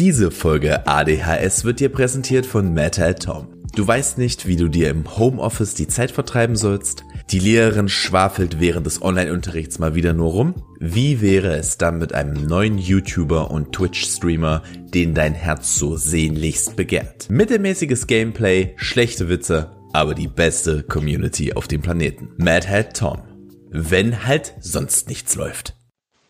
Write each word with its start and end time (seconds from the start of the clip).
Diese 0.00 0.30
Folge 0.30 0.86
ADHS 0.86 1.66
wird 1.66 1.78
dir 1.78 1.90
präsentiert 1.90 2.46
von 2.46 2.72
Metal 2.72 3.14
Tom. 3.14 3.48
Du 3.76 3.86
weißt 3.86 4.16
nicht, 4.16 4.46
wie 4.46 4.56
du 4.56 4.68
dir 4.68 4.88
im 4.88 5.18
Homeoffice 5.18 5.74
die 5.74 5.88
Zeit 5.88 6.10
vertreiben 6.10 6.56
sollst? 6.56 7.04
Die 7.28 7.38
Lehrerin 7.38 7.90
schwafelt 7.90 8.60
während 8.60 8.86
des 8.86 9.02
Online-Unterrichts 9.02 9.78
mal 9.78 9.94
wieder 9.94 10.14
nur 10.14 10.30
rum? 10.30 10.54
Wie 10.78 11.20
wäre 11.20 11.54
es 11.54 11.76
dann 11.76 11.98
mit 11.98 12.14
einem 12.14 12.46
neuen 12.46 12.78
YouTuber 12.78 13.50
und 13.50 13.74
Twitch-Streamer, 13.74 14.62
den 14.94 15.12
dein 15.12 15.34
Herz 15.34 15.74
so 15.74 15.98
sehnlichst 15.98 16.76
begehrt? 16.76 17.28
Mittelmäßiges 17.28 18.06
Gameplay, 18.06 18.72
schlechte 18.76 19.28
Witze, 19.28 19.70
aber 19.92 20.14
die 20.14 20.28
beste 20.28 20.82
Community 20.82 21.52
auf 21.52 21.68
dem 21.68 21.82
Planeten. 21.82 22.30
Mad 22.38 22.66
Hat 22.66 22.96
Tom. 22.96 23.20
Wenn 23.68 24.24
halt 24.24 24.54
sonst 24.60 25.08
nichts 25.08 25.34
läuft. 25.34 25.74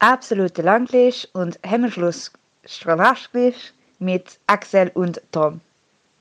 Absolute 0.01 0.63
Langlisch 0.63 1.29
und 1.35 1.61
Hemmschluss 1.63 2.33
Stranaschglisch 2.71 3.73
mit 3.99 4.39
Axel 4.47 4.91
und 4.95 5.21
Tom. 5.33 5.61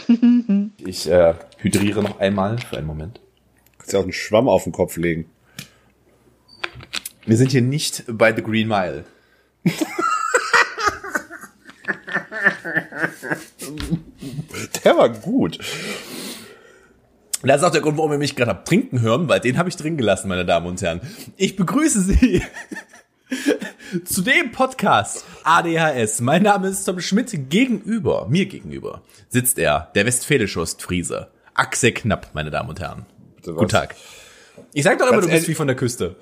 Ich 0.80 1.10
äh, 1.10 1.36
hydriere 1.58 2.02
noch 2.02 2.20
einmal 2.20 2.58
für 2.58 2.78
einen 2.78 2.88
Moment. 2.88 3.20
Kannst 3.78 3.94
ja 3.94 4.00
auch 4.00 4.04
einen 4.04 4.14
Schwamm 4.14 4.48
auf 4.48 4.64
den 4.64 4.72
Kopf 4.72 4.98
legen. 4.98 5.30
Wir 7.26 7.38
sind 7.38 7.52
hier 7.52 7.62
nicht 7.62 8.06
bei 8.08 8.34
The 8.36 8.42
Green 8.42 8.68
Mile. 8.68 9.06
Der 14.84 14.98
war 14.98 15.10
gut. 15.10 15.60
Das 17.44 17.62
ist 17.62 17.64
auch 17.68 17.72
der 17.72 17.82
Grund, 17.82 17.98
warum 17.98 18.12
ihr 18.12 18.18
mich 18.18 18.36
gerade 18.36 18.52
habt 18.52 18.68
trinken 18.68 19.00
hören, 19.02 19.30
weil 19.30 19.40
den 19.40 19.58
habe 19.58 19.70
ich 19.70 19.78
drin 19.78 19.96
gelassen, 19.98 20.28
meine 20.28 20.46
Damen 20.46 20.68
und 20.68 20.82
Herren. 20.82 21.02
Ich 21.38 21.56
begrüße 21.56 22.02
Sie 22.02 22.42
zu 24.06 24.22
dem 24.22 24.52
Podcast 24.52 25.26
ADHS. 25.44 26.22
Mein 26.22 26.44
Name 26.44 26.68
ist 26.68 26.84
Tom 26.84 27.00
Schmidt. 27.00 27.50
Gegenüber, 27.50 28.28
mir 28.30 28.46
gegenüber, 28.46 29.02
sitzt 29.30 29.58
er, 29.58 29.92
der 29.96 30.06
westfälische 30.06 30.60
Ostfriese. 30.60 31.28
Axel 31.54 31.92
Knapp, 31.92 32.30
meine 32.34 32.52
Damen 32.52 32.70
und 32.70 32.80
Herren. 32.80 33.06
Guten 33.44 33.68
Tag. 33.68 33.96
Ich 34.74 34.84
sag 34.84 35.00
doch 35.00 35.08
immer, 35.08 35.18
Ganz 35.18 35.26
du 35.26 35.32
bist 35.32 35.48
wie 35.48 35.56
von 35.56 35.68
der 35.68 35.76
Küste. 35.76 36.16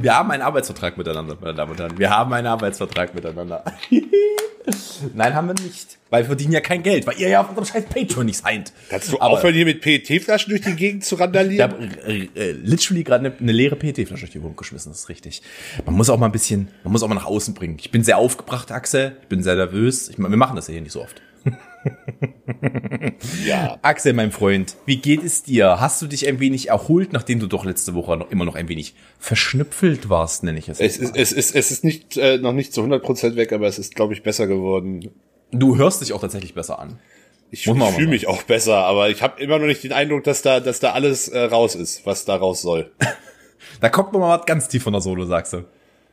Wir 0.00 0.16
haben 0.16 0.30
einen 0.30 0.42
Arbeitsvertrag 0.42 0.96
miteinander, 0.96 1.36
meine 1.40 1.54
Damen 1.54 1.72
und 1.72 1.80
Herren. 1.80 1.98
Wir 1.98 2.10
haben 2.10 2.32
einen 2.32 2.46
Arbeitsvertrag 2.46 3.14
miteinander. 3.14 3.64
Nein, 5.14 5.34
haben 5.34 5.48
wir 5.48 5.54
nicht. 5.62 5.98
Weil 6.08 6.22
wir 6.22 6.26
verdienen 6.28 6.52
ja 6.52 6.60
kein 6.60 6.82
Geld, 6.82 7.06
weil 7.06 7.18
ihr 7.18 7.28
ja 7.28 7.40
auf 7.42 7.48
unserem 7.50 7.66
scheiß 7.66 7.84
Patreon 7.86 8.24
nicht 8.26 8.38
seid. 8.38 8.72
Kannst 8.88 9.12
du 9.12 9.20
Aber 9.20 9.34
aufhören, 9.34 9.52
hier 9.54 9.66
mit 9.66 9.82
PET-Flaschen 9.82 10.50
durch 10.50 10.62
die 10.62 10.74
Gegend 10.74 11.04
zu 11.04 11.16
Ich 11.16 11.20
randalieren? 11.20 11.70
habe 11.70 11.84
äh, 12.06 12.28
äh, 12.34 12.52
literally 12.52 13.04
gerade 13.04 13.26
eine, 13.26 13.36
eine 13.38 13.52
leere 13.52 13.76
PET-Flasche 13.76 14.22
durch 14.22 14.30
die 14.30 14.40
Wohnung 14.42 14.56
geschmissen, 14.56 14.90
das 14.92 15.00
ist 15.00 15.08
richtig. 15.08 15.42
Man 15.84 15.94
muss 15.94 16.08
auch 16.08 16.18
mal 16.18 16.26
ein 16.26 16.32
bisschen, 16.32 16.68
man 16.82 16.92
muss 16.92 17.02
auch 17.02 17.08
mal 17.08 17.14
nach 17.14 17.26
außen 17.26 17.52
bringen. 17.52 17.76
Ich 17.78 17.90
bin 17.90 18.02
sehr 18.04 18.16
aufgebracht, 18.16 18.70
Axel. 18.72 19.16
Ich 19.22 19.28
bin 19.28 19.42
sehr 19.42 19.56
nervös. 19.56 20.08
Ich, 20.08 20.18
wir 20.18 20.28
machen 20.28 20.56
das 20.56 20.68
ja 20.68 20.72
hier 20.72 20.82
nicht 20.82 20.92
so 20.92 21.02
oft. 21.02 21.20
ja. 23.46 23.78
Axel, 23.82 24.12
mein 24.12 24.32
Freund, 24.32 24.76
wie 24.86 24.96
geht 24.96 25.22
es 25.22 25.42
dir? 25.42 25.80
Hast 25.80 26.00
du 26.02 26.06
dich 26.06 26.26
ein 26.26 26.40
wenig 26.40 26.68
erholt, 26.68 27.12
nachdem 27.12 27.40
du 27.40 27.46
doch 27.46 27.64
letzte 27.64 27.94
Woche 27.94 28.16
noch 28.16 28.30
immer 28.30 28.44
noch 28.44 28.54
ein 28.54 28.68
wenig 28.68 28.94
verschnüpfelt 29.18 30.08
warst, 30.08 30.44
nenne 30.44 30.58
ich 30.58 30.68
es. 30.68 30.80
Es 30.80 30.96
ist, 30.96 31.16
es 31.16 31.32
ist, 31.32 31.54
es 31.54 31.70
ist 31.70 31.84
nicht, 31.84 32.16
äh, 32.16 32.38
noch 32.38 32.52
nicht 32.52 32.72
zu 32.72 32.82
100% 32.82 33.36
weg, 33.36 33.52
aber 33.52 33.66
es 33.66 33.78
ist, 33.78 33.94
glaube 33.94 34.14
ich, 34.14 34.22
besser 34.22 34.46
geworden. 34.46 35.10
Du 35.50 35.76
hörst 35.76 36.00
dich 36.00 36.12
auch 36.12 36.20
tatsächlich 36.20 36.54
besser 36.54 36.78
an. 36.78 36.98
Ich, 37.50 37.66
ich 37.66 37.72
fühle 37.72 38.08
mich 38.08 38.26
auch 38.26 38.42
besser, 38.42 38.78
aber 38.78 39.10
ich 39.10 39.22
habe 39.22 39.40
immer 39.40 39.58
noch 39.58 39.66
nicht 39.66 39.84
den 39.84 39.92
Eindruck, 39.92 40.24
dass 40.24 40.42
da, 40.42 40.58
dass 40.58 40.80
da 40.80 40.92
alles 40.92 41.28
äh, 41.28 41.38
raus 41.38 41.76
ist, 41.76 42.04
was 42.04 42.24
da 42.24 42.36
raus 42.36 42.62
soll. 42.62 42.90
Da 43.80 43.88
kommt 43.88 44.12
noch 44.12 44.20
mal 44.20 44.38
was 44.38 44.46
ganz 44.46 44.68
tief 44.68 44.82
von 44.82 44.92
der 44.92 45.02
Solo, 45.02 45.24
sagst 45.24 45.54
du. 45.54 45.64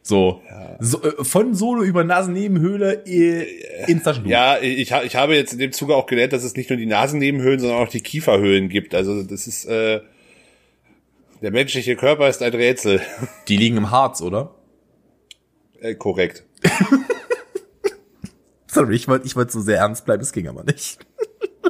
So, 0.04 0.42
so 0.80 1.02
äh, 1.04 1.24
von 1.24 1.54
Solo 1.54 1.84
über 1.84 2.04
Nasennebenhöhle 2.04 3.06
äh, 3.06 3.46
ins 3.88 4.04
Taschentuch. 4.04 4.32
Ja, 4.32 4.58
ich, 4.60 4.92
ich 4.92 5.16
habe 5.16 5.36
jetzt 5.36 5.54
in 5.54 5.60
dem 5.60 5.72
Zuge 5.72 5.96
auch 5.96 6.08
gelernt, 6.08 6.34
dass 6.34 6.44
es 6.44 6.56
nicht 6.56 6.70
nur 6.70 6.78
die 6.78 6.88
Nasennebenhöhlen, 6.88 7.60
sondern 7.60 7.80
auch 7.80 7.90
die 7.90 8.02
Kieferhöhlen 8.02 8.68
gibt. 8.68 8.96
Also 8.96 9.24
das 9.24 9.46
ist 9.46 9.66
äh, 9.66 10.02
der 11.42 11.52
menschliche 11.52 11.96
Körper 11.96 12.30
ist 12.30 12.42
ein 12.42 12.54
Rätsel. 12.54 13.02
Die 13.48 13.58
liegen 13.58 13.78
im 13.78 13.90
Harz, 13.90 14.22
oder? 14.22 14.56
äh, 15.82 15.96
korrekt. 15.96 16.46
Sorry, 18.68 18.96
ich 18.96 19.08
wollte 19.08 19.26
ich 19.26 19.36
wollte 19.36 19.52
so 19.52 19.60
sehr 19.60 19.80
ernst 19.80 20.06
bleiben, 20.06 20.22
es 20.22 20.32
ging 20.32 20.48
aber 20.48 20.64
nicht. 20.64 21.00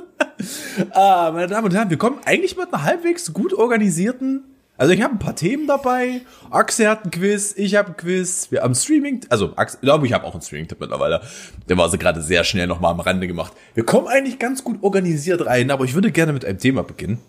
ah, 0.91 1.31
meine 1.33 1.47
Damen 1.47 1.65
und 1.65 1.73
Herren, 1.73 1.89
wir 1.89 1.97
kommen 1.97 2.19
eigentlich 2.25 2.55
mit 2.55 2.71
einer 2.71 2.83
halbwegs 2.83 3.33
gut 3.33 3.53
organisierten. 3.53 4.50
Also 4.81 4.93
ich 4.93 5.03
habe 5.03 5.13
ein 5.13 5.19
paar 5.19 5.35
Themen 5.35 5.67
dabei. 5.67 6.21
Axel 6.49 6.89
hat 6.89 7.05
ein 7.05 7.11
Quiz, 7.11 7.53
ich 7.55 7.75
habe 7.75 7.89
ein 7.89 7.97
Quiz. 7.97 8.49
Wir 8.49 8.63
haben 8.63 8.73
Streaming, 8.73 9.21
also 9.29 9.55
Axel, 9.55 9.77
ich 9.79 9.85
glaube, 9.85 10.07
ich 10.07 10.13
habe 10.13 10.25
auch 10.25 10.33
einen 10.33 10.41
Streaming-Tipp 10.41 10.79
mittlerweile. 10.79 11.21
Der 11.69 11.77
war 11.77 11.87
so 11.87 11.99
gerade 11.99 12.19
sehr 12.23 12.43
schnell 12.43 12.65
nochmal 12.65 12.89
am 12.89 12.99
Rande 12.99 13.27
gemacht. 13.27 13.53
Wir 13.75 13.85
kommen 13.85 14.07
eigentlich 14.07 14.39
ganz 14.39 14.63
gut 14.63 14.81
organisiert 14.81 15.45
rein, 15.45 15.69
aber 15.69 15.85
ich 15.85 15.93
würde 15.93 16.11
gerne 16.11 16.33
mit 16.33 16.45
einem 16.45 16.57
Thema 16.57 16.81
beginnen, 16.81 17.19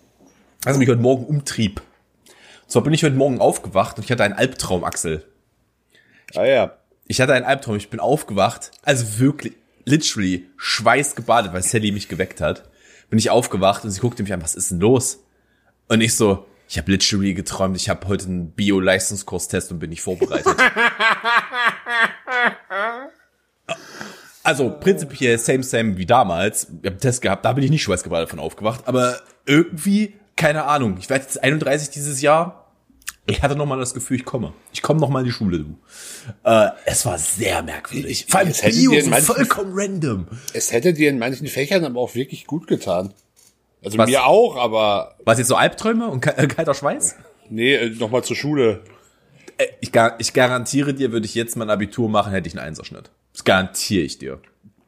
das 0.63 0.79
mich 0.79 0.89
heute 0.89 0.99
Morgen 0.99 1.27
umtrieb. 1.27 1.83
Und 2.63 2.71
zwar 2.71 2.81
bin 2.81 2.91
ich 2.91 3.03
heute 3.03 3.15
Morgen 3.15 3.39
aufgewacht 3.39 3.97
und 3.97 4.03
ich 4.03 4.11
hatte 4.11 4.23
einen 4.23 4.33
Albtraum, 4.33 4.83
Axel. 4.83 5.23
Ah 6.33 6.45
ja. 6.45 6.73
Ich 7.05 7.21
hatte 7.21 7.33
einen 7.33 7.45
Albtraum, 7.45 7.75
ich 7.75 7.91
bin 7.91 7.99
aufgewacht, 7.99 8.71
also 8.81 9.19
wirklich, 9.19 9.53
literally, 9.85 10.47
schweißgebadet, 10.57 11.53
weil 11.53 11.61
Sally 11.61 11.91
mich 11.91 12.07
geweckt 12.07 12.41
hat. 12.41 12.67
Bin 13.11 13.19
ich 13.19 13.29
aufgewacht 13.29 13.83
und 13.83 13.91
sie 13.91 14.01
guckte 14.01 14.23
mich 14.23 14.33
an, 14.33 14.41
was 14.41 14.55
ist 14.55 14.71
denn 14.71 14.79
los? 14.79 15.19
Und 15.87 16.01
ich 16.01 16.15
so, 16.15 16.47
ich 16.73 16.79
habe 16.79 16.91
literally 16.91 17.35
geträumt, 17.35 17.77
ich 17.77 17.87
habe 17.87 18.07
heute 18.07 18.25
einen 18.25 18.49
Bio-Leistungskurstest 18.49 19.71
und 19.71 19.77
bin 19.77 19.91
nicht 19.91 20.01
vorbereitet. 20.01 20.57
also 24.43 24.71
prinzipiell 24.79 25.37
same, 25.37 25.61
same 25.61 25.97
wie 25.97 26.07
damals. 26.07 26.63
Ich 26.63 26.69
habe 26.77 26.87
einen 26.87 26.97
Test 26.97 27.21
gehabt, 27.21 27.45
da 27.45 27.53
bin 27.53 27.63
ich 27.63 27.69
nicht 27.69 27.83
schweißgebadet 27.83 28.27
von 28.27 28.39
aufgewacht, 28.39 28.87
aber 28.87 29.21
irgendwie, 29.45 30.15
keine 30.35 30.63
Ahnung, 30.63 30.97
ich 30.99 31.11
werde 31.11 31.25
jetzt 31.25 31.43
31 31.43 31.91
dieses 31.91 32.23
Jahr. 32.23 32.71
Ich 33.27 33.43
hatte 33.43 33.55
noch 33.55 33.67
mal 33.67 33.77
das 33.77 33.93
Gefühl, 33.93 34.17
ich 34.17 34.25
komme. 34.25 34.51
Ich 34.71 34.81
komme 34.81 34.99
noch 34.99 35.09
mal 35.09 35.19
in 35.19 35.25
die 35.25 35.31
Schule, 35.31 35.59
du. 35.59 35.77
Äh, 36.43 36.69
es 36.85 37.05
war 37.05 37.19
sehr 37.19 37.61
merkwürdig. 37.61 38.25
Vor 38.27 38.39
allem 38.39 38.51
Bio, 38.51 38.99
so 38.99 39.11
vollkommen 39.11 39.73
random. 39.75 40.25
Es 40.53 40.71
hätte 40.71 40.93
dir 40.93 41.11
in 41.11 41.19
manchen 41.19 41.45
Fächern 41.45 41.85
aber 41.85 41.99
auch 41.99 42.15
wirklich 42.15 42.47
gut 42.47 42.65
getan. 42.65 43.13
Also 43.83 43.97
Was? 43.97 44.09
mir 44.09 44.25
auch, 44.25 44.55
aber 44.55 45.15
Was 45.25 45.37
jetzt 45.39 45.47
so 45.47 45.55
Albträume 45.55 46.07
und 46.07 46.25
äh, 46.25 46.47
kalter 46.47 46.73
Schweiß? 46.73 47.15
nee, 47.49 47.73
äh, 47.75 47.89
noch 47.89 48.09
mal 48.09 48.23
zur 48.23 48.35
Schule. 48.35 48.81
Äh, 49.57 49.65
Ich, 49.81 49.91
gar, 49.91 50.19
ich 50.19 50.33
garantiere 50.33 50.93
dir, 50.93 51.11
würde 51.11 51.25
ich 51.25 51.35
jetzt 51.35 51.55
mein 51.57 51.69
Abitur 51.69 52.09
machen, 52.09 52.31
hätte 52.33 52.47
ich 52.47 52.57
einen 52.57 52.65
Einserschnitt. 52.67 53.11
Das 53.33 53.43
garantiere 53.43 54.03
ich 54.03 54.17
dir. 54.17 54.39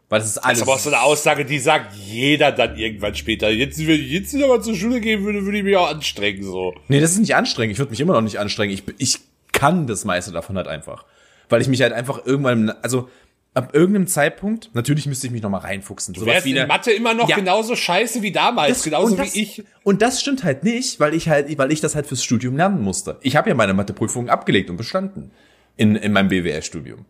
Weil 0.07 0.19
das 0.19 0.29
ist 0.29 0.37
alles. 0.37 0.59
Das 0.59 0.61
ist 0.61 0.63
aber 0.67 0.75
auch 0.75 0.79
so 0.79 0.89
eine 0.89 1.01
Aussage, 1.01 1.45
die 1.45 1.57
sagt 1.59 1.93
jeder 1.95 2.51
dann 2.51 2.77
irgendwann 2.77 3.15
später. 3.15 3.49
Jetzt, 3.49 3.79
wenn 3.79 3.99
ich 3.99 4.11
jetzt 4.11 4.33
wieder 4.33 4.47
mal 4.47 4.61
zur 4.61 4.75
Schule 4.75 5.01
gehen 5.01 5.23
würde, 5.23 5.43
würde 5.45 5.57
ich 5.57 5.63
mich 5.63 5.75
auch 5.75 5.89
anstrengen, 5.89 6.43
so. 6.43 6.75
nee, 6.87 6.99
das 6.99 7.11
ist 7.11 7.19
nicht 7.19 7.35
anstrengend. 7.35 7.73
Ich 7.73 7.79
würde 7.79 7.89
mich 7.91 7.99
immer 7.99 8.13
noch 8.13 8.21
nicht 8.21 8.37
anstrengen. 8.37 8.71
Ich, 8.73 8.83
ich 8.99 9.19
kann 9.51 9.87
das 9.87 10.05
meiste 10.05 10.31
davon 10.31 10.57
halt 10.57 10.67
einfach. 10.67 11.05
Weil 11.49 11.61
ich 11.61 11.67
mich 11.67 11.81
halt 11.81 11.91
einfach 11.93 12.25
irgendwann, 12.25 12.69
also 12.81 13.09
ab 13.55 13.73
irgendeinem 13.73 14.05
Zeitpunkt, 14.07 14.69
natürlich 14.73 15.07
müsste 15.07 15.27
ich 15.27 15.33
mich 15.33 15.41
noch 15.41 15.49
mal 15.49 15.59
reinfuchsen. 15.59 16.13
Du 16.13 16.25
wärst 16.25 16.45
in 16.45 16.67
Mathe 16.67 16.91
immer 16.91 17.13
noch 17.13 17.29
Ja. 17.29 17.37
genauso 17.37 17.75
scheiße 17.75 18.21
wie 18.21 18.31
damals, 18.31 18.83
genauso 18.83 19.13
und 19.13 19.19
das, 19.19 19.33
wie 19.33 19.41
ich. 19.41 19.63
Und 19.83 20.01
das 20.01 20.21
stimmt 20.21 20.43
halt 20.43 20.63
nicht, 20.63 20.99
weil 20.99 21.13
ich 21.13 21.29
halt, 21.29 21.57
weil 21.57 21.71
ich 21.71 21.79
das 21.81 21.95
halt 21.95 22.05
fürs 22.05 22.23
Studium 22.23 22.57
lernen 22.57 22.81
musste. 22.81 23.17
Ich 23.21 23.35
habe 23.35 23.49
ja 23.49 23.55
meine 23.55 23.73
Matheprüfungen 23.73 24.29
abgelegt 24.29 24.69
und 24.69 24.77
bestanden 24.77 25.31
in, 25.77 25.95
in 25.95 26.11
meinem 26.11 26.27
BWL-Studium. 26.27 27.05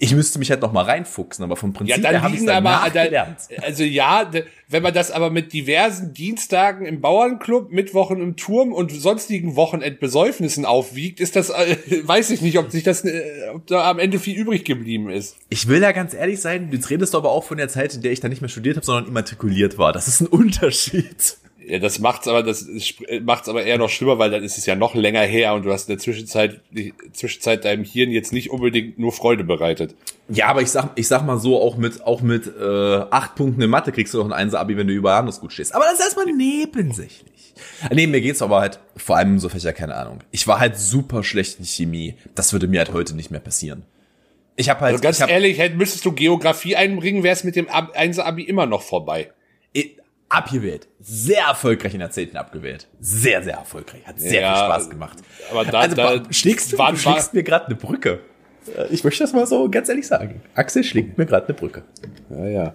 Ich 0.00 0.14
müsste 0.14 0.38
mich 0.38 0.50
halt 0.50 0.62
noch 0.62 0.72
mal 0.72 0.84
reinfuchsen, 0.84 1.44
aber 1.44 1.56
vom 1.56 1.72
Ja, 1.72 1.78
Prinzip 1.78 2.02
dann 2.02 2.12
her 2.12 2.22
habe 2.22 2.34
ich 2.34 2.40
liegen 2.40 2.52
aber, 2.52 2.88
da, 2.92 3.36
also 3.62 3.82
ja, 3.82 4.30
wenn 4.68 4.82
man 4.82 4.94
das 4.94 5.10
aber 5.10 5.30
mit 5.30 5.52
diversen 5.52 6.14
Dienstagen 6.14 6.86
im 6.86 7.00
Bauernclub, 7.00 7.72
Mittwochen 7.72 8.20
im 8.20 8.36
Turm 8.36 8.72
und 8.72 8.92
sonstigen 8.92 9.56
Wochenendbesäufnissen 9.56 10.64
aufwiegt, 10.64 11.18
ist 11.20 11.34
das, 11.34 11.50
äh, 11.50 11.76
weiß 12.04 12.30
ich 12.30 12.42
nicht, 12.42 12.58
ob 12.58 12.70
sich 12.70 12.84
das, 12.84 13.04
äh, 13.04 13.22
ob 13.52 13.66
da 13.66 13.90
am 13.90 13.98
Ende 13.98 14.20
viel 14.20 14.38
übrig 14.38 14.64
geblieben 14.64 15.10
ist. 15.10 15.36
Ich 15.48 15.66
will 15.66 15.80
da 15.80 15.90
ganz 15.92 16.14
ehrlich 16.14 16.40
sein, 16.40 16.68
jetzt 16.70 16.90
redest 16.90 17.14
du 17.14 17.18
aber 17.18 17.32
auch 17.32 17.44
von 17.44 17.56
der 17.56 17.68
Zeit, 17.68 17.94
in 17.94 18.02
der 18.02 18.12
ich 18.12 18.20
da 18.20 18.28
nicht 18.28 18.40
mehr 18.40 18.48
studiert 18.48 18.76
habe, 18.76 18.86
sondern 18.86 19.08
immatrikuliert 19.08 19.78
war. 19.78 19.92
Das 19.92 20.06
ist 20.06 20.20
ein 20.20 20.26
Unterschied. 20.28 21.38
Ja, 21.70 21.78
das 21.78 21.98
macht's 21.98 22.26
aber, 22.26 22.42
das 22.42 22.66
macht's 23.22 23.46
aber 23.48 23.62
eher 23.62 23.76
noch 23.76 23.90
schlimmer, 23.90 24.18
weil 24.18 24.30
dann 24.30 24.42
ist 24.42 24.56
es 24.56 24.64
ja 24.64 24.74
noch 24.74 24.94
länger 24.94 25.20
her 25.20 25.52
und 25.52 25.64
du 25.66 25.72
hast 25.72 25.88
in 25.88 25.96
der 25.96 26.02
Zwischenzeit, 26.02 26.60
die 26.70 26.94
Zwischenzeit 27.12 27.64
deinem 27.66 27.84
Hirn 27.84 28.10
jetzt 28.10 28.32
nicht 28.32 28.50
unbedingt 28.50 28.98
nur 28.98 29.12
Freude 29.12 29.44
bereitet. 29.44 29.94
Ja, 30.30 30.46
aber 30.46 30.62
ich 30.62 30.70
sag, 30.70 30.90
ich 30.94 31.06
sag 31.08 31.26
mal 31.26 31.38
so, 31.38 31.60
auch 31.60 31.76
mit, 31.76 32.02
auch 32.06 32.22
mit 32.22 32.46
äh, 32.46 32.96
acht 33.10 33.34
Punkten 33.34 33.60
in 33.60 33.68
Mathe 33.68 33.92
kriegst 33.92 34.14
du 34.14 34.18
doch 34.18 34.24
ein 34.24 34.32
Einser-Abi, 34.32 34.78
wenn 34.78 34.86
du 34.86 34.94
überall 34.94 35.20
anders 35.20 35.40
gut 35.40 35.52
stehst. 35.52 35.74
Aber 35.74 35.84
das 35.84 35.94
ist 35.94 36.00
erstmal 36.04 36.26
nebensächlich. 36.34 37.54
Nee, 37.92 38.06
mir 38.06 38.20
geht's 38.20 38.40
aber 38.42 38.60
halt 38.60 38.78
vor 38.96 39.16
allem 39.16 39.38
so 39.38 39.48
Fächer, 39.48 39.72
keine 39.72 39.94
Ahnung. 39.96 40.20
Ich 40.30 40.46
war 40.46 40.60
halt 40.60 40.76
super 40.78 41.22
schlecht 41.24 41.58
in 41.58 41.64
Chemie. 41.66 42.14
Das 42.34 42.52
würde 42.52 42.68
mir 42.68 42.78
halt 42.80 42.92
heute 42.92 43.14
nicht 43.14 43.30
mehr 43.30 43.40
passieren. 43.40 43.82
Ich 44.56 44.68
habe 44.70 44.80
halt, 44.80 44.92
Also 44.92 45.02
ganz 45.02 45.20
hab, 45.20 45.28
ehrlich, 45.30 45.58
hätt- 45.58 45.74
müsstest 45.76 46.04
du 46.04 46.12
Geografie 46.12 46.76
einbringen, 46.76 47.22
wär's 47.22 47.44
mit 47.44 47.56
dem 47.56 47.68
Ab- 47.68 47.92
Einser-Abi 47.94 48.42
immer 48.42 48.66
noch 48.66 48.82
vorbei. 48.82 49.30
Abgewählt. 50.28 50.88
Sehr 51.00 51.44
erfolgreich 51.46 51.94
in 51.94 52.00
der 52.00 52.10
10. 52.10 52.36
abgewählt. 52.36 52.86
Sehr, 53.00 53.42
sehr 53.42 53.54
erfolgreich. 53.54 54.06
Hat 54.06 54.20
sehr 54.20 54.40
Ja, 54.42 54.54
viel 54.54 54.64
Spaß 54.64 54.90
gemacht. 54.90 55.18
aber 55.50 55.64
da- 55.64 55.80
also, 55.80 55.96
da 55.96 56.22
schlägst 56.30 56.72
du, 56.72 56.78
waren- 56.78 56.94
du 56.94 57.00
schlägst 57.00 57.32
mir 57.34 57.42
gerade 57.42 57.66
eine 57.66 57.76
Brücke. 57.76 58.20
Äh, 58.76 58.86
ich 58.90 59.04
möchte 59.04 59.24
das 59.24 59.32
mal 59.32 59.46
so 59.46 59.70
ganz 59.70 59.88
ehrlich 59.88 60.06
sagen. 60.06 60.42
Axel 60.54 60.84
schlägt 60.84 61.16
mir 61.16 61.24
gerade 61.26 61.46
eine 61.48 61.54
Brücke. 61.54 61.82
Ja, 62.30 62.46
ja. 62.46 62.74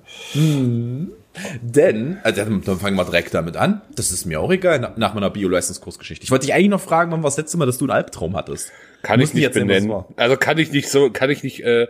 Denn, 1.61 2.19
also 2.23 2.43
dann 2.45 2.79
fangen 2.79 2.95
wir 2.95 3.05
direkt 3.05 3.33
damit 3.33 3.57
an. 3.57 3.81
Das 3.95 4.11
ist 4.11 4.25
mir 4.25 4.39
auch 4.39 4.51
egal, 4.51 4.79
na- 4.79 4.93
nach 4.97 5.13
meiner 5.15 5.29
Bio-Leistungskursgeschichte. 5.31 6.23
Ich 6.23 6.31
wollte 6.31 6.45
dich 6.45 6.53
eigentlich 6.55 6.69
noch 6.69 6.81
fragen, 6.81 7.11
wann 7.11 7.23
war 7.23 7.29
das 7.29 7.37
letzte 7.37 7.57
Mal, 7.57 7.65
dass 7.65 7.77
du 7.79 7.85
einen 7.85 7.91
Albtraum 7.91 8.35
hattest? 8.35 8.71
Kann 9.01 9.19
ich 9.19 9.33
nicht 9.33 9.51
benennen. 9.53 9.89
war. 9.89 10.07
Also 10.15 10.37
kann 10.37 10.57
ich 10.59 10.71
nicht 10.71 10.89
so, 10.89 11.09
kann 11.11 11.29
ich 11.31 11.43
nicht, 11.43 11.63
äh, 11.63 11.87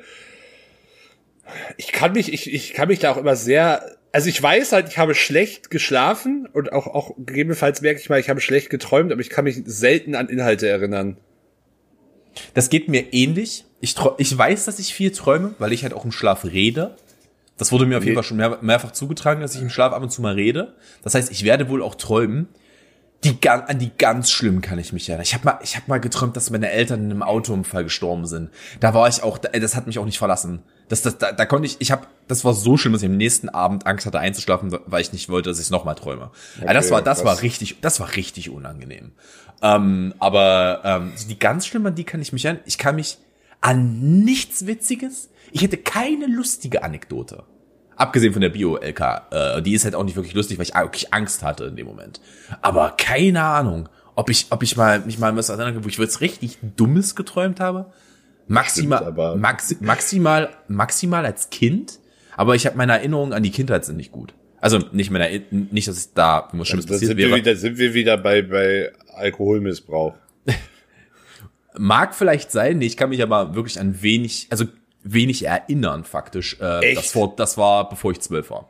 ich 1.77 1.91
kann 1.91 2.13
mich, 2.13 2.31
ich, 2.33 2.51
ich 2.53 2.73
kann 2.73 2.87
mich 2.87 2.99
da 2.99 3.11
auch 3.11 3.17
immer 3.17 3.35
sehr, 3.35 3.83
also 4.13 4.29
ich 4.29 4.41
weiß 4.41 4.71
halt, 4.71 4.87
ich 4.87 4.97
habe 4.99 5.15
schlecht 5.15 5.71
geschlafen 5.71 6.47
und 6.53 6.71
auch, 6.71 6.87
auch 6.87 7.15
gegebenenfalls 7.17 7.81
merke 7.81 7.99
ich 7.99 8.09
mal, 8.09 8.19
ich 8.19 8.29
habe 8.29 8.39
schlecht 8.39 8.69
geträumt, 8.69 9.11
aber 9.11 9.19
ich 9.19 9.29
kann 9.29 9.43
mich 9.43 9.63
selten 9.65 10.15
an 10.15 10.29
Inhalte 10.29 10.69
erinnern. 10.69 11.17
Das 12.53 12.69
geht 12.69 12.89
mir 12.89 13.11
ähnlich. 13.11 13.65
Ich, 13.81 13.95
ich 14.19 14.37
weiß, 14.37 14.65
dass 14.65 14.77
ich 14.77 14.93
viel 14.93 15.11
träume, 15.11 15.55
weil 15.57 15.73
ich 15.73 15.83
halt 15.83 15.93
auch 15.93 16.05
im 16.05 16.11
Schlaf 16.11 16.45
rede. 16.45 16.95
Das 17.57 17.71
wurde 17.71 17.87
mir 17.87 17.97
auf 17.97 18.03
jeden. 18.03 18.15
Fall 18.15 18.23
schon 18.23 18.37
mehr, 18.37 18.59
mehrfach 18.61 18.91
zugetragen, 18.91 19.41
dass 19.41 19.55
ich 19.55 19.61
im 19.61 19.69
Schlaf 19.69 19.93
ab 19.93 20.03
und 20.03 20.11
zu 20.11 20.21
mal 20.21 20.35
rede. 20.35 20.75
Das 21.03 21.15
heißt, 21.15 21.31
ich 21.31 21.43
werde 21.43 21.67
wohl 21.69 21.81
auch 21.81 21.95
träumen. 21.95 22.47
Die, 23.23 23.37
an 23.49 23.79
die 23.79 23.91
ganz 23.97 24.29
schlimmen 24.31 24.61
kann 24.61 24.79
ich 24.79 24.91
mich 24.93 25.07
erinnern. 25.09 25.23
Ich 25.23 25.33
habe 25.33 25.45
mal, 25.45 25.59
ich 25.63 25.75
hab 25.77 25.87
mal 25.87 25.99
geträumt, 25.99 26.35
dass 26.35 26.49
meine 26.49 26.69
Eltern 26.69 27.05
in 27.05 27.11
einem 27.11 27.23
Autounfall 27.23 27.83
gestorben 27.83 28.25
sind. 28.25 28.49
Da 28.79 28.93
war 28.93 29.07
ich 29.07 29.23
auch, 29.23 29.37
da- 29.37 29.49
das 29.57 29.75
hat 29.75 29.87
mich 29.87 29.99
auch 29.99 30.05
nicht 30.05 30.17
verlassen. 30.17 30.61
Das, 30.89 31.01
das, 31.01 31.17
da, 31.17 31.31
da 31.31 31.45
konnte 31.45 31.65
ich, 31.65 31.77
ich 31.79 31.91
habe, 31.91 32.05
das 32.27 32.43
war 32.43 32.53
so 32.53 32.75
schlimm, 32.77 32.93
dass 32.93 33.01
ich 33.01 33.09
am 33.09 33.15
nächsten 33.17 33.49
Abend 33.49 33.87
Angst 33.87 34.05
hatte 34.05 34.19
einzuschlafen, 34.19 34.77
weil 34.85 35.01
ich 35.01 35.13
nicht 35.13 35.29
wollte, 35.29 35.49
dass 35.49 35.57
ich 35.59 35.65
es 35.65 35.69
nochmal 35.71 35.95
träume. 35.95 36.31
ja, 36.61 36.73
das 36.73 36.91
war, 36.91 37.01
das 37.01 37.19
krass. 37.19 37.25
war 37.37 37.41
richtig, 37.41 37.77
das 37.81 37.99
war 37.99 38.15
richtig 38.15 38.49
unangenehm. 38.49 39.13
Ähm, 39.61 40.13
aber 40.19 40.81
ähm, 40.83 41.13
die 41.29 41.39
ganz 41.39 41.65
schlimm, 41.65 41.85
an 41.85 41.95
die 41.95 42.03
kann 42.03 42.21
ich 42.21 42.33
mich 42.33 42.43
erinnern. 42.45 42.63
Ich 42.65 42.77
kann 42.77 42.95
mich 42.95 43.17
an 43.61 44.23
nichts 44.25 44.67
Witziges. 44.67 45.29
Ich 45.53 45.61
hätte 45.61 45.77
keine 45.77 46.25
lustige 46.27 46.83
Anekdote. 46.83 47.43
Abgesehen 47.95 48.33
von 48.33 48.41
der 48.41 48.49
Bio-LK. 48.49 49.21
Äh, 49.31 49.61
die 49.61 49.73
ist 49.73 49.85
halt 49.85 49.95
auch 49.95 50.03
nicht 50.03 50.15
wirklich 50.15 50.33
lustig, 50.33 50.57
weil 50.57 50.65
ich 50.65 50.73
wirklich 50.75 51.13
Angst 51.13 51.43
hatte 51.43 51.65
in 51.65 51.75
dem 51.75 51.85
Moment. 51.87 52.19
Aber 52.61 52.93
keine 52.97 53.43
Ahnung, 53.43 53.89
ob 54.15 54.29
ich, 54.29 54.47
ob 54.49 54.63
ich 54.63 54.75
mal 54.77 54.99
mich 55.01 55.19
mal 55.19 55.35
was 55.35 55.49
erinnern 55.49 55.73
kann, 55.75 55.83
wo 55.83 55.87
ich 55.89 55.97
jetzt 55.97 56.21
richtig 56.21 56.57
Dummes 56.75 57.15
geträumt 57.15 57.59
habe. 57.59 57.91
Maximal, 58.47 59.03
Stimmt, 59.03 59.41
maxi, 59.41 59.77
maximal, 59.79 60.49
maximal 60.67 61.25
als 61.25 61.49
Kind. 61.49 61.99
Aber 62.35 62.55
ich 62.55 62.65
habe 62.65 62.75
meine 62.77 62.93
Erinnerungen 62.93 63.31
an 63.33 63.43
die 63.43 63.51
Kindheit 63.51 63.85
sind 63.85 63.95
nicht 63.97 64.11
gut. 64.11 64.33
Also 64.59 64.79
nicht 64.91 65.11
Erinner- 65.11 65.67
nicht, 65.71 65.87
dass 65.87 65.97
es 65.97 66.13
da 66.13 66.47
was 66.53 66.67
Schlimmes 66.67 66.85
passiert 66.87 67.09
sind 67.09 67.17
wir 67.17 67.27
wäre. 67.27 67.37
wieder, 67.37 67.55
sind 67.55 67.77
wir 67.77 67.93
wieder 67.93 68.17
bei, 68.17 68.41
bei 68.41 68.91
Alkoholmissbrauch. 69.15 70.13
Mag 71.77 72.13
vielleicht 72.15 72.51
sein, 72.51 72.77
nee, 72.77 72.85
ich 72.85 72.97
kann 72.97 73.09
mich 73.09 73.21
aber 73.23 73.55
wirklich 73.55 73.79
an 73.79 74.01
wenig, 74.01 74.47
also 74.51 74.65
wenig 75.03 75.45
erinnern 75.45 76.03
faktisch. 76.03 76.57
Äh? 76.59 76.95
Das, 76.95 77.15
war, 77.15 77.33
das 77.35 77.57
war, 77.57 77.89
bevor 77.89 78.11
ich 78.11 78.21
zwölf 78.21 78.49
war. 78.49 78.69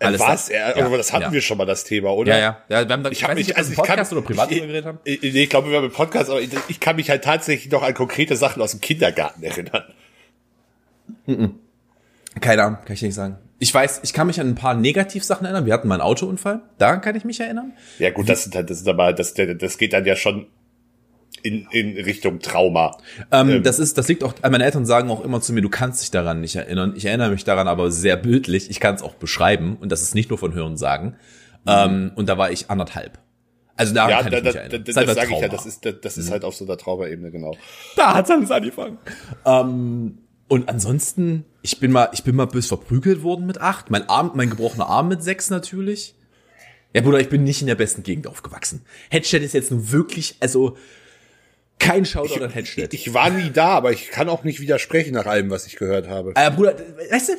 Alles 0.00 0.20
was? 0.20 0.46
das- 0.46 0.48
Ja, 0.48 0.88
das 0.88 1.12
hatten 1.12 1.22
ja. 1.24 1.32
wir 1.32 1.40
schon 1.40 1.56
mal 1.56 1.66
das 1.66 1.84
Thema, 1.84 2.10
oder? 2.10 2.32
Ja, 2.36 2.38
ja. 2.38 2.58
ja 2.68 2.88
wir 2.88 2.92
haben 2.92 3.02
da, 3.04 3.10
Ich 3.10 3.22
habe 3.22 3.32
weiß 3.32 3.38
mich, 3.38 3.48
nicht, 3.48 3.56
also 3.56 3.70
ich 3.70 3.76
Podcast 3.76 4.10
kann, 4.10 4.18
oder 4.18 4.26
privat 4.26 4.50
ich, 4.50 4.60
geredet 4.60 4.84
haben. 4.86 4.98
ich, 5.04 5.20
nee, 5.22 5.44
ich 5.44 5.50
glaube, 5.50 5.70
wir 5.70 5.76
haben 5.76 5.84
im 5.84 5.92
Podcast, 5.92 6.30
aber 6.30 6.40
ich, 6.40 6.50
ich 6.68 6.80
kann 6.80 6.96
mich 6.96 7.10
halt 7.10 7.22
tatsächlich 7.22 7.70
noch 7.70 7.82
an 7.82 7.94
konkrete 7.94 8.36
Sachen 8.36 8.60
aus 8.60 8.72
dem 8.72 8.80
Kindergarten 8.80 9.42
erinnern. 9.42 9.84
Keine 12.40 12.64
Ahnung, 12.64 12.78
kann 12.84 12.94
ich 12.94 13.02
nicht 13.02 13.14
sagen. 13.14 13.38
Ich 13.60 13.72
weiß, 13.72 14.00
ich 14.02 14.12
kann 14.12 14.26
mich 14.26 14.40
an 14.40 14.48
ein 14.48 14.54
paar 14.56 14.74
Negativsachen 14.74 15.44
erinnern. 15.44 15.64
Wir 15.64 15.72
hatten 15.72 15.88
mal 15.88 15.94
einen 15.94 16.02
Autounfall. 16.02 16.60
Daran 16.78 17.00
kann 17.00 17.14
ich 17.14 17.24
mich 17.24 17.38
erinnern. 17.40 17.72
Ja 17.98 18.10
gut, 18.10 18.28
das 18.28 18.44
sind 18.44 18.54
halt, 18.54 18.68
das 18.68 18.78
ist 18.80 18.88
aber, 18.88 19.12
das, 19.12 19.34
das 19.34 19.78
geht 19.78 19.92
dann 19.92 20.04
ja 20.04 20.16
schon 20.16 20.46
in, 21.42 21.66
in 21.70 21.96
Richtung 22.04 22.40
Trauma. 22.40 22.96
Ähm, 23.30 23.62
Das 23.62 23.78
ist, 23.78 23.98
das 23.98 24.08
liegt 24.08 24.24
auch, 24.24 24.34
meine 24.42 24.64
Eltern 24.64 24.86
sagen 24.86 25.10
auch 25.10 25.22
immer 25.24 25.40
zu 25.40 25.52
mir, 25.52 25.60
du 25.60 25.68
kannst 25.68 26.02
dich 26.02 26.10
daran 26.10 26.40
nicht 26.40 26.56
erinnern. 26.56 26.94
Ich 26.96 27.04
erinnere 27.04 27.30
mich 27.30 27.44
daran 27.44 27.68
aber 27.68 27.90
sehr 27.90 28.16
bildlich. 28.16 28.70
Ich 28.70 28.80
kann 28.80 28.94
es 28.94 29.02
auch 29.02 29.14
beschreiben. 29.14 29.76
Und 29.80 29.92
das 29.92 30.02
ist 30.02 30.14
nicht 30.14 30.30
nur 30.30 30.38
von 30.38 30.54
Hören 30.54 30.76
sagen. 30.76 31.16
Ähm, 31.66 32.12
und 32.14 32.28
da 32.28 32.38
war 32.38 32.50
ich 32.50 32.70
anderthalb. 32.70 33.18
Also 33.76 33.92
daran 33.94 34.10
Ja, 34.10 34.22
kann 34.22 34.30
da, 34.30 34.36
ich 34.38 34.42
da, 34.42 34.48
mich 34.48 34.54
da, 34.54 34.60
erinnern. 34.60 34.84
das 34.84 34.88
ist 34.88 34.96
halt 34.96 35.10
sage 35.14 35.34
ich 35.34 35.40
ja, 35.40 35.48
das 35.48 35.66
ist, 35.66 35.84
das, 35.84 35.94
das 36.00 36.16
ist 36.18 36.30
halt 36.30 36.44
auf 36.44 36.54
so 36.54 36.64
einer 36.64 36.76
Traumaebene, 36.76 37.30
genau. 37.30 37.56
Da 37.96 38.14
hat's 38.14 38.30
alles 38.30 38.50
angefangen. 38.50 38.98
Ähm, 39.44 40.18
und 40.48 40.68
ansonsten, 40.68 41.44
ich 41.62 41.80
bin 41.80 41.90
mal, 41.90 42.10
ich 42.12 42.22
bin 42.22 42.36
mal 42.36 42.46
bös 42.46 42.66
verprügelt 42.68 43.22
worden 43.22 43.46
mit 43.46 43.60
acht. 43.60 43.90
Mein 43.90 44.08
Arm, 44.08 44.32
mein 44.34 44.50
gebrochener 44.50 44.86
Arm 44.86 45.08
mit 45.08 45.22
sechs 45.22 45.50
natürlich. 45.50 46.14
Ja, 46.94 47.00
Bruder, 47.00 47.18
ich 47.18 47.28
bin 47.28 47.42
nicht 47.42 47.60
in 47.62 47.66
der 47.66 47.74
besten 47.74 48.04
Gegend 48.04 48.28
aufgewachsen. 48.28 48.82
Headstead 49.10 49.42
ist 49.42 49.54
jetzt 49.54 49.72
nun 49.72 49.90
wirklich, 49.90 50.36
also 50.38 50.76
kein 51.84 52.04
Shoutout 52.04 52.42
an 52.42 52.50
Headstead. 52.50 52.94
Ich 52.94 53.12
war 53.14 53.30
nie 53.30 53.50
da, 53.50 53.68
aber 53.68 53.92
ich 53.92 54.10
kann 54.10 54.28
auch 54.28 54.44
nicht 54.44 54.60
widersprechen 54.60 55.14
nach 55.14 55.26
allem, 55.26 55.50
was 55.50 55.66
ich 55.66 55.76
gehört 55.76 56.08
habe. 56.08 56.32
äh, 56.34 56.50
Bruder, 56.50 56.74
weißt 57.10 57.28
du, 57.28 57.32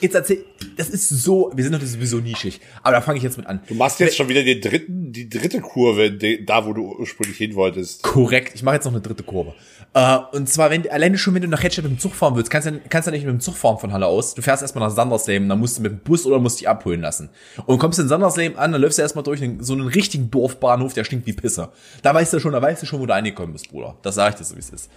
jetzt 0.00 0.14
erzähl, 0.14 0.44
das 0.76 0.88
ist 0.88 1.08
so, 1.08 1.50
wir 1.54 1.64
sind 1.64 1.74
doch 1.74 1.80
sowieso 1.80 2.18
nischig. 2.18 2.60
Aber 2.82 2.92
da 2.92 3.00
fange 3.00 3.18
ich 3.18 3.24
jetzt 3.24 3.36
mit 3.36 3.46
an. 3.46 3.60
Du 3.66 3.74
machst 3.74 4.00
jetzt 4.00 4.16
schon 4.16 4.28
wieder 4.28 4.42
den 4.42 4.60
dritten, 4.60 5.12
die 5.12 5.28
dritte 5.28 5.60
Kurve, 5.60 6.12
da 6.12 6.66
wo 6.66 6.72
du 6.72 6.94
ursprünglich 6.98 7.36
hin 7.36 7.54
wolltest. 7.54 8.02
Korrekt, 8.02 8.54
ich 8.54 8.62
mache 8.62 8.76
jetzt 8.76 8.84
noch 8.84 8.92
eine 8.92 9.00
dritte 9.00 9.22
Kurve. 9.22 9.54
Äh, 9.94 10.18
und 10.32 10.48
zwar, 10.48 10.70
wenn 10.70 10.88
alleine 10.90 11.18
schon, 11.18 11.34
wenn 11.34 11.42
du 11.42 11.48
nach 11.48 11.62
Hedstedt 11.62 11.84
mit 11.84 11.92
dem 11.92 11.98
Zug 11.98 12.14
fahren 12.14 12.36
willst, 12.36 12.50
kannst 12.50 12.68
du 12.68 12.80
kannst 12.88 13.08
du 13.08 13.12
nicht 13.12 13.24
mit 13.24 13.32
dem 13.32 13.40
Zug 13.40 13.56
fahren 13.56 13.78
von 13.78 13.92
Halle 13.92 14.06
aus. 14.06 14.34
Du 14.34 14.42
fährst 14.42 14.62
erstmal 14.62 14.86
nach 14.88 14.94
Sandersleben, 14.94 15.48
dann 15.48 15.58
musst 15.58 15.78
du 15.78 15.82
mit 15.82 15.92
dem 15.92 15.98
Bus 16.00 16.26
oder 16.26 16.38
musst 16.38 16.60
dich 16.60 16.68
abholen 16.68 17.00
lassen. 17.00 17.30
Und 17.66 17.78
kommst 17.78 17.98
in 17.98 18.08
Sandersleben 18.08 18.58
an, 18.58 18.72
dann 18.72 18.80
läufst 18.80 18.98
du 18.98 19.02
erstmal 19.02 19.24
durch 19.24 19.42
einen, 19.42 19.62
so 19.62 19.72
einen 19.72 19.88
richtigen 19.88 20.30
Dorfbahnhof, 20.30 20.94
der 20.94 21.04
stinkt 21.04 21.26
wie 21.26 21.32
Pisse. 21.32 21.70
Da 22.02 22.14
weißt 22.14 22.32
du 22.32 22.40
schon, 22.40 22.52
da 22.52 22.62
weißt 22.62 22.82
du 22.82 22.86
schon, 22.86 23.00
wo 23.00 23.06
du 23.06 23.14
angekommen 23.14 23.52
bist, 23.52 23.70
Bruder. 23.70 23.96
Das 24.02 24.14
sage 24.14 24.30
ich 24.30 24.36
dir 24.36 24.44
so, 24.44 24.56
wie 24.56 24.60
es 24.60 24.70
ist. 24.70 24.90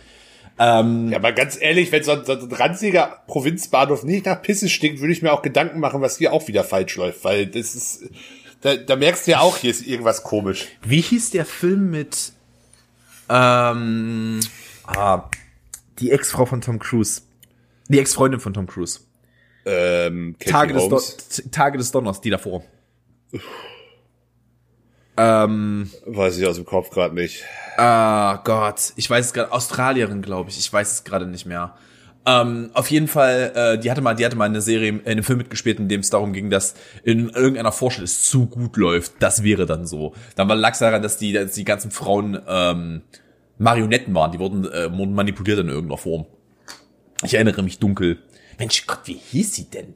Ja, 0.59 0.83
aber 1.15 1.31
ganz 1.31 1.57
ehrlich, 1.59 1.91
wenn 1.91 2.03
so 2.03 2.11
ein, 2.11 2.25
so 2.25 2.33
ein 2.33 2.51
ranziger 2.51 3.21
Provinzbahnhof 3.25 4.03
nicht 4.03 4.27
nach 4.27 4.43
Pisse 4.43 4.69
stinkt, 4.69 4.99
würde 4.99 5.11
ich 5.11 5.23
mir 5.23 5.31
auch 5.33 5.41
Gedanken 5.41 5.79
machen, 5.79 6.01
was 6.01 6.17
hier 6.17 6.33
auch 6.33 6.47
wieder 6.47 6.63
falsch 6.63 6.97
läuft, 6.97 7.23
weil 7.23 7.47
das 7.47 7.73
ist, 7.73 8.03
da, 8.61 8.75
da 8.75 8.95
merkst 8.95 9.25
du 9.25 9.31
ja 9.31 9.39
auch, 9.39 9.57
hier 9.57 9.71
ist 9.71 9.87
irgendwas 9.87 10.21
komisch. 10.21 10.67
Wie 10.83 11.01
hieß 11.01 11.31
der 11.31 11.45
Film 11.45 11.89
mit, 11.89 12.33
ähm, 13.27 14.39
ah, 14.85 15.29
die 15.99 16.11
Ex-Frau 16.11 16.45
von 16.45 16.61
Tom 16.61 16.79
Cruise? 16.79 17.21
Die 17.89 17.99
Ex-Freundin 17.99 18.39
von 18.39 18.53
Tom 18.53 18.67
Cruise. 18.67 19.01
Ähm, 19.65 20.35
Tage 20.39 20.73
des, 20.73 20.87
Don 20.87 21.51
Tage 21.51 21.77
des 21.77 21.91
Donners, 21.91 22.21
die 22.21 22.29
davor. 22.29 22.63
ähm, 25.17 25.91
weiß 26.05 26.37
ich 26.37 26.47
aus 26.47 26.55
dem 26.55 26.65
Kopf 26.65 26.89
gerade 26.89 27.13
nicht. 27.13 27.43
ah 27.77 28.41
Gott, 28.43 28.93
ich 28.95 29.09
weiß 29.09 29.27
es 29.27 29.33
gerade, 29.33 29.51
Australierin, 29.51 30.21
glaube 30.21 30.49
ich, 30.49 30.57
ich 30.57 30.71
weiß 30.71 30.91
es 30.91 31.03
gerade 31.03 31.27
nicht 31.27 31.45
mehr. 31.45 31.75
Ähm, 32.25 32.69
auf 32.73 32.91
jeden 32.91 33.07
Fall, 33.07 33.51
äh, 33.55 33.79
die 33.79 33.89
hatte 33.89 34.01
mal, 34.01 34.13
die 34.13 34.25
hatte 34.25 34.35
mal 34.35 34.45
eine 34.45 34.61
Serie, 34.61 34.89
in 34.89 35.05
einem 35.05 35.23
Film 35.23 35.39
mitgespielt, 35.39 35.79
in 35.79 35.89
dem 35.89 36.01
es 36.01 36.11
darum 36.11 36.33
ging, 36.33 36.51
dass 36.51 36.75
in 37.03 37.29
irgendeiner 37.29 37.71
Vorstadt 37.71 38.05
es 38.05 38.23
zu 38.23 38.45
gut 38.45 38.77
läuft. 38.77 39.13
Das 39.19 39.43
wäre 39.43 39.65
dann 39.65 39.87
so. 39.87 40.13
Dann 40.35 40.47
war 40.47 40.55
lag 40.55 40.77
daran, 40.77 41.01
dass 41.01 41.17
die, 41.17 41.33
dass 41.33 41.53
die 41.53 41.65
ganzen 41.65 41.89
Frauen 41.89 42.39
ähm, 42.47 43.01
Marionetten 43.61 44.13
waren. 44.13 44.31
Die 44.31 44.39
wurden, 44.39 44.65
äh, 44.71 44.91
wurden 44.95 45.13
manipuliert 45.13 45.59
in 45.59 45.69
irgendeiner 45.69 45.97
Form. 45.97 46.25
Ich 47.23 47.33
erinnere 47.33 47.61
mich 47.63 47.79
dunkel. 47.79 48.17
Mensch 48.57 48.85
Gott, 48.87 48.99
wie 49.05 49.13
hieß 49.13 49.53
sie 49.55 49.69
denn? 49.69 49.93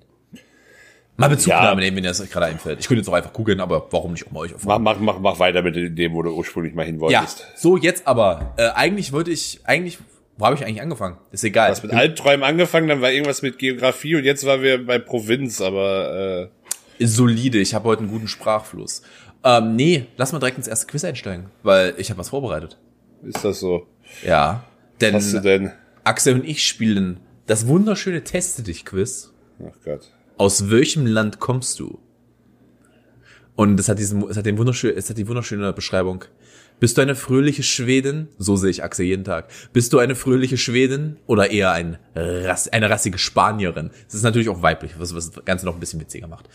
Mal 1.18 1.30
Bezugnahme 1.30 1.68
Ja. 1.70 1.76
nehmen, 1.76 1.96
wenn 1.98 2.04
dir 2.04 2.10
das 2.10 2.20
euch 2.20 2.30
gerade 2.30 2.48
einfällt. 2.48 2.80
Ich 2.82 2.88
könnte 2.88 3.00
jetzt 3.00 3.08
auch 3.08 3.14
einfach 3.14 3.32
googeln, 3.32 3.62
aber 3.62 3.88
warum 3.92 4.12
nicht 4.12 4.28
um 4.28 4.36
euch 4.36 4.54
auf 4.54 4.66
Mach, 4.66 4.80
mach, 4.80 5.00
mach, 5.00 5.20
mach 5.20 5.40
weiter 5.40 5.62
mit 5.62 5.98
dem, 5.98 6.14
wo 6.14 6.22
du 6.22 6.32
ursprünglich 6.36 6.74
mal 6.76 6.86
hin 6.86 6.96
Ja, 6.96 7.02
wolltest. 7.22 7.46
so 7.56 7.78
jetzt 7.78 8.06
aber. 8.06 8.54
Äh, 8.58 8.70
eigentlich 8.76 9.14
wollte 9.14 9.32
ich, 9.32 9.62
eigentlich, 9.64 9.98
wo 10.38 10.46
habe 10.46 10.56
ich 10.56 10.66
eigentlich 10.66 10.82
angefangen? 10.82 11.18
Ist 11.32 11.46
egal. 11.46 11.68
Du 11.70 11.72
hast 11.72 11.84
mit 11.84 11.94
Albträumen 11.94 12.44
angefangen, 12.44 12.90
dann 12.90 13.02
war 13.02 13.12
irgendwas 13.12 13.42
mit 13.42 13.58
Geografie 13.60 14.16
und 14.16 14.26
jetzt 14.26 14.46
waren 14.46 14.62
wir 14.62 14.86
bei 14.86 15.00
Provinz, 15.00 15.62
aber 15.62 16.50
äh, 17.00 17.06
solide. 17.06 17.60
Ich 17.60 17.74
habe 17.74 17.88
heute 17.88 18.02
einen 18.02 18.12
guten 18.12 18.28
Sprachfluss. 18.28 19.02
Ähm, 19.46 19.76
nee, 19.78 20.08
lass 20.18 20.34
mal 20.34 20.40
direkt 20.40 20.58
ins 20.58 20.68
erste 20.68 20.86
Quiz 20.88 21.06
einsteigen, 21.06 21.46
weil 21.64 21.94
ich 21.98 22.10
habe 22.10 22.20
was 22.20 22.30
vorbereitet. 22.30 22.78
Ist 23.24 23.44
das 23.44 23.60
so? 23.60 23.88
Ja, 24.26 24.64
denn 25.02 25.14
Was 25.16 25.26
hast 25.26 25.34
du 25.34 25.42
denn? 25.42 25.72
Axel 26.04 26.36
und 26.36 26.46
ich 26.46 26.66
spielen 26.68 27.20
das 27.48 27.68
wunderschöne 27.68 28.24
Teste 28.24 28.64
dich 28.64 28.86
Quiz. 28.86 29.34
Ach 29.60 29.74
Gott. 29.84 30.12
Aus 30.38 30.70
welchem 30.70 31.06
Land 31.06 31.40
kommst 31.40 31.80
du? 31.80 32.00
Und 33.56 33.80
es 33.80 33.88
hat 33.88 34.00
diesen, 34.00 34.28
es 34.30 34.36
hat 34.36 34.46
den 34.46 34.58
wunderschön, 34.58 34.96
es 34.98 35.10
hat 35.10 35.18
die 35.18 35.28
wunderschöne 35.28 35.72
Beschreibung. 35.74 36.26
Bist 36.80 36.98
du 36.98 37.02
eine 37.02 37.16
fröhliche 37.16 37.64
Schwedin? 37.64 38.28
So 38.38 38.58
sehe 38.58 38.70
ich 38.70 38.84
Axel 38.84 39.06
jeden 39.06 39.24
Tag. 39.24 39.48
Bist 39.72 39.94
du 39.94 40.00
eine 40.00 40.14
fröhliche 40.14 40.58
Schwedin 40.58 41.16
oder 41.26 41.52
eher 41.52 41.72
ein 41.72 41.98
Rass, 42.16 42.68
eine 42.68 42.90
rassige 42.90 43.18
Spanierin? 43.18 43.92
Das 44.06 44.16
ist 44.16 44.24
natürlich 44.24 44.50
auch 44.50 44.62
weiblich, 44.62 45.00
was, 45.00 45.16
was 45.16 45.32
das 45.32 45.46
Ganze 45.46 45.66
noch 45.66 45.76
ein 45.76 45.80
bisschen 45.80 46.02
witziger 46.02 46.28
macht. 46.28 46.50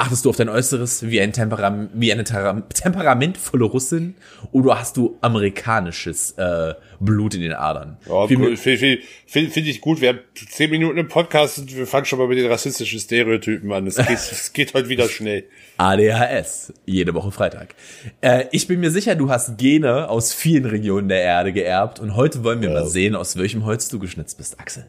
Achtest 0.00 0.24
du 0.24 0.30
auf 0.30 0.36
dein 0.36 0.48
Äußeres 0.48 1.10
wie 1.10 1.20
ein 1.20 1.34
Temperam 1.34 1.90
wie 1.92 2.10
eine 2.10 2.24
Tera 2.24 2.58
temperamentvolle 2.72 3.66
Russin 3.66 4.14
oder 4.50 4.80
hast 4.80 4.96
du 4.96 5.18
amerikanisches 5.20 6.30
äh, 6.38 6.72
Blut 7.00 7.34
in 7.34 7.42
den 7.42 7.52
Adern? 7.52 7.98
Ja, 8.08 8.30
Wie- 8.30 8.36
cool. 8.36 8.56
Finde 8.56 9.00
find, 9.26 9.52
find, 9.52 9.66
ich 9.66 9.82
gut. 9.82 10.00
Wir 10.00 10.08
haben 10.08 10.18
zehn 10.34 10.70
Minuten 10.70 10.96
im 10.96 11.08
Podcast 11.08 11.58
und 11.58 11.76
wir 11.76 11.86
fangen 11.86 12.06
schon 12.06 12.18
mal 12.18 12.28
mit 12.28 12.38
den 12.38 12.50
rassistischen 12.50 12.98
Stereotypen 12.98 13.70
an. 13.72 13.86
Es 13.86 13.96
geht, 14.06 14.08
es 14.08 14.52
geht 14.54 14.72
heute 14.72 14.88
wieder 14.88 15.06
schnell. 15.06 15.44
ADHS. 15.76 16.72
Jede 16.86 17.12
Woche 17.12 17.30
Freitag. 17.30 17.74
Äh, 18.22 18.46
ich 18.52 18.66
bin 18.68 18.80
mir 18.80 18.90
sicher, 18.90 19.16
du 19.16 19.28
hast 19.28 19.58
Gene 19.58 20.08
aus 20.08 20.32
vielen 20.32 20.64
Regionen 20.64 21.10
der 21.10 21.20
Erde 21.20 21.52
geerbt 21.52 22.00
und 22.00 22.16
heute 22.16 22.42
wollen 22.42 22.62
wir 22.62 22.70
mal 22.70 22.86
sehen, 22.86 23.14
aus 23.14 23.36
welchem 23.36 23.66
Holz 23.66 23.90
du 23.90 23.98
geschnitzt 23.98 24.38
bist, 24.38 24.58
Axel. 24.60 24.86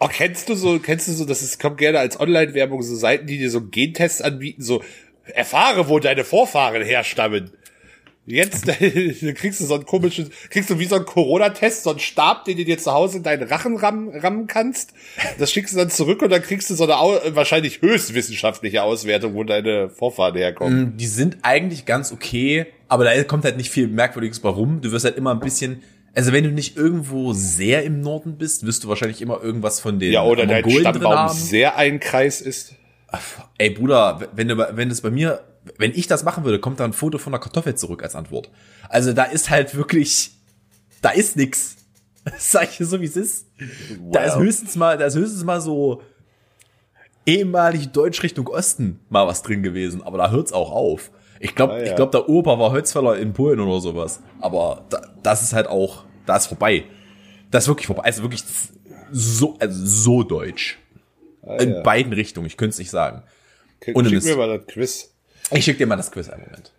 Oh, 0.00 0.08
kennst 0.10 0.48
du 0.48 0.54
so, 0.54 0.78
kennst 0.78 1.08
du 1.08 1.12
so, 1.12 1.24
das 1.24 1.42
ist, 1.42 1.60
kommt 1.60 1.78
gerne 1.78 1.98
als 1.98 2.18
Online-Werbung, 2.18 2.82
so 2.82 2.96
Seiten, 2.96 3.26
die 3.26 3.38
dir 3.38 3.50
so 3.50 3.62
Gentests 3.62 4.20
anbieten, 4.20 4.62
so, 4.62 4.82
erfahre, 5.32 5.88
wo 5.88 5.98
deine 5.98 6.24
Vorfahren 6.24 6.82
herstammen. 6.82 7.50
Jetzt 8.26 8.66
kriegst 9.34 9.60
du 9.60 9.66
so 9.66 9.74
einen 9.74 9.84
komischen, 9.84 10.30
kriegst 10.48 10.70
du 10.70 10.78
wie 10.78 10.86
so 10.86 10.94
einen 10.96 11.04
Corona-Test, 11.04 11.82
so 11.82 11.90
einen 11.90 11.98
Stab, 11.98 12.46
den 12.46 12.56
du 12.56 12.64
dir 12.64 12.78
zu 12.78 12.90
Hause 12.90 13.18
in 13.18 13.22
deinen 13.22 13.42
Rachen 13.42 13.76
rammen, 13.76 14.08
rammen 14.18 14.46
kannst. 14.46 14.94
Das 15.38 15.52
schickst 15.52 15.74
du 15.74 15.78
dann 15.78 15.90
zurück 15.90 16.22
und 16.22 16.30
dann 16.30 16.40
kriegst 16.40 16.70
du 16.70 16.74
so 16.74 16.84
eine 16.84 17.36
wahrscheinlich 17.36 17.82
höchst 17.82 18.14
wissenschaftliche 18.14 18.82
Auswertung, 18.82 19.34
wo 19.34 19.44
deine 19.44 19.90
Vorfahren 19.90 20.36
herkommen. 20.36 20.94
Mm, 20.94 20.96
Die 20.96 21.06
sind 21.06 21.38
eigentlich 21.42 21.84
ganz 21.84 22.12
okay, 22.12 22.66
aber 22.88 23.04
da 23.04 23.24
kommt 23.24 23.44
halt 23.44 23.58
nicht 23.58 23.70
viel 23.70 23.88
Merkwürdiges 23.88 24.40
bei 24.40 24.48
rum. 24.48 24.80
Du 24.80 24.90
wirst 24.90 25.04
halt 25.04 25.18
immer 25.18 25.32
ein 25.32 25.40
bisschen, 25.40 25.82
also 26.14 26.32
wenn 26.32 26.44
du 26.44 26.50
nicht 26.50 26.76
irgendwo 26.76 27.32
sehr 27.32 27.82
im 27.84 28.00
Norden 28.00 28.36
bist, 28.38 28.64
wirst 28.66 28.84
du 28.84 28.88
wahrscheinlich 28.88 29.20
immer 29.22 29.42
irgendwas 29.42 29.80
von 29.80 29.98
den 29.98 30.12
Ja, 30.12 30.22
oder 30.24 30.46
dein 30.46 30.62
Mongolen 30.62 30.80
Stammbaum 30.80 31.28
sehr 31.30 31.76
ein 31.76 32.00
Kreis 32.00 32.40
ist. 32.40 32.74
Ey 33.58 33.70
Bruder, 33.70 34.28
wenn 34.34 34.48
du, 34.48 34.56
wenn 34.76 34.88
das 34.88 35.00
bei 35.00 35.10
mir, 35.10 35.40
wenn 35.78 35.92
ich 35.92 36.06
das 36.06 36.24
machen 36.24 36.44
würde, 36.44 36.58
kommt 36.58 36.80
da 36.80 36.84
ein 36.84 36.92
Foto 36.92 37.18
von 37.18 37.32
einer 37.32 37.40
Kartoffel 37.40 37.74
zurück 37.76 38.02
als 38.02 38.14
Antwort. 38.14 38.50
Also 38.88 39.12
da 39.12 39.24
ist 39.24 39.50
halt 39.50 39.74
wirklich, 39.76 40.32
da 41.02 41.10
ist 41.10 41.36
nix. 41.36 41.76
Das 42.24 42.52
sag 42.52 42.70
ich 42.80 42.86
so 42.88 43.02
wie 43.02 43.04
es 43.04 43.16
ist. 43.16 43.46
Da 44.10 44.20
ist 44.24 44.36
Wow. 44.36 44.40
höchstens 44.44 44.76
mal, 44.76 44.96
da 44.96 45.04
ist 45.04 45.14
höchstens 45.14 45.44
mal 45.44 45.60
so 45.60 46.00
ehemalig 47.26 47.88
Deutsch 47.92 48.22
Richtung 48.22 48.48
Osten 48.48 49.00
mal 49.10 49.26
was 49.26 49.42
drin 49.42 49.62
gewesen, 49.62 50.02
aber 50.02 50.18
da 50.18 50.30
hört's 50.30 50.52
auch 50.52 50.70
auf. 50.72 51.10
Ich 51.44 51.54
glaube, 51.54 51.74
Ah, 51.74 51.78
ja. 51.78 51.84
ich 51.84 51.94
glaube, 51.96 52.10
der 52.10 52.28
Opa 52.28 52.58
war 52.58 52.70
Holzfäller 52.70 53.18
in 53.18 53.34
Polen 53.34 53.60
oder 53.60 53.78
sowas. 53.80 54.20
Aber 54.40 54.84
da, 54.88 55.02
das 55.22 55.42
ist 55.42 55.52
halt 55.52 55.66
auch, 55.66 56.04
da 56.24 56.36
ist 56.36 56.46
vorbei. 56.46 56.84
Das 57.50 57.64
ist 57.64 57.68
wirklich 57.68 57.86
vorbei. 57.86 58.02
Also 58.02 58.22
wirklich 58.22 58.42
so, 59.12 59.56
also 59.60 59.86
so 59.86 60.22
deutsch. 60.22 60.78
In 61.58 61.74
ja. 61.74 61.82
beiden 61.82 62.14
Richtungen. 62.14 62.46
Ich 62.46 62.56
könnte 62.56 62.70
es 62.70 62.78
nicht 62.78 62.90
sagen. 62.90 63.22
Schick 63.84 63.94
Ohne 63.94 64.08
mir 64.08 64.14
Mist. 64.14 64.36
mal 64.36 64.58
das 64.58 64.66
Quiz. 64.66 65.14
Ich 65.50 65.64
schicke 65.66 65.78
dir 65.78 65.86
mal 65.86 65.96
das 65.96 66.10
Quiz 66.10 66.30
einen 66.30 66.44
Moment. 66.44 66.72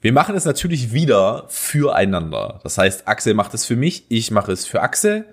Wir 0.00 0.12
machen 0.12 0.36
es 0.36 0.44
natürlich 0.44 0.92
wieder 0.92 1.46
füreinander. 1.48 2.60
Das 2.62 2.78
heißt, 2.78 3.08
Axel 3.08 3.34
macht 3.34 3.54
es 3.54 3.66
für 3.66 3.74
mich, 3.74 4.04
ich 4.08 4.30
mache 4.30 4.52
es 4.52 4.66
für 4.66 4.82
Axel. 4.82 5.24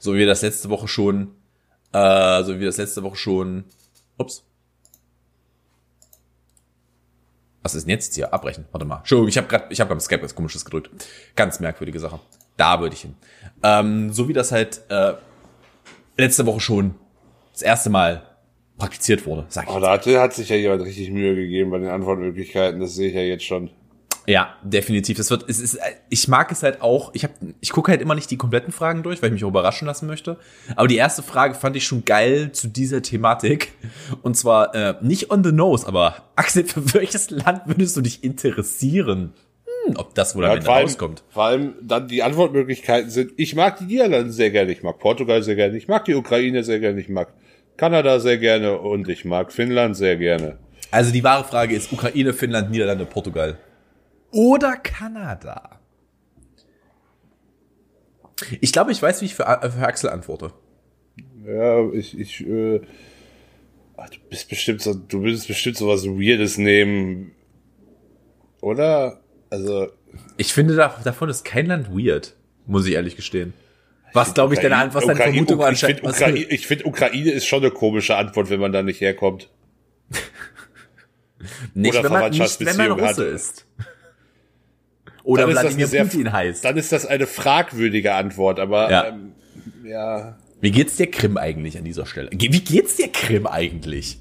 So 0.00 0.14
wie 0.14 0.18
wir 0.18 0.26
das 0.26 0.42
letzte 0.42 0.70
Woche 0.70 0.88
schon, 0.88 1.34
äh, 1.92 2.42
so 2.42 2.56
wie 2.56 2.60
wir 2.60 2.66
das 2.66 2.78
letzte 2.78 3.04
Woche 3.04 3.16
schon, 3.16 3.64
ups. 4.16 4.42
Was 7.68 7.74
ist 7.74 7.84
denn 7.84 7.90
jetzt 7.90 8.14
hier? 8.14 8.32
Abbrechen. 8.32 8.64
Warte 8.72 8.86
mal. 8.86 9.00
Entschuldigung, 9.00 9.28
ich 9.28 9.36
habe 9.36 9.46
gerade, 9.46 9.66
ich 9.68 9.78
habe 9.78 9.90
beim 9.90 10.00
Skype 10.00 10.22
was 10.22 10.34
komisches 10.34 10.64
gedrückt. 10.64 10.88
Ganz 11.36 11.60
merkwürdige 11.60 12.00
Sache. 12.00 12.18
Da 12.56 12.80
würde 12.80 12.94
ich 12.94 13.02
hin. 13.02 13.14
Ähm, 13.62 14.10
so 14.10 14.26
wie 14.26 14.32
das 14.32 14.52
halt 14.52 14.80
äh, 14.88 15.12
letzte 16.16 16.46
Woche 16.46 16.60
schon 16.60 16.94
das 17.52 17.60
erste 17.60 17.90
Mal 17.90 18.22
praktiziert 18.78 19.26
wurde, 19.26 19.44
sag 19.50 19.68
ich 19.68 19.70
Oh, 19.70 19.80
da 19.80 19.90
hat, 19.90 20.06
hat 20.06 20.32
sich 20.32 20.48
ja 20.48 20.56
jemand 20.56 20.80
richtig 20.80 21.10
Mühe 21.10 21.34
gegeben 21.34 21.70
bei 21.70 21.78
den 21.78 21.90
Antwortmöglichkeiten, 21.90 22.80
das 22.80 22.94
sehe 22.94 23.10
ich 23.10 23.14
ja 23.14 23.20
jetzt 23.20 23.44
schon. 23.44 23.68
Ja, 24.28 24.54
definitiv. 24.62 25.16
Das 25.16 25.30
wird, 25.30 25.48
es 25.48 25.58
ist, 25.58 25.78
ich 26.10 26.28
mag 26.28 26.52
es 26.52 26.62
halt 26.62 26.82
auch. 26.82 27.14
Ich 27.14 27.24
habe, 27.24 27.32
ich 27.60 27.70
gucke 27.70 27.90
halt 27.90 28.02
immer 28.02 28.14
nicht 28.14 28.30
die 28.30 28.36
kompletten 28.36 28.74
Fragen 28.74 29.02
durch, 29.02 29.22
weil 29.22 29.28
ich 29.30 29.32
mich 29.32 29.44
auch 29.44 29.48
überraschen 29.48 29.86
lassen 29.86 30.06
möchte. 30.06 30.36
Aber 30.76 30.86
die 30.86 30.96
erste 30.96 31.22
Frage 31.22 31.54
fand 31.54 31.76
ich 31.76 31.84
schon 31.86 32.04
geil 32.04 32.52
zu 32.52 32.68
dieser 32.68 33.00
Thematik. 33.00 33.72
Und 34.20 34.36
zwar 34.36 34.74
äh, 34.74 34.94
nicht 35.00 35.30
on 35.30 35.42
the 35.42 35.50
nose, 35.52 35.86
aber 35.88 36.16
Axel, 36.36 36.64
für 36.64 36.92
welches 36.92 37.30
Land 37.30 37.62
würdest 37.64 37.96
du 37.96 38.02
dich 38.02 38.22
interessieren? 38.22 39.32
Hm, 39.86 39.96
ob 39.96 40.14
das 40.14 40.36
wohl 40.36 40.44
am 40.44 40.50
Ja, 40.50 40.54
Ende 40.56 40.66
vor, 40.66 40.74
allem, 40.74 40.84
rauskommt. 40.84 41.22
vor 41.30 41.44
allem 41.44 41.74
dann 41.80 42.06
die 42.08 42.22
Antwortmöglichkeiten 42.22 43.08
sind, 43.08 43.32
ich 43.38 43.54
mag 43.54 43.78
die 43.78 43.84
Niederlande 43.84 44.30
sehr 44.30 44.50
gerne, 44.50 44.72
ich 44.72 44.82
mag 44.82 44.98
Portugal 44.98 45.42
sehr 45.42 45.56
gerne, 45.56 45.74
ich 45.78 45.88
mag 45.88 46.04
die 46.04 46.14
Ukraine 46.14 46.64
sehr 46.64 46.80
gerne, 46.80 47.00
ich 47.00 47.08
mag 47.08 47.32
Kanada 47.78 48.20
sehr 48.20 48.36
gerne 48.36 48.78
und 48.78 49.08
ich 49.08 49.24
mag 49.24 49.52
Finnland 49.52 49.96
sehr 49.96 50.16
gerne. 50.16 50.58
Also 50.90 51.12
die 51.12 51.24
wahre 51.24 51.44
Frage 51.44 51.74
ist 51.74 51.90
Ukraine, 51.92 52.34
Finnland, 52.34 52.70
Niederlande, 52.70 53.06
Portugal 53.06 53.56
oder 54.30 54.76
Kanada. 54.76 55.80
Ich 58.60 58.72
glaube, 58.72 58.92
ich 58.92 59.02
weiß, 59.02 59.20
wie 59.20 59.26
ich 59.26 59.34
für, 59.34 59.44
für 59.44 59.86
Axel 59.86 60.10
antworte. 60.10 60.52
Ja, 61.44 61.90
ich, 61.92 62.18
ich, 62.18 62.46
äh, 62.46 62.80
ach, 63.96 64.08
du 64.10 64.18
bist 64.30 64.48
bestimmt 64.48 64.80
so, 64.82 64.94
du 64.94 65.22
würdest 65.22 65.48
bestimmt 65.48 65.76
sowas 65.76 66.04
Weirdes 66.06 66.56
nehmen. 66.58 67.32
Oder? 68.60 69.20
Also, 69.50 69.88
Ich 70.36 70.52
finde, 70.52 70.76
da, 70.76 70.94
davon 71.02 71.28
ist 71.30 71.44
kein 71.44 71.66
Land 71.66 71.90
weird, 71.90 72.36
muss 72.66 72.86
ich 72.86 72.94
ehrlich 72.94 73.16
gestehen. 73.16 73.54
Was, 74.12 74.34
glaube 74.34 74.54
ich, 74.54 74.60
deine, 74.60 74.74
Ukraine- 74.74 74.94
was 74.94 75.04
deine 75.06 75.14
Ukraine- 75.14 75.32
Vermutung 75.34 75.60
Ich 75.60 75.66
anscheinend... 75.66 75.96
finde 76.00 76.10
was- 76.12 76.20
Ukraine, 76.20 76.38
ich 76.44 76.66
find, 76.66 76.84
Ukraine 76.86 77.30
ist 77.32 77.46
schon 77.46 77.62
eine 77.62 77.70
komische 77.72 78.16
Antwort, 78.16 78.50
wenn 78.50 78.60
man 78.60 78.72
da 78.72 78.82
nicht 78.82 79.00
herkommt. 79.00 79.50
Nicht, 81.74 81.94
oder 81.94 82.04
wenn 82.04 82.12
man, 82.12 82.30
nicht, 82.30 82.60
wenn 82.60 82.76
man 82.76 82.76
Verwandtschaftsbeziehung 82.86 83.00
Russe 83.00 83.06
hat. 83.26 83.34
ist. 83.34 83.66
Oder 85.28 85.42
Dann 85.42 85.50
ist 85.50 85.56
das 85.56 85.64
Wladimir 85.64 85.84
eine 85.84 85.90
sehr- 85.90 86.04
Putin 86.04 86.32
heißt. 86.32 86.64
Dann 86.64 86.76
ist 86.78 86.90
das 86.90 87.04
eine 87.04 87.26
fragwürdige 87.26 88.14
Antwort, 88.14 88.58
aber 88.58 88.90
Ja. 88.90 89.08
ähm, 89.08 89.32
ja. 89.84 90.38
Wie 90.62 90.70
geht's 90.70 90.96
dir 90.96 91.10
Krim 91.10 91.36
eigentlich 91.36 91.76
an 91.76 91.84
dieser 91.84 92.06
Stelle? 92.06 92.30
Wie 92.32 92.48
geht's 92.48 92.96
dir 92.96 93.08
Krim 93.08 93.46
eigentlich? 93.46 94.18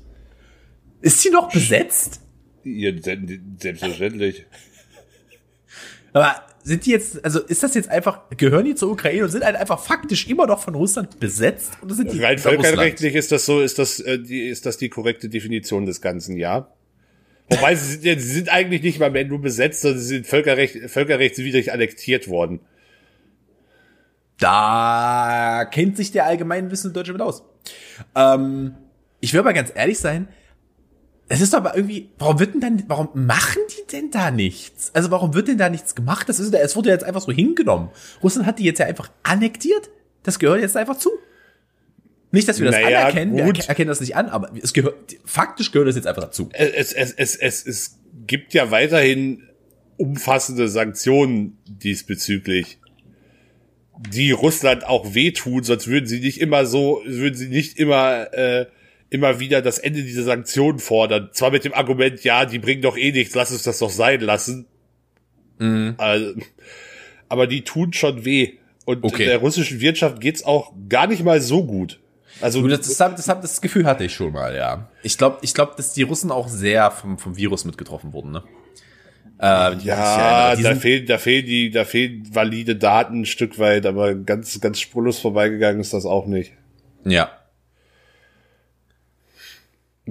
Ist 1.02 1.22
sie 1.22 1.30
noch 1.30 1.50
besetzt? 1.50 2.20
Ja, 2.66 2.92
se- 3.02 3.40
selbstverständlich. 3.58 4.46
Aber 6.12 6.36
sind 6.64 6.86
die 6.86 6.92
jetzt, 6.92 7.24
also 7.24 7.40
ist 7.40 7.64
das 7.64 7.74
jetzt 7.76 7.90
einfach, 7.90 8.24
gehören 8.36 8.66
die 8.66 8.76
zur 8.76 8.92
Ukraine 8.92 9.24
und 9.24 9.30
sind 9.30 9.46
halt 9.46 9.56
einfach 9.56 9.80
faktisch 9.80 10.28
immer 10.28 10.46
noch 10.48 10.60
von 10.62 10.76
Russland 10.76 11.20
besetzt? 11.22 11.72
Oder 11.82 11.96
sind 11.96 12.12
die 12.12 12.22
Rein 12.22 12.38
völkerrechtlich 12.38 13.16
ist 13.16 13.32
das 13.32 13.46
so, 13.46 13.62
ist 13.62 13.80
das, 13.80 14.00
äh, 14.02 14.20
die, 14.20 14.42
ist 14.48 14.66
das 14.66 14.78
die 14.78 14.90
korrekte 14.90 15.30
Definition 15.30 15.86
des 15.86 16.02
Ganzen, 16.02 16.36
ja. 16.36 16.68
Wobei 17.50 17.76
sie 17.76 17.94
sind, 17.94 18.04
ja, 18.04 18.14
sie 18.20 18.34
sind 18.34 18.50
eigentlich 18.50 18.84
nicht 18.84 19.00
mal 19.00 19.12
mehr 19.12 19.26
nur 19.26 19.42
besetzt, 19.42 19.82
sondern 19.82 20.00
sie 20.00 20.08
sind 20.08 20.28
völkerrecht, 20.28 20.90
völkerrechtswidrig 20.90 21.72
annektiert 21.72 22.28
worden. 22.28 22.60
Da 24.40 25.68
kennt 25.72 25.98
sich 25.98 26.12
der 26.12 26.26
allgemein 26.26 26.70
wissende 26.72 26.94
Deutsche 26.94 27.14
mit 27.14 27.22
aus. 27.22 27.44
Ähm, 28.16 28.76
ich 29.20 29.34
will 29.34 29.40
aber 29.40 29.54
ganz 29.54 29.72
ehrlich 29.74 29.98
sein, 29.98 30.28
es 31.30 31.42
ist 31.42 31.56
aber 31.56 31.76
irgendwie, 31.76 32.12
warum 32.18 32.40
wird 32.40 32.54
denn 32.54 32.62
dann, 32.62 32.84
warum 32.88 33.10
machen 33.14 33.62
die 33.70 33.92
denn 33.92 34.12
da 34.12 34.32
nichts? 34.32 34.92
Also 34.94 35.12
warum 35.12 35.34
wird 35.34 35.48
denn 35.48 35.58
da 35.58 35.70
nichts 35.70 35.96
gemacht? 35.96 36.30
Das 36.30 36.40
ist, 36.40 36.54
es 36.54 36.76
wurde 36.76 36.90
jetzt 36.90 37.04
einfach 37.04 37.22
so 37.22 37.32
hingenommen. 37.32 37.90
Russland 38.24 38.48
hat 38.48 38.60
die 38.60 38.64
jetzt 38.64 38.80
ja 38.80 38.86
einfach 38.86 39.10
annektiert. 39.24 39.90
Das 40.24 40.40
gehört 40.40 40.62
jetzt 40.62 40.78
einfach 40.78 40.98
zu. 40.98 41.10
Nicht, 42.32 42.48
dass 42.48 42.60
wir 42.60 42.66
das 42.66 42.76
Naja, 42.76 43.00
anerkennen, 43.02 43.36
wir 43.38 43.44
gut. 43.46 43.58
erke- 43.60 43.70
erkennen 43.70 43.88
das 43.88 44.02
nicht 44.02 44.16
an, 44.16 44.28
aber 44.28 44.52
es 44.62 44.74
gehört, 44.74 44.96
faktisch 45.26 45.72
gehört 45.72 45.88
es 45.90 45.96
jetzt 45.96 46.08
einfach 46.08 46.24
dazu. 46.24 46.50
Es, 46.54 46.92
es, 46.94 47.14
es, 47.14 47.36
es, 47.36 47.66
es 47.66 48.00
gibt 48.28 48.54
ja 48.54 48.70
weiterhin 48.72 49.44
umfassende 49.96 50.68
Sanktionen 50.68 51.58
diesbezüglich, 51.68 52.80
die 54.12 54.32
Russland 54.32 54.86
auch 54.86 55.14
wehtun, 55.16 55.64
sonst 55.64 55.88
würden 55.88 56.06
sie 56.06 56.20
nicht 56.20 56.40
immer 56.40 56.66
so, 56.66 57.02
würden 57.06 57.36
sie 57.36 57.48
nicht 57.48 57.80
immer, 57.80 58.32
äh, 58.34 58.66
immer 59.10 59.40
wieder 59.40 59.62
das 59.62 59.80
Ende 59.80 60.04
dieser 60.04 60.24
Sanktionen 60.24 60.80
fordern. 60.80 61.30
Zwar 61.32 61.52
mit 61.52 61.64
dem 61.66 61.74
Argument, 61.74 62.24
ja, 62.24 62.46
die 62.46 62.60
bringen 62.60 62.82
doch 62.82 62.98
eh 62.98 63.12
nichts, 63.14 63.34
lass 63.36 63.52
uns 63.52 63.64
das 63.64 63.80
doch 63.80 63.90
sein 63.90 64.20
lassen. 64.20 64.68
Also, 65.98 66.34
aber 67.30 67.48
die 67.48 67.64
tun 67.64 67.92
schon 67.94 68.24
weh. 68.26 68.54
Und 68.86 69.04
Okay. 69.04 69.26
der 69.26 69.38
russischen 69.38 69.80
Wirtschaft 69.82 70.22
geht's 70.22 70.44
auch 70.46 70.74
gar 70.88 71.08
nicht 71.08 71.24
mal 71.24 71.42
so 71.42 71.66
gut. 71.66 72.00
Also 72.42 72.62
Gut, 72.62 72.72
das, 72.72 72.82
das, 72.82 72.98
das, 72.98 73.26
das, 73.26 73.62
Gefühl 73.62 73.86
hatte 73.86 74.04
ich 74.04 74.14
schon 74.14 74.32
mal, 74.34 74.56
ja. 74.56 74.90
Ich 75.04 75.18
glaube, 75.18 75.38
ich 75.42 75.54
glaub, 75.54 75.76
dass 75.78 75.94
die 75.94 76.04
Russen 76.04 76.32
auch 76.32 76.48
sehr 76.48 76.92
vom, 76.92 77.18
vom 77.18 77.36
Virus 77.38 77.66
mitgetroffen 77.66 78.14
wurden, 78.14 78.32
ne? 78.32 78.44
Äh, 79.40 79.46
richtig 79.48 79.86
Ja, 79.88 80.56
da 80.56 80.76
fehlen, 80.76 81.06
da 81.06 81.18
fehlen 81.18 81.46
die, 81.46 81.70
da 81.70 81.86
fehlen 81.86 82.24
valide 82.34 82.76
Daten 82.76 83.22
ein 83.22 83.26
Stück 83.26 83.60
weit, 83.60 83.86
aber 83.86 84.16
ganz, 84.16 84.60
ganz 84.60 84.80
spurlos 84.80 85.20
vorbeigegangen 85.20 85.80
ist 85.80 85.94
das 85.94 86.06
auch 86.06 86.26
nicht. 86.26 86.54
Ja. 87.06 87.30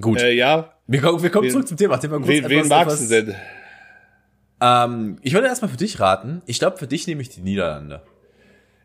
Gut. 0.00 0.20
Äh, 0.20 0.32
ja, 0.32 0.72
wir, 0.86 1.00
kommen, 1.00 1.22
wir 1.22 1.30
kommen 1.30 1.44
wen- 1.46 1.52
zurück 1.52 1.68
zum 1.68 1.76
Thema. 1.76 1.96
Thema 1.98 2.16
kurz 2.18 2.28
wen, 2.28 2.44
wen 2.48 2.58
etwas- 2.58 2.68
magst 2.68 3.10
du 3.10 3.14
etwas- 3.16 3.34
denn? 3.34 3.34
Ähm, 4.60 5.18
ich 5.22 5.34
würde 5.34 5.48
erstmal 5.48 5.70
für 5.70 5.76
dich 5.76 6.00
raten. 6.00 6.42
Ich 6.46 6.58
glaube, 6.58 6.76
für 6.78 6.86
dich 6.86 7.06
nehme 7.06 7.20
ich 7.22 7.28
die 7.28 7.40
Niederlande. 7.40 8.02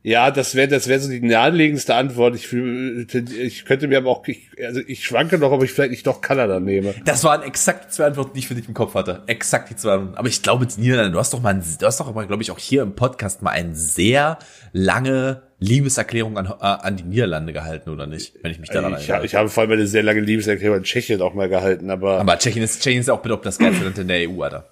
Ja, 0.04 0.32
das 0.32 0.56
wäre, 0.56 0.68
das 0.68 0.88
wäre 0.88 1.00
so 1.00 1.10
die 1.12 1.22
naheliegendste 1.22 1.94
Antwort. 1.94 2.36
Ich, 2.36 2.52
ich 2.52 3.66
könnte 3.66 3.88
mir 3.88 4.00
aber 4.00 4.10
auch, 4.10 4.28
ich, 4.28 4.50
also 4.66 4.82
ich 4.88 5.06
schwanke 5.06 5.38
noch, 5.38 5.52
ob 5.52 5.64
ich 5.64 5.72
vielleicht 5.72 5.92
nicht 5.92 6.08
doch 6.08 6.22
Kanada 6.22 6.60
nehme. 6.60 6.96
Das 7.06 7.24
waren 7.24 7.44
exakt 7.44 7.86
die 7.86 7.90
zwei 7.90 8.06
Antworten, 8.06 8.32
die 8.34 8.40
ich 8.40 8.48
für 8.48 8.56
dich 8.56 8.68
im 8.68 8.74
Kopf 8.74 8.96
hatte. 8.96 9.22
Exakt 9.28 9.70
die 9.70 9.76
zwei 9.76 9.94
Antworten. 9.94 10.18
Aber 10.18 10.28
ich 10.28 10.42
glaube, 10.42 10.66
die 10.66 10.82
Niederlande, 10.82 11.12
du 11.12 11.20
hast 11.20 11.34
doch 11.34 11.42
mal, 11.42 11.54
du 11.54 11.86
hast 11.86 12.00
doch 12.00 12.14
mal, 12.16 12.26
glaube 12.26 12.42
ich, 12.42 12.50
auch 12.50 12.58
hier 12.58 12.82
im 12.82 12.96
Podcast 12.96 13.44
mal 13.44 13.52
eine 13.52 13.76
sehr 13.76 14.40
lange 14.74 15.44
Liebeserklärung 15.60 16.40
an, 16.40 16.48
äh, 16.48 16.52
an 16.60 16.98
die 16.98 17.04
Niederlande 17.04 17.54
gehalten, 17.54 17.92
oder 17.92 18.08
nicht? 18.08 18.34
Wenn 18.42 18.52
ich 18.52 18.58
mich 18.60 18.72
daran 18.72 18.94
Ich, 19.00 19.08
erinnere. 19.08 19.26
ich 19.28 19.36
habe 19.36 19.50
vor 19.50 19.62
allem 19.62 19.74
eine 19.74 19.86
sehr 19.86 20.02
lange 20.02 20.22
Liebeserklärung 20.22 20.78
in 20.80 20.84
Tschechien 20.84 21.22
auch 21.22 21.36
mal 21.36 21.48
gehalten, 21.50 21.92
aber, 21.92 22.20
Aber 22.20 22.40
Tschechien 22.40 22.64
ist, 22.64 22.82
Tschechien 22.82 23.02
ist 23.02 23.10
auch 23.12 23.22
bitte 23.22 23.36
ob 23.36 23.44
das 23.44 23.60
geilste 23.60 23.84
Land 23.84 24.00
in 24.00 24.08
der 24.08 24.28
EU, 24.28 24.42
Alter. 24.42 24.68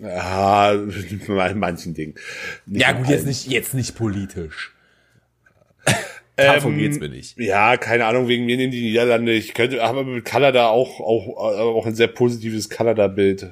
Ja, 0.00 0.74
bei 1.28 1.54
manchen 1.54 1.94
Dingen. 1.94 2.14
Nicht 2.66 2.82
Ja 2.82 2.90
in 2.90 2.96
gut, 2.98 3.08
jetzt 3.08 3.26
nicht, 3.26 3.46
jetzt 3.48 3.74
nicht 3.74 3.94
politisch. 3.94 4.71
Davon 6.36 6.78
geht's 6.78 6.98
mir 6.98 7.08
nicht. 7.08 7.38
Ja, 7.38 7.76
keine 7.76 8.06
Ahnung, 8.06 8.28
wegen 8.28 8.46
mir 8.46 8.58
in 8.58 8.70
die 8.70 8.80
Niederlande. 8.80 9.32
Ich 9.32 9.54
könnte, 9.54 9.82
aber 9.82 10.04
mit 10.04 10.24
Kanada 10.24 10.68
auch, 10.68 11.00
auch, 11.00 11.36
auch 11.36 11.86
ein 11.86 11.94
sehr 11.94 12.08
positives 12.08 12.70
Kanada-Bild. 12.70 13.50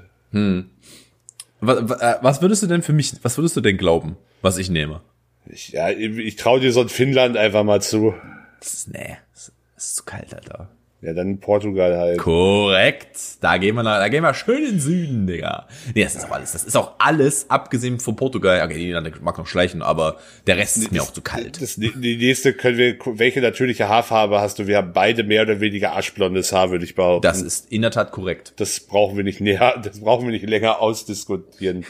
Was, 1.60 2.22
was 2.22 2.42
würdest 2.42 2.62
du 2.62 2.66
denn 2.66 2.82
für 2.82 2.94
mich, 2.94 3.12
was 3.22 3.36
würdest 3.36 3.56
du 3.56 3.60
denn 3.60 3.76
glauben, 3.76 4.16
was 4.40 4.56
ich 4.56 4.70
nehme? 4.70 5.02
Ich, 5.46 5.70
ja, 5.70 5.90
ich 5.90 6.36
traue 6.36 6.60
dir 6.60 6.72
so 6.72 6.80
ein 6.80 6.88
Finnland 6.88 7.36
einfach 7.36 7.64
mal 7.64 7.82
zu. 7.82 8.14
Das 8.60 8.74
ist, 8.74 8.92
nee, 8.92 9.16
das 9.34 9.52
ist 9.76 9.96
zu 9.96 10.04
kalt, 10.04 10.34
Alter. 10.34 10.70
Ja, 11.02 11.14
dann 11.14 11.38
Portugal 11.38 11.96
halt. 11.96 12.18
Korrekt. 12.18 13.16
Da 13.40 13.56
gehen 13.56 13.74
wir, 13.74 13.82
nach, 13.82 13.98
da 13.98 14.08
gehen 14.08 14.22
wir 14.22 14.34
schön 14.34 14.58
in 14.58 14.70
den 14.72 14.80
Süden, 14.80 15.26
Digga. 15.26 15.66
Nee, 15.94 16.04
das 16.04 16.14
ist 16.14 16.26
auch 16.26 16.32
alles. 16.32 16.52
Das 16.52 16.64
ist 16.64 16.76
auch 16.76 16.92
alles, 16.98 17.48
abgesehen 17.48 17.98
von 18.00 18.16
Portugal. 18.16 18.60
Okay, 18.62 18.74
die 18.74 18.84
Niederlande 18.86 19.12
mag 19.22 19.38
noch 19.38 19.46
schleichen, 19.46 19.80
aber 19.80 20.18
der 20.46 20.58
Rest 20.58 20.76
ist 20.76 20.92
mir 20.92 21.02
auch 21.02 21.10
zu 21.10 21.22
kalt. 21.22 21.62
Das, 21.62 21.76
die 21.76 22.16
nächste 22.16 22.52
können 22.52 22.76
wir, 22.76 22.98
welche 23.14 23.40
natürliche 23.40 23.88
Haarfarbe 23.88 24.42
hast 24.42 24.58
du? 24.58 24.66
Wir 24.66 24.76
haben 24.76 24.92
beide 24.92 25.24
mehr 25.24 25.42
oder 25.42 25.60
weniger 25.60 25.96
aschblondes 25.96 26.52
Haar, 26.52 26.70
würde 26.70 26.84
ich 26.84 26.94
behaupten. 26.94 27.22
Das 27.22 27.40
ist 27.40 27.72
in 27.72 27.80
der 27.80 27.92
Tat 27.92 28.12
korrekt. 28.12 28.52
das 28.58 28.80
brauchen 28.80 29.16
wir 29.16 29.24
nicht 29.24 29.40
näher, 29.40 29.80
das 29.82 30.00
brauchen 30.00 30.26
wir 30.26 30.32
nicht 30.32 30.46
länger 30.46 30.80
ausdiskutieren. 30.80 31.86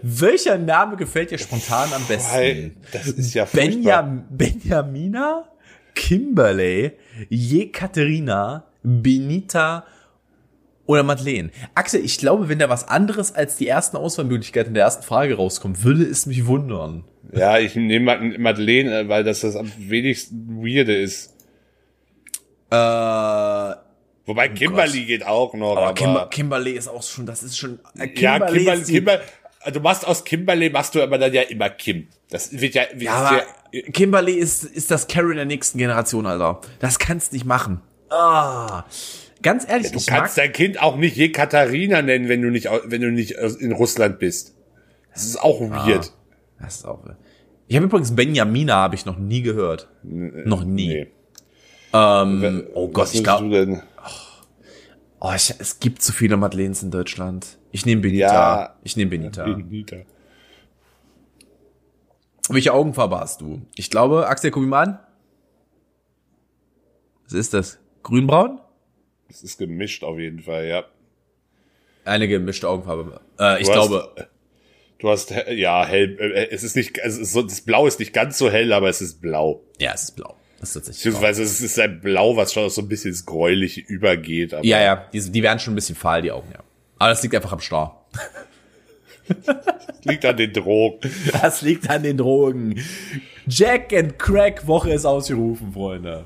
Welcher 0.00 0.56
Name 0.56 0.96
gefällt 0.96 1.32
dir 1.32 1.38
spontan 1.38 1.92
am 1.92 2.04
besten? 2.06 2.34
Weil, 2.34 2.70
das 2.92 3.08
ist 3.08 3.34
ja. 3.34 3.44
Benjam, 3.44 4.24
Benjamina, 4.30 5.44
Kimberley, 5.98 6.92
Jekaterina, 7.28 8.64
Benita 8.84 9.84
oder 10.86 11.02
Madeleine. 11.02 11.50
Axel, 11.74 12.02
ich 12.04 12.18
glaube, 12.18 12.48
wenn 12.48 12.60
da 12.60 12.68
was 12.68 12.86
anderes 12.86 13.34
als 13.34 13.56
die 13.56 13.66
ersten 13.66 13.96
Auswahlmöglichkeiten 13.96 14.74
der 14.74 14.84
ersten 14.84 15.02
Frage 15.02 15.34
rauskommt, 15.34 15.82
würde 15.82 16.04
es 16.04 16.24
mich 16.26 16.46
wundern. 16.46 17.04
Ja, 17.32 17.58
ich 17.58 17.74
nehme 17.74 18.04
Mad- 18.06 18.38
Madeleine, 18.38 19.00
äh, 19.00 19.08
weil 19.08 19.24
das 19.24 19.40
das 19.40 19.56
am 19.56 19.70
wenigsten 19.76 20.62
weirde 20.64 20.96
ist. 20.96 21.34
Äh, 22.70 22.76
Wobei 24.24 24.48
Kimberly 24.50 25.04
geht 25.04 25.26
auch 25.26 25.52
noch, 25.54 25.72
aber 25.72 25.80
aber, 25.86 25.94
Kimber 25.94 26.28
Kimberley 26.30 26.72
ist 26.72 26.86
auch 26.88 27.02
schon, 27.02 27.26
das 27.26 27.42
ist 27.42 27.58
schon. 27.58 27.80
Äh, 27.98 28.08
ja, 28.14 28.38
Kimberly, 28.38 28.82
Kimber, 28.84 29.20
du 29.72 29.80
machst 29.80 30.06
aus 30.06 30.24
Kimberly 30.24 30.70
machst 30.70 30.94
du 30.94 31.02
aber 31.02 31.18
dann 31.18 31.32
ja 31.32 31.42
immer 31.42 31.70
Kim. 31.70 32.08
Das 32.30 32.52
wird 32.52 32.74
ja, 32.74 32.82
wird 32.92 33.02
Ja, 33.02 33.12
aber 33.12 33.42
ja 33.72 33.82
Kimberly 33.92 34.34
ist, 34.34 34.64
ist 34.64 34.90
das 34.90 35.08
Carrie 35.08 35.34
der 35.34 35.44
nächsten 35.44 35.78
Generation, 35.78 36.26
Alter. 36.26 36.60
Das 36.80 36.98
kannst 36.98 37.32
nicht 37.32 37.44
machen. 37.44 37.80
Ah. 38.10 38.84
Ganz 39.42 39.68
ehrlich, 39.68 39.92
du 39.92 39.98
ich 39.98 40.06
kannst 40.06 40.38
dein 40.38 40.52
Kind 40.52 40.82
auch 40.82 40.96
nicht 40.96 41.16
je 41.16 41.30
Katharina 41.30 42.02
nennen, 42.02 42.28
wenn 42.28 42.42
du 42.42 42.50
nicht, 42.50 42.68
wenn 42.84 43.02
du 43.02 43.10
nicht 43.10 43.32
in 43.32 43.72
Russland 43.72 44.18
bist. 44.18 44.54
Das 45.12 45.24
ist 45.24 45.40
auch 45.40 45.60
weird. 45.60 46.12
das 46.60 46.76
ist 46.76 46.84
auch, 46.86 47.04
ich 47.68 47.76
habe 47.76 47.84
übrigens 47.84 48.16
Benjamina 48.16 48.74
habe 48.74 48.94
ich 48.94 49.04
noch 49.04 49.18
nie 49.18 49.42
gehört. 49.42 49.88
noch 50.02 50.64
nie. 50.64 50.88
Nee. 50.88 51.06
Ähm, 51.92 52.64
oh 52.74 52.88
Gott, 52.88 53.12
ich 53.12 53.22
glaube, 53.22 53.66
du? 53.66 53.82
Oh, 55.20 55.32
ich, 55.34 55.54
es 55.58 55.80
gibt 55.80 56.02
zu 56.02 56.12
viele 56.12 56.36
Madeleines 56.36 56.82
in 56.82 56.90
Deutschland. 56.90 57.58
Ich 57.72 57.84
nehme 57.86 58.02
Benita. 58.02 58.26
Ja. 58.26 58.76
Ich 58.82 58.96
nehme 58.96 59.10
Benita. 59.10 59.44
Benita. 59.44 59.96
Welche 62.48 62.72
Augenfarbe 62.72 63.18
hast 63.20 63.40
du? 63.40 63.62
Ich 63.76 63.90
glaube, 63.90 64.26
Axel, 64.26 64.50
guck 64.50 64.62
mich 64.62 64.70
mal 64.70 64.82
an. 64.86 64.98
Was 67.24 67.34
ist 67.34 67.52
das? 67.52 67.78
Grünbraun? 68.02 68.58
Das 69.28 69.42
ist 69.42 69.58
gemischt 69.58 70.02
auf 70.02 70.18
jeden 70.18 70.40
Fall, 70.40 70.66
ja. 70.66 70.84
Eine 72.06 72.26
gemischte 72.26 72.66
Augenfarbe. 72.68 73.20
Äh, 73.38 73.60
ich 73.60 73.66
Du 73.68 73.74
hast- 73.74 73.88
glaube, 73.88 74.28
Du 75.00 75.10
hast, 75.10 75.30
he- 75.30 75.54
ja, 75.54 75.84
hell, 75.86 76.16
äh, 76.18 76.48
es 76.50 76.62
ist 76.64 76.74
nicht, 76.74 76.98
es 76.98 77.18
ist 77.18 77.32
so, 77.32 77.42
das 77.42 77.60
Blau 77.60 77.86
ist 77.86 78.00
nicht 78.00 78.12
ganz 78.12 78.36
so 78.38 78.50
hell, 78.50 78.72
aber 78.72 78.88
es 78.88 79.00
ist 79.00 79.20
blau. 79.20 79.62
ja, 79.78 79.92
es 79.94 80.04
ist 80.04 80.16
blau. 80.16 80.34
Das 80.60 80.70
ist 80.70 80.74
tatsächlich. 80.74 81.04
Beziehungsweise 81.04 81.42
es 81.42 81.60
ist 81.60 81.78
ein 81.78 82.00
Blau, 82.00 82.36
was 82.36 82.52
schon 82.52 82.68
so 82.70 82.82
ein 82.82 82.88
bisschen 82.88 83.10
ins 83.10 83.24
Gräuliche 83.24 83.80
übergeht. 83.80 84.54
Aber 84.54 84.64
Ja, 84.64 84.80
ja, 84.80 85.04
die, 85.12 85.20
die 85.30 85.42
werden 85.42 85.58
schon 85.58 85.72
ein 85.72 85.76
bisschen 85.76 85.96
fahl, 85.96 86.22
die 86.22 86.32
Augen, 86.32 86.48
ja. 86.52 86.60
Aber 86.98 87.10
das 87.10 87.22
liegt 87.22 87.34
einfach 87.34 87.52
am 87.52 87.60
Star. 87.60 88.04
Liegt 90.04 90.24
an 90.24 90.36
den 90.38 90.52
Drogen. 90.54 91.00
Das 91.42 91.60
liegt 91.60 91.88
an 91.90 92.02
den 92.02 92.16
Drogen. 92.16 92.82
Jack 93.46 93.92
and 93.92 94.18
Crack 94.18 94.66
Woche 94.66 94.92
ist 94.92 95.04
ausgerufen, 95.04 95.72
Freunde. 95.72 96.24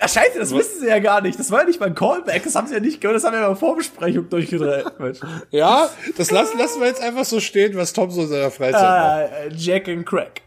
Ah, 0.00 0.08
scheiße, 0.08 0.38
das 0.38 0.52
wissen 0.52 0.80
sie 0.80 0.88
ja 0.88 0.98
gar 0.98 1.20
nicht. 1.20 1.38
Das 1.38 1.50
war 1.50 1.60
ja 1.60 1.66
nicht 1.66 1.80
mein 1.80 1.94
Callback. 1.94 2.42
Das 2.44 2.54
haben 2.54 2.66
sie 2.66 2.74
ja 2.74 2.80
nicht 2.80 3.00
gehört. 3.00 3.16
Das 3.16 3.24
haben 3.24 3.32
wir 3.34 3.40
in 3.42 3.46
der 3.48 3.56
Vorbesprechung 3.56 4.28
durchgedreht. 4.28 4.86
Ja, 5.50 5.88
das 6.16 6.30
lassen, 6.30 6.58
lassen 6.58 6.80
wir 6.80 6.88
jetzt 6.88 7.00
einfach 7.02 7.24
so 7.24 7.40
stehen, 7.40 7.76
was 7.76 7.92
Tom 7.92 8.10
so 8.10 8.22
in 8.22 8.28
seiner 8.28 8.50
Freizeit 8.50 8.82
macht. 8.82 9.32
Ah, 9.32 9.54
Jack 9.56 9.88
and 9.88 10.06
Crack. 10.06 10.42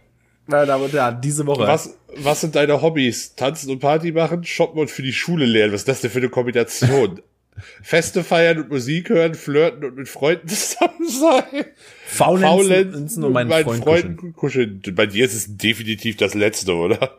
Meine 0.49 0.65
Damen 0.65 0.83
und 0.85 0.93
Herren, 0.93 1.21
diese 1.21 1.45
Woche. 1.45 1.67
Was, 1.67 1.95
was 2.17 2.41
sind 2.41 2.55
deine 2.55 2.81
Hobbys? 2.81 3.35
Tanzen 3.35 3.69
und 3.69 3.79
Party 3.79 4.11
machen, 4.11 4.43
shoppen 4.43 4.79
und 4.81 4.89
für 4.89 5.03
die 5.03 5.13
Schule 5.13 5.45
lernen. 5.45 5.73
Was 5.73 5.81
ist 5.81 5.87
das 5.87 6.01
denn 6.01 6.09
für 6.09 6.17
eine 6.17 6.29
Kombination? 6.29 7.21
Feste 7.83 8.23
feiern 8.23 8.57
und 8.59 8.69
Musik 8.69 9.09
hören, 9.09 9.35
flirten 9.35 9.83
und 9.83 9.95
mit 9.97 10.07
Freunden 10.09 10.47
zusammen 10.47 11.07
sein. 11.07 11.65
Faulenzen 12.07 13.23
und 13.23 13.33
meinen 13.33 13.49
mit 13.49 13.63
Freund 13.63 13.83
Freunden 13.83 14.33
kuscheln. 14.33 14.81
Bei 14.95 15.05
dir 15.05 15.25
ist 15.25 15.35
es 15.35 15.57
definitiv 15.57 16.17
das 16.17 16.33
Letzte, 16.33 16.73
oder? 16.73 17.17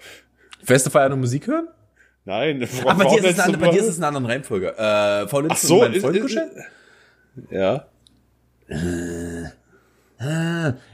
Feste 0.64 0.90
Feiern 0.90 1.12
und 1.12 1.20
Musik 1.20 1.46
hören? 1.46 1.68
Nein. 2.24 2.66
Ach, 2.86 2.96
bei 2.96 3.04
dir, 3.04 3.18
ist 3.18 3.38
es 3.38 3.40
eine, 3.40 3.58
bei 3.58 3.68
dir 3.68 3.80
ist 3.80 3.88
es 3.88 3.96
eine 3.98 4.08
andere 4.08 4.28
Reihenfolge. 4.28 4.76
Äh, 4.76 5.28
Faulenzen 5.28 5.68
so, 5.68 5.74
und 5.74 5.80
meinen 5.82 5.94
ist- 5.94 6.02
Freund 6.02 6.16
ist- 6.16 6.22
kuscheln? 6.22 6.50
Ja. 7.50 7.86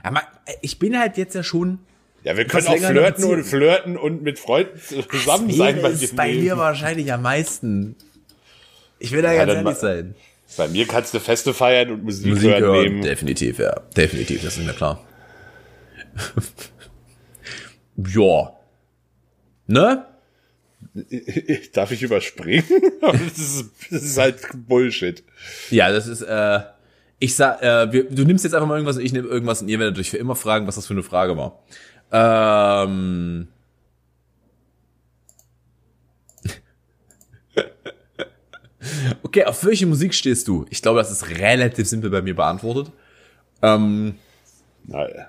Aber 0.03 0.23
ich 0.61 0.79
bin 0.79 0.99
halt 0.99 1.17
jetzt 1.17 1.35
ja 1.35 1.43
schon 1.43 1.79
Ja, 2.27 2.37
wir 2.37 2.45
können 2.45 2.67
auch 2.67 2.77
flirten 2.77 3.25
und 3.25 3.45
flirten 3.45 3.97
und 3.97 4.23
mit 4.25 4.41
Freunden 4.41 4.81
zusammen 4.81 5.47
Das 5.47 5.57
sein 5.59 5.81
bei 5.81 5.93
dir. 5.93 6.09
bei 6.17 6.35
mir 6.35 6.59
wahrscheinlich 6.59 7.13
am 7.13 7.23
meisten. 7.23 7.95
Ich 8.99 9.13
will 9.13 9.23
da 9.23 9.33
Ja, 9.33 9.45
ganz 9.45 9.55
ehrlich 9.55 9.77
sein. 9.77 10.15
Bei 10.57 10.67
mir 10.67 10.89
kannst 10.89 11.15
du 11.15 11.21
Feste 11.21 11.55
feiern 11.55 11.93
und 11.93 12.03
Musik, 12.03 12.27
Musik 12.27 12.51
hören, 12.51 12.65
hören, 12.65 12.83
nehmen. 12.83 13.03
definitiv, 13.03 13.61
ja. 13.61 13.81
Definitiv, 13.97 14.43
das 14.43 14.57
ist 14.57 14.67
mir 14.67 14.73
klar. 14.73 15.07
ja. 17.97 18.53
Ne? 19.69 20.07
Darf 21.75 21.93
ich 21.93 22.03
überspringen? 22.03 22.65
Das, 23.01 23.39
ist, 23.39 23.71
das 23.89 24.03
ist 24.03 24.19
halt 24.19 24.41
Bullshit. 24.67 25.23
Ja, 25.71 25.93
das 25.93 26.09
ist, 26.09 26.23
äh, 26.23 26.61
ich 27.21 27.37
sag, 27.37 27.63
äh, 27.63 27.93
wir, 27.93 28.11
du 28.11 28.25
nimmst 28.25 28.43
jetzt 28.45 28.55
einfach 28.55 28.67
mal 28.67 28.75
irgendwas 28.75 28.97
und 28.97 29.05
ich 29.05 29.13
nehme 29.13 29.29
irgendwas 29.29 29.63
und 29.63 29.69
ihr 29.69 29.79
werdet 29.79 29.97
euch 29.97 30.11
für 30.11 30.17
immer 30.17 30.35
fragen, 30.35 30.67
was 30.67 30.75
das 30.75 30.89
für 30.89 30.95
eine 30.95 31.05
Frage 31.05 31.37
war. 31.37 31.63
Ähm. 32.13 33.49
Okay, 39.23 39.45
auf 39.45 39.65
welche 39.65 39.87
Musik 39.87 40.15
stehst 40.15 40.47
du? 40.49 40.65
Ich 40.71 40.81
glaube, 40.81 40.99
das 41.01 41.11
ist 41.11 41.29
relativ 41.39 41.89
simpel 41.89 42.11
bei 42.11 42.23
mir 42.23 42.37
beantwortet. 42.37 42.93
Ähm, 43.63 44.15
Naja. 44.85 45.29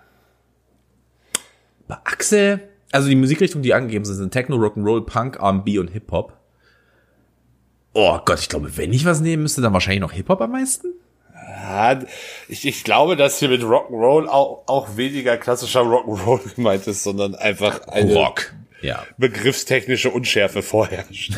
bei 1.87 1.95
Axel, 2.03 2.69
also 2.91 3.09
die 3.09 3.15
Musikrichtungen, 3.15 3.63
die 3.63 3.73
angegeben 3.73 4.05
sind, 4.05 4.15
sind 4.15 4.31
Techno, 4.31 4.57
Rock'n'Roll, 4.57 5.05
Punk, 5.05 5.37
R&B 5.37 5.79
und 5.79 5.87
Hip-Hop. 5.89 6.37
Oh 7.93 8.19
Gott, 8.25 8.39
ich 8.39 8.49
glaube, 8.49 8.77
wenn 8.77 8.93
ich 8.93 9.05
was 9.05 9.21
nehmen 9.21 9.43
müsste, 9.43 9.61
dann 9.61 9.73
wahrscheinlich 9.73 10.01
noch 10.01 10.11
Hip-Hop 10.11 10.39
am 10.41 10.51
meisten? 10.51 10.93
Ja, 11.47 11.99
ich, 12.49 12.65
ich 12.67 12.83
glaube, 12.83 13.15
dass 13.15 13.39
hier 13.39 13.47
mit 13.49 13.61
Rock'n'Roll 13.61 14.27
auch, 14.27 14.63
auch 14.67 14.97
weniger 14.97 15.37
klassischer 15.37 15.81
Rock'n'Roll 15.81 16.41
gemeint 16.55 16.85
ist, 16.87 17.03
sondern 17.03 17.35
einfach 17.35 17.87
eine 17.87 18.13
Rock. 18.13 18.53
Ja. 18.81 19.03
begriffstechnische 19.17 20.09
Unschärfe 20.11 20.61
vorherrscht. 20.61 21.31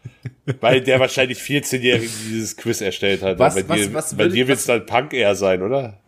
Weil 0.60 0.80
der 0.80 1.00
wahrscheinlich 1.00 1.38
14-Jährige 1.38 2.06
dieses 2.28 2.56
Quiz 2.56 2.80
erstellt 2.80 3.22
hat. 3.22 3.38
Was- 3.38 3.54
bei 3.56 3.68
was- 3.68 3.76
dir, 3.78 3.94
was 3.94 4.14
bei 4.14 4.18
würde- 4.24 4.34
dir 4.34 4.48
wird 4.48 4.58
es 4.58 4.66
dann 4.66 4.86
Punk 4.86 5.12
eher 5.12 5.34
sein, 5.34 5.62
oder? 5.62 5.98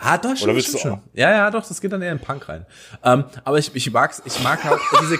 Ah, 0.00 0.18
doch, 0.18 0.34
stimmt, 0.36 0.50
Oder 0.52 0.60
stimmt 0.60 0.74
du 0.74 0.78
schon. 0.88 1.00
Ja, 1.14 1.30
ja, 1.30 1.50
doch, 1.50 1.66
das 1.66 1.80
geht 1.80 1.92
dann 1.92 2.02
eher 2.02 2.12
in 2.12 2.18
Punk 2.18 2.48
rein. 2.48 2.66
Ähm, 3.04 3.24
aber 3.44 3.58
ich, 3.58 3.70
ich 3.74 3.90
mag's, 3.92 4.20
ich 4.24 4.38
mag 4.42 4.62
halt 4.64 4.80
diese. 5.00 5.16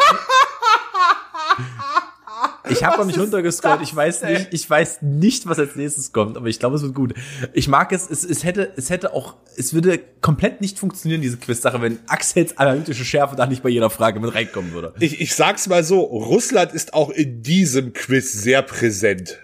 Ich 2.71 2.83
habe 2.83 2.99
noch 2.99 3.07
nicht 3.07 3.19
runtergescrollt. 3.19 3.83
Ich 3.83 3.95
weiß 3.95 4.23
nicht, 4.23 4.49
ich 4.53 4.69
weiß 4.69 5.03
nicht, 5.03 5.47
was 5.47 5.59
als 5.59 5.77
nächstes 5.77 6.13
kommt, 6.13 6.37
aber 6.37 6.47
ich 6.47 6.59
glaube, 6.59 6.77
es 6.77 6.83
wird 6.83 6.95
gut. 6.95 7.15
Ich 7.53 7.69
mag 7.69 7.93
es, 7.93 8.09
es, 8.09 8.25
es 8.25 8.43
hätte, 8.43 8.73
es 8.77 8.89
hätte 8.89 9.13
auch, 9.13 9.37
es 9.57 9.75
würde 9.75 10.01
komplett 10.23 10.61
nicht 10.61 10.79
funktionieren, 10.79 11.21
diese 11.21 11.37
Quiz-Sache, 11.37 11.83
wenn 11.83 11.99
Axels 12.07 12.57
analytische 12.57 13.05
Schärfe 13.05 13.37
da 13.37 13.47
nicht 13.47 13.63
bei 13.63 13.69
jeder 13.69 13.91
Frage 13.91 14.19
mit 14.21 14.35
reinkommen 14.35 14.73
würde. 14.73 14.95
Ich, 15.01 15.21
ich 15.21 15.35
sag's 15.35 15.69
mal 15.69 15.85
so, 15.85 16.01
Russland 16.01 16.73
ist 16.73 16.95
auch 16.95 17.11
in 17.11 17.43
diesem 17.43 17.93
Quiz 17.93 18.33
sehr 18.33 18.63
präsent. 18.63 19.39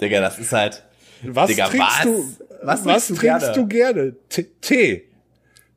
Digga, 0.00 0.20
das 0.20 0.38
ist 0.38 0.52
halt. 0.52 0.84
Was 1.22 1.48
Digga, 1.48 1.68
trinkst 1.68 1.88
was? 1.98 2.02
du? 2.02 2.36
Was 2.62 2.84
Was, 2.84 3.06
trinkst 3.06 3.10
du 3.10 3.14
trinkst 3.14 3.40
gerne? 3.40 3.54
du 3.54 3.66
gerne? 3.66 4.16
T 4.28 4.46
Tee. 4.60 5.02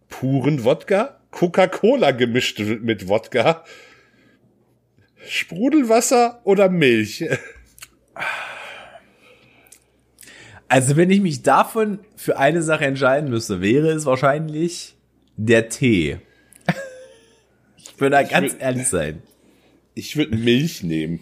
Puren 0.09 0.63
Wodka? 0.63 1.17
Coca-Cola 1.31 2.11
gemischt 2.11 2.59
mit 2.59 3.07
Wodka? 3.07 3.63
Sprudelwasser 5.29 6.41
oder 6.43 6.69
Milch? 6.69 7.23
Also 10.67 10.95
wenn 10.97 11.09
ich 11.09 11.21
mich 11.21 11.41
davon 11.41 11.99
für 12.15 12.37
eine 12.37 12.61
Sache 12.61 12.85
entscheiden 12.85 13.29
müsste, 13.29 13.61
wäre 13.61 13.89
es 13.91 14.05
wahrscheinlich 14.05 14.95
der 15.37 15.69
Tee. 15.69 16.19
Ich 17.77 18.01
würde 18.01 18.15
da 18.15 18.23
ganz 18.23 18.53
würd- 18.53 18.59
ehrlich 18.59 18.87
sein. 18.87 19.21
Ich 19.93 20.15
würde 20.15 20.37
Milch 20.37 20.83
nehmen. 20.83 21.19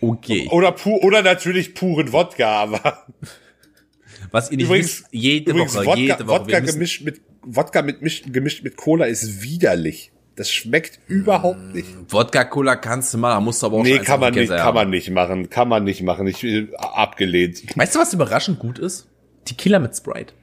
Okay. 0.00 0.48
Oder 0.50 0.72
pu 0.72 0.96
oder 0.96 1.22
natürlich 1.22 1.72
puren 1.74 2.10
Wodka, 2.12 2.48
aber 2.62 3.06
Was 4.32 4.50
ihr 4.50 4.56
nicht 4.56 4.66
übrigens, 4.66 5.02
wisst, 5.02 5.08
jede 5.12 5.50
übrigens 5.52 5.74
Woche, 5.76 5.86
Wodka, 5.86 6.00
jede 6.00 6.26
Woche. 6.26 6.40
Wodka 6.40 6.58
gemischt 6.60 7.02
mit 7.04 7.20
Wodka 7.42 7.82
mit 7.82 8.02
misch, 8.02 8.22
gemischt 8.26 8.64
mit 8.64 8.76
Cola 8.76 9.04
ist 9.06 9.40
widerlich. 9.42 10.10
Das 10.36 10.50
schmeckt 10.50 11.00
überhaupt 11.08 11.74
nicht. 11.74 11.88
Wodka 12.10 12.44
Cola 12.44 12.76
kannst 12.76 13.14
du 13.14 13.18
machen, 13.18 13.42
musst 13.42 13.62
du 13.62 13.66
aber 13.66 13.78
auch 13.78 13.82
Nee, 13.82 13.98
kann 14.00 14.20
man 14.20 14.34
nicht, 14.34 14.50
kann 14.50 14.58
haben. 14.60 14.74
man 14.74 14.90
nicht 14.90 15.10
machen, 15.10 15.48
kann 15.48 15.66
man 15.68 15.84
nicht 15.84 16.02
machen. 16.02 16.26
Ich 16.26 16.42
will 16.42 16.74
abgelehnt. 16.76 17.62
Weißt 17.74 17.94
du, 17.94 17.98
was 17.98 18.12
überraschend 18.12 18.58
gut 18.58 18.78
ist? 18.78 19.06
Tequila 19.46 19.78
mit 19.78 19.96
Sprite. 19.96 20.34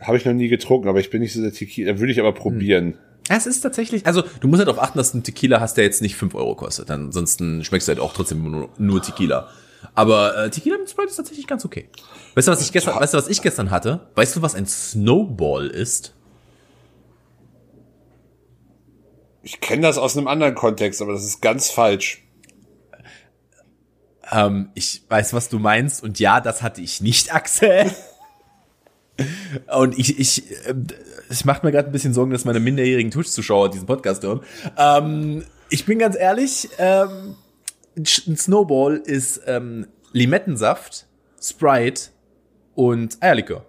Habe 0.00 0.16
ich 0.16 0.24
noch 0.24 0.32
nie 0.32 0.48
getrunken, 0.48 0.88
aber 0.88 1.00
ich 1.00 1.10
bin 1.10 1.20
nicht 1.20 1.32
so 1.32 1.42
der 1.42 1.52
Tequila. 1.52 1.98
Würde 1.98 2.12
ich 2.12 2.20
aber 2.20 2.32
probieren. 2.32 2.94
Es 3.28 3.46
ist 3.46 3.60
tatsächlich, 3.60 4.06
also 4.06 4.22
du 4.40 4.48
musst 4.48 4.58
halt 4.58 4.68
darauf 4.68 4.82
achten, 4.82 4.98
dass 4.98 5.12
du 5.12 5.16
einen 5.18 5.24
Tequila 5.24 5.60
hast, 5.60 5.76
der 5.76 5.84
jetzt 5.84 6.02
nicht 6.02 6.16
5 6.16 6.34
Euro 6.34 6.54
kostet. 6.54 6.90
Dann, 6.90 7.06
ansonsten 7.06 7.64
schmeckst 7.64 7.88
du 7.88 7.92
halt 7.92 8.00
auch 8.00 8.12
trotzdem 8.14 8.48
nur, 8.48 8.68
nur 8.78 9.02
Tequila. 9.02 9.48
Aber 9.94 10.36
äh, 10.44 10.50
Tequila 10.50 10.78
mit 10.78 10.90
Sprite 10.90 11.10
ist 11.10 11.16
tatsächlich 11.16 11.46
ganz 11.48 11.64
okay. 11.64 11.88
Weißt 12.34 12.46
du, 12.46 12.52
was 12.52 12.62
ich 12.62 12.72
gestern, 12.72 12.98
weißt 13.00 13.14
du, 13.14 13.18
was 13.18 13.28
ich 13.28 13.42
gestern 13.42 13.70
hatte? 13.70 14.00
Weißt 14.14 14.36
du, 14.36 14.42
was 14.42 14.54
ein 14.54 14.66
Snowball 14.66 15.66
ist? 15.66 16.14
Ich 19.42 19.60
kenne 19.60 19.82
das 19.82 19.98
aus 19.98 20.16
einem 20.16 20.28
anderen 20.28 20.54
Kontext, 20.54 21.02
aber 21.02 21.12
das 21.12 21.24
ist 21.24 21.40
ganz 21.42 21.70
falsch. 21.70 22.22
Ähm, 24.30 24.70
ich 24.74 25.02
weiß, 25.08 25.34
was 25.34 25.48
du 25.48 25.58
meinst. 25.58 26.02
Und 26.02 26.18
ja, 26.20 26.40
das 26.40 26.62
hatte 26.62 26.80
ich 26.80 27.00
nicht, 27.00 27.34
Axel. 27.34 27.90
Und 29.76 29.98
ich, 29.98 30.18
ich, 30.18 30.50
äh, 30.66 30.74
es 31.28 31.44
macht 31.44 31.64
mir 31.64 31.72
gerade 31.72 31.88
ein 31.88 31.92
bisschen 31.92 32.14
Sorgen, 32.14 32.30
dass 32.32 32.44
meine 32.44 32.60
minderjährigen 32.60 33.10
Twitch-Zuschauer 33.10 33.70
diesen 33.70 33.86
Podcast 33.86 34.22
hören. 34.22 34.40
Ähm, 34.78 35.44
ich 35.70 35.84
bin 35.86 35.98
ganz 35.98 36.16
ehrlich, 36.16 36.68
ähm, 36.78 37.36
ein 37.96 38.36
Snowball 38.36 38.96
ist 38.96 39.42
ähm, 39.46 39.86
Limettensaft, 40.12 41.06
Sprite 41.42 42.10
und 42.74 43.22
Eierlikör. 43.22 43.66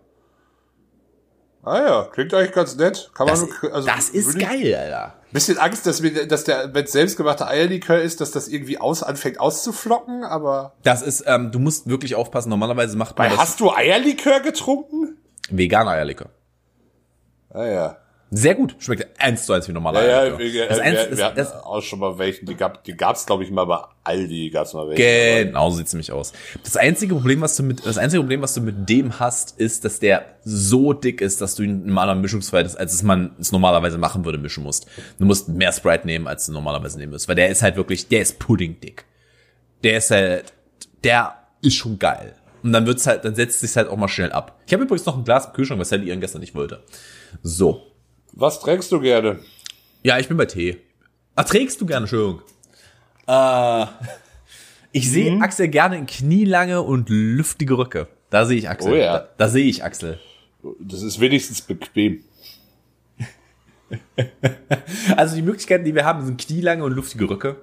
Ah 1.64 1.80
ja, 1.80 2.04
klingt 2.12 2.34
eigentlich 2.34 2.52
ganz 2.52 2.76
nett. 2.76 3.10
Kann 3.14 3.28
man, 3.28 3.36
Das, 3.36 3.72
also 3.74 3.88
das 3.88 4.10
ist 4.10 4.36
ich- 4.36 4.42
geil, 4.48 4.76
Alter. 4.76 5.16
Bisschen 5.34 5.58
Angst, 5.58 5.88
dass, 5.88 6.04
wir, 6.04 6.28
dass 6.28 6.44
der, 6.44 6.74
wenn 6.76 6.86
es 6.86 6.92
selbstgemachter 6.92 7.48
Eierlikör 7.48 8.00
ist, 8.00 8.22
dass 8.22 8.30
das 8.32 8.48
irgendwie 8.48 8.78
aus, 8.78 9.02
anfängt 9.02 9.40
auszuflocken, 9.40 10.24
aber. 10.24 10.74
Das 10.84 11.02
ist, 11.02 11.24
ähm, 11.26 11.52
du 11.52 11.58
musst 11.60 11.90
wirklich 11.90 12.14
aufpassen. 12.16 12.50
Normalerweise 12.50 12.96
macht 12.96 13.18
man 13.18 13.26
Weil, 13.26 13.36
das 13.36 13.46
hast 13.46 13.60
du 13.60 13.72
Eierlikör 13.72 14.42
getrunken? 14.42 15.18
veganer 15.50 15.92
Eierlikör. 15.92 16.30
Ah 17.50 17.66
ja. 17.66 17.98
Sehr 18.36 18.56
gut. 18.56 18.76
Schmeckt 18.80 19.22
eins 19.22 19.46
zu 19.46 19.54
eins 19.54 19.68
wie 19.68 19.74
normaler 19.74 20.02
Ja, 20.02 20.08
ja, 20.08 20.20
Eierlikör. 20.22 20.54
wir, 20.54 20.68
das 20.68 20.78
wir, 20.78 20.84
eins, 20.84 20.98
wir, 20.98 21.10
das, 21.10 21.18
wir 21.18 21.26
hatten 21.26 21.38
das, 21.38 21.54
auch 21.54 21.82
schon 21.82 22.00
mal 22.00 22.18
welchen, 22.18 22.48
die 22.48 22.56
gab 22.56 22.84
die 22.84 22.98
gab's 22.98 23.28
glaube 23.28 23.44
ich 23.44 23.52
mal 23.52 23.66
bei 23.66 23.80
Aldi, 24.04 24.50
gab's 24.50 24.74
mal 24.74 24.90
welche. 24.90 25.46
Genau 25.46 25.70
so 25.70 25.78
sieht's 25.78 25.94
nämlich 25.94 26.12
aus. 26.12 26.34
Das 26.64 26.76
einzige 26.76 27.14
Problem, 27.14 27.42
was 27.42 27.56
du 27.56 27.64
mit, 27.64 27.86
das 27.86 28.00
einzige 28.00 28.22
Problem, 28.22 28.42
was 28.42 28.56
du 28.56 28.62
mit 28.62 28.90
dem 28.90 29.20
hast, 29.20 29.60
ist, 29.60 29.86
dass 29.86 30.00
der 30.00 30.26
so 30.44 30.94
dick 30.94 31.22
ist, 31.22 31.42
dass 31.42 31.54
du 31.54 31.62
ihn 31.62 31.86
in 31.86 31.98
anderen 31.98 32.22
Mischungsverhältnis, 32.22 32.76
als 32.76 32.94
es 32.94 33.04
man 33.04 33.36
es 33.40 33.52
normalerweise 33.52 34.00
machen 34.00 34.26
würde, 34.26 34.40
mischen 34.40 34.64
musst. 34.64 34.88
Du 35.20 35.26
musst 35.26 35.50
mehr 35.50 35.72
Sprite 35.72 36.08
nehmen, 36.08 36.28
als 36.28 36.48
du 36.48 36.54
normalerweise 36.54 36.98
nehmen 36.98 37.12
musst, 37.12 37.28
weil 37.28 37.36
der 37.36 37.50
ist 37.50 37.62
halt 37.62 37.76
wirklich, 37.76 38.08
der 38.08 38.22
ist 38.22 38.40
puddingdick. 38.40 39.06
Der 39.84 39.98
ist 39.98 40.10
halt, 40.10 40.54
der 41.04 41.36
ist 41.62 41.76
schon 41.76 42.00
geil. 42.00 42.34
Und 42.64 42.74
dann 42.74 42.88
wird's 42.88 43.06
halt, 43.06 43.26
dann 43.26 43.36
setzt 43.36 43.60
sich's 43.60 43.76
halt 43.76 43.90
auch 43.90 43.98
mal 43.98 44.08
schnell 44.08 44.32
ab. 44.32 44.60
Ich 44.66 44.74
habe 44.74 44.84
übrigens 44.84 45.06
noch 45.06 45.18
ein 45.18 45.24
Glas 45.24 45.46
im 45.46 45.54
Kühlschrank, 45.54 45.80
was 45.80 45.90
Sally 45.90 46.08
ihren 46.08 46.22
gestern 46.22 46.40
nicht 46.40 46.56
wollte. 46.56 46.84
So. 47.44 47.93
Was 48.34 48.60
trägst 48.60 48.92
du 48.92 49.00
gerne? 49.00 49.40
Ja, 50.04 50.18
ich 50.20 50.28
bin 50.28 50.38
bei 50.38 50.46
Tee. 50.46 50.78
Ach, 51.36 51.46
trägst 51.46 51.80
du 51.80 51.86
gerne, 51.86 52.04
Entschuldigung. 52.04 52.42
Äh, 53.28 53.86
ich 54.92 55.10
sehe 55.10 55.32
Mhm. 55.32 55.42
Axel 55.42 55.68
gerne 55.68 55.98
in 55.98 56.06
knielange 56.08 56.82
und 56.82 57.10
lüftige 57.10 57.78
Röcke. 57.78 58.08
Da 58.30 58.46
sehe 58.46 58.58
ich 58.58 58.70
Axel. 58.70 58.94
Oh 58.94 58.96
ja. 58.96 59.20
Da, 59.20 59.30
da 59.38 59.48
sehe 59.50 59.66
ich 59.66 59.84
Axel. 59.84 60.20
Das 60.80 61.02
ist 61.02 61.20
wenigstens 61.20 61.62
bequem. 61.62 62.24
Also 65.18 65.36
die 65.36 65.44
Möglichkeiten, 65.44 65.86
die 65.86 65.94
wir 65.94 66.04
haben, 66.04 66.26
sind 66.26 66.42
knielange 66.42 66.84
und 66.84 66.94
luftige 66.94 67.30
Röcke, 67.30 67.58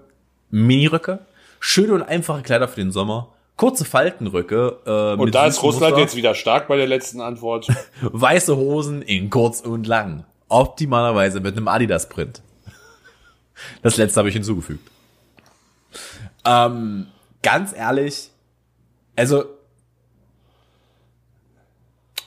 Miniröcke, 0.50 1.26
schöne 1.58 1.92
und 1.94 2.02
einfache 2.02 2.42
Kleider 2.42 2.68
für 2.68 2.80
den 2.80 2.92
Sommer, 2.92 3.34
kurze 3.56 3.84
Faltenröcke 3.84 4.78
äh, 4.86 5.20
Und 5.20 5.34
da 5.34 5.46
ist 5.46 5.60
Russland 5.62 5.90
Muster, 5.92 6.00
jetzt 6.02 6.14
wieder 6.14 6.34
stark 6.36 6.68
bei 6.68 6.76
der 6.76 6.86
letzten 6.86 7.20
Antwort. 7.20 7.66
weiße 8.02 8.56
Hosen 8.56 9.02
in 9.02 9.28
kurz 9.28 9.60
und 9.60 9.88
lang. 9.88 10.24
Optimalerweise 10.50 11.40
mit 11.40 11.56
einem 11.56 11.68
Adidas-Print. 11.68 12.42
Das 13.82 13.96
letzte 13.96 14.18
habe 14.18 14.28
ich 14.28 14.34
hinzugefügt. 14.34 14.90
Ähm, 16.44 17.06
ganz 17.42 17.72
ehrlich, 17.72 18.30
also, 19.16 19.44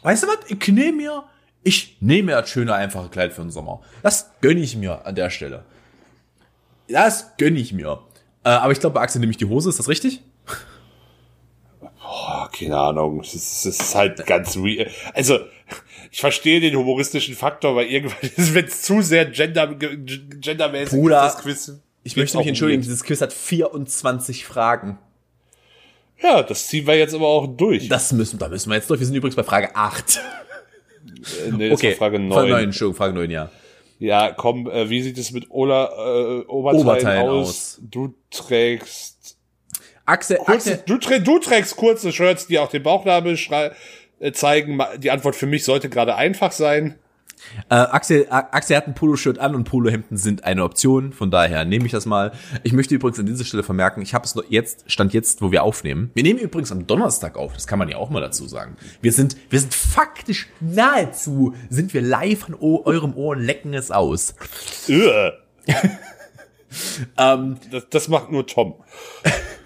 weißt 0.03 0.23
du 0.23 0.27
was? 0.27 0.37
Ich 0.47 0.67
nehme 0.67 0.97
mir, 0.97 1.23
ich 1.63 1.97
nehme 2.01 2.27
mir 2.27 2.41
das 2.41 2.49
schöne, 2.49 2.73
einfache 2.73 3.09
Kleid 3.09 3.33
für 3.33 3.41
den 3.41 3.51
Sommer. 3.51 3.81
Das 4.03 4.31
gönne 4.41 4.59
ich 4.61 4.75
mir 4.75 5.05
an 5.05 5.15
der 5.15 5.29
Stelle. 5.29 5.65
Das 6.87 7.35
gönne 7.37 7.59
ich 7.59 7.73
mir. 7.73 7.99
Äh, 8.43 8.49
aber 8.49 8.71
ich 8.71 8.79
glaube, 8.79 8.95
bei 8.95 9.01
Axel 9.01 9.19
nehme 9.19 9.31
ich 9.31 9.37
die 9.37 9.45
Hose, 9.45 9.69
ist 9.69 9.79
das 9.79 9.89
richtig? 9.89 10.21
Boah, 12.23 12.49
keine 12.51 12.77
Ahnung. 12.77 13.19
Es 13.19 13.33
ist, 13.33 13.65
ist 13.65 13.95
halt 13.95 14.25
ganz 14.25 14.55
real. 14.55 14.89
Also, 15.13 15.39
ich 16.11 16.21
verstehe 16.21 16.61
den 16.61 16.75
humoristischen 16.75 17.35
Faktor, 17.35 17.75
weil 17.75 17.87
irgendwann, 17.87 18.29
wenn 18.53 18.65
es 18.65 18.81
zu 18.83 19.01
sehr 19.01 19.25
gender, 19.25 19.67
gendermäßig 19.67 20.97
Bruder, 20.97 21.25
ist, 21.25 21.33
das 21.33 21.41
Quiz. 21.41 21.81
Ich 22.03 22.15
möchte 22.15 22.37
mich 22.37 22.47
entschuldigen, 22.47 22.81
weird. 22.81 22.87
dieses 22.87 23.03
Quiz 23.03 23.21
hat 23.21 23.33
24 23.33 24.45
Fragen. 24.45 24.99
Ja, 26.21 26.43
das 26.43 26.67
ziehen 26.67 26.87
wir 26.87 26.97
jetzt 26.97 27.13
aber 27.13 27.27
auch 27.27 27.47
durch. 27.47 27.89
Das 27.89 28.13
müssen, 28.13 28.39
da 28.39 28.47
müssen 28.47 28.69
wir 28.69 28.75
jetzt 28.75 28.89
durch. 28.89 28.99
Wir 28.99 29.07
sind 29.07 29.15
übrigens 29.15 29.35
bei 29.35 29.43
Frage 29.43 29.75
8. 29.75 30.21
Äh, 31.47 31.51
nee, 31.57 31.69
das 31.69 31.83
war 31.83 31.91
Frage 31.91 32.19
9. 32.19 32.51
Entschuldigung, 32.63 32.95
Frage 32.95 33.13
9, 33.13 33.31
ja. 33.31 33.49
Ja, 33.99 34.31
komm, 34.31 34.69
äh, 34.69 34.89
wie 34.89 35.01
sieht 35.01 35.17
es 35.17 35.31
mit 35.31 35.49
Ola, 35.49 35.85
äh, 35.85 36.45
Oberteilen, 36.45 36.87
Oberteilen 36.87 37.29
aus? 37.29 37.47
aus. 37.47 37.81
Du 37.81 38.13
trägst 38.31 39.22
Axel, 40.05 40.37
kurze, 40.37 40.53
Axel, 40.73 40.83
du, 40.85 40.97
trä 40.97 41.19
du 41.19 41.39
trägst 41.39 41.75
kurze 41.77 42.11
Shirts, 42.11 42.47
die 42.47 42.59
auch 42.59 42.69
den 42.69 42.83
Bauchnabel 42.83 43.37
schrei 43.37 43.71
äh, 44.19 44.31
zeigen. 44.33 44.79
Die 44.97 45.11
Antwort 45.11 45.35
für 45.35 45.45
mich 45.47 45.63
sollte 45.63 45.89
gerade 45.89 46.15
einfach 46.15 46.51
sein. 46.51 46.95
äh, 47.69 47.75
Axel, 47.75 48.27
A- 48.29 48.49
Axel 48.51 48.75
hat 48.75 48.87
ein 48.87 48.95
Poloshirt 48.95 49.39
an 49.39 49.55
und 49.55 49.63
Polohemden 49.63 50.17
sind 50.17 50.43
eine 50.43 50.63
Option. 50.65 51.13
Von 51.13 51.31
daher 51.31 51.63
nehme 51.63 51.85
ich 51.85 51.91
das 51.93 52.05
mal. 52.05 52.33
Ich 52.63 52.73
möchte 52.73 52.95
übrigens 52.95 53.17
an 53.19 53.25
dieser 53.27 53.45
Stelle 53.45 53.63
vermerken, 53.63 54.01
ich 54.01 54.13
habe 54.13 54.25
es 54.25 54.35
noch 54.35 54.43
jetzt, 54.49 54.83
stand 54.91 55.13
jetzt, 55.13 55.41
wo 55.41 55.51
wir 55.51 55.63
aufnehmen. 55.63 56.11
Wir 56.15 56.23
nehmen 56.23 56.39
übrigens 56.39 56.71
am 56.73 56.85
Donnerstag 56.85 57.37
auf. 57.37 57.53
Das 57.53 57.65
kann 57.65 57.79
man 57.79 57.87
ja 57.87 57.95
auch 57.97 58.09
mal 58.09 58.19
dazu 58.21 58.45
sagen. 58.47 58.75
Wir 59.01 59.13
sind, 59.13 59.37
wir 59.49 59.59
sind 59.61 59.73
faktisch 59.73 60.47
nahezu, 60.59 61.53
sind 61.69 61.93
wir 61.93 62.01
live 62.01 62.45
an 62.49 62.55
o 62.59 62.81
eurem 62.85 63.15
Ohr 63.15 63.37
und 63.37 63.43
lecken 63.43 63.73
es 63.73 63.89
aus. 63.91 64.35
Ugh. 64.89 65.31
Ähm, 67.17 67.57
Das, 67.71 67.83
das 67.89 68.07
macht 68.07 68.31
nur 68.31 68.47
Tom. 68.47 68.75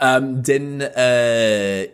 Ähm, 0.00 0.42
denn 0.42 0.80
äh, 0.80 1.88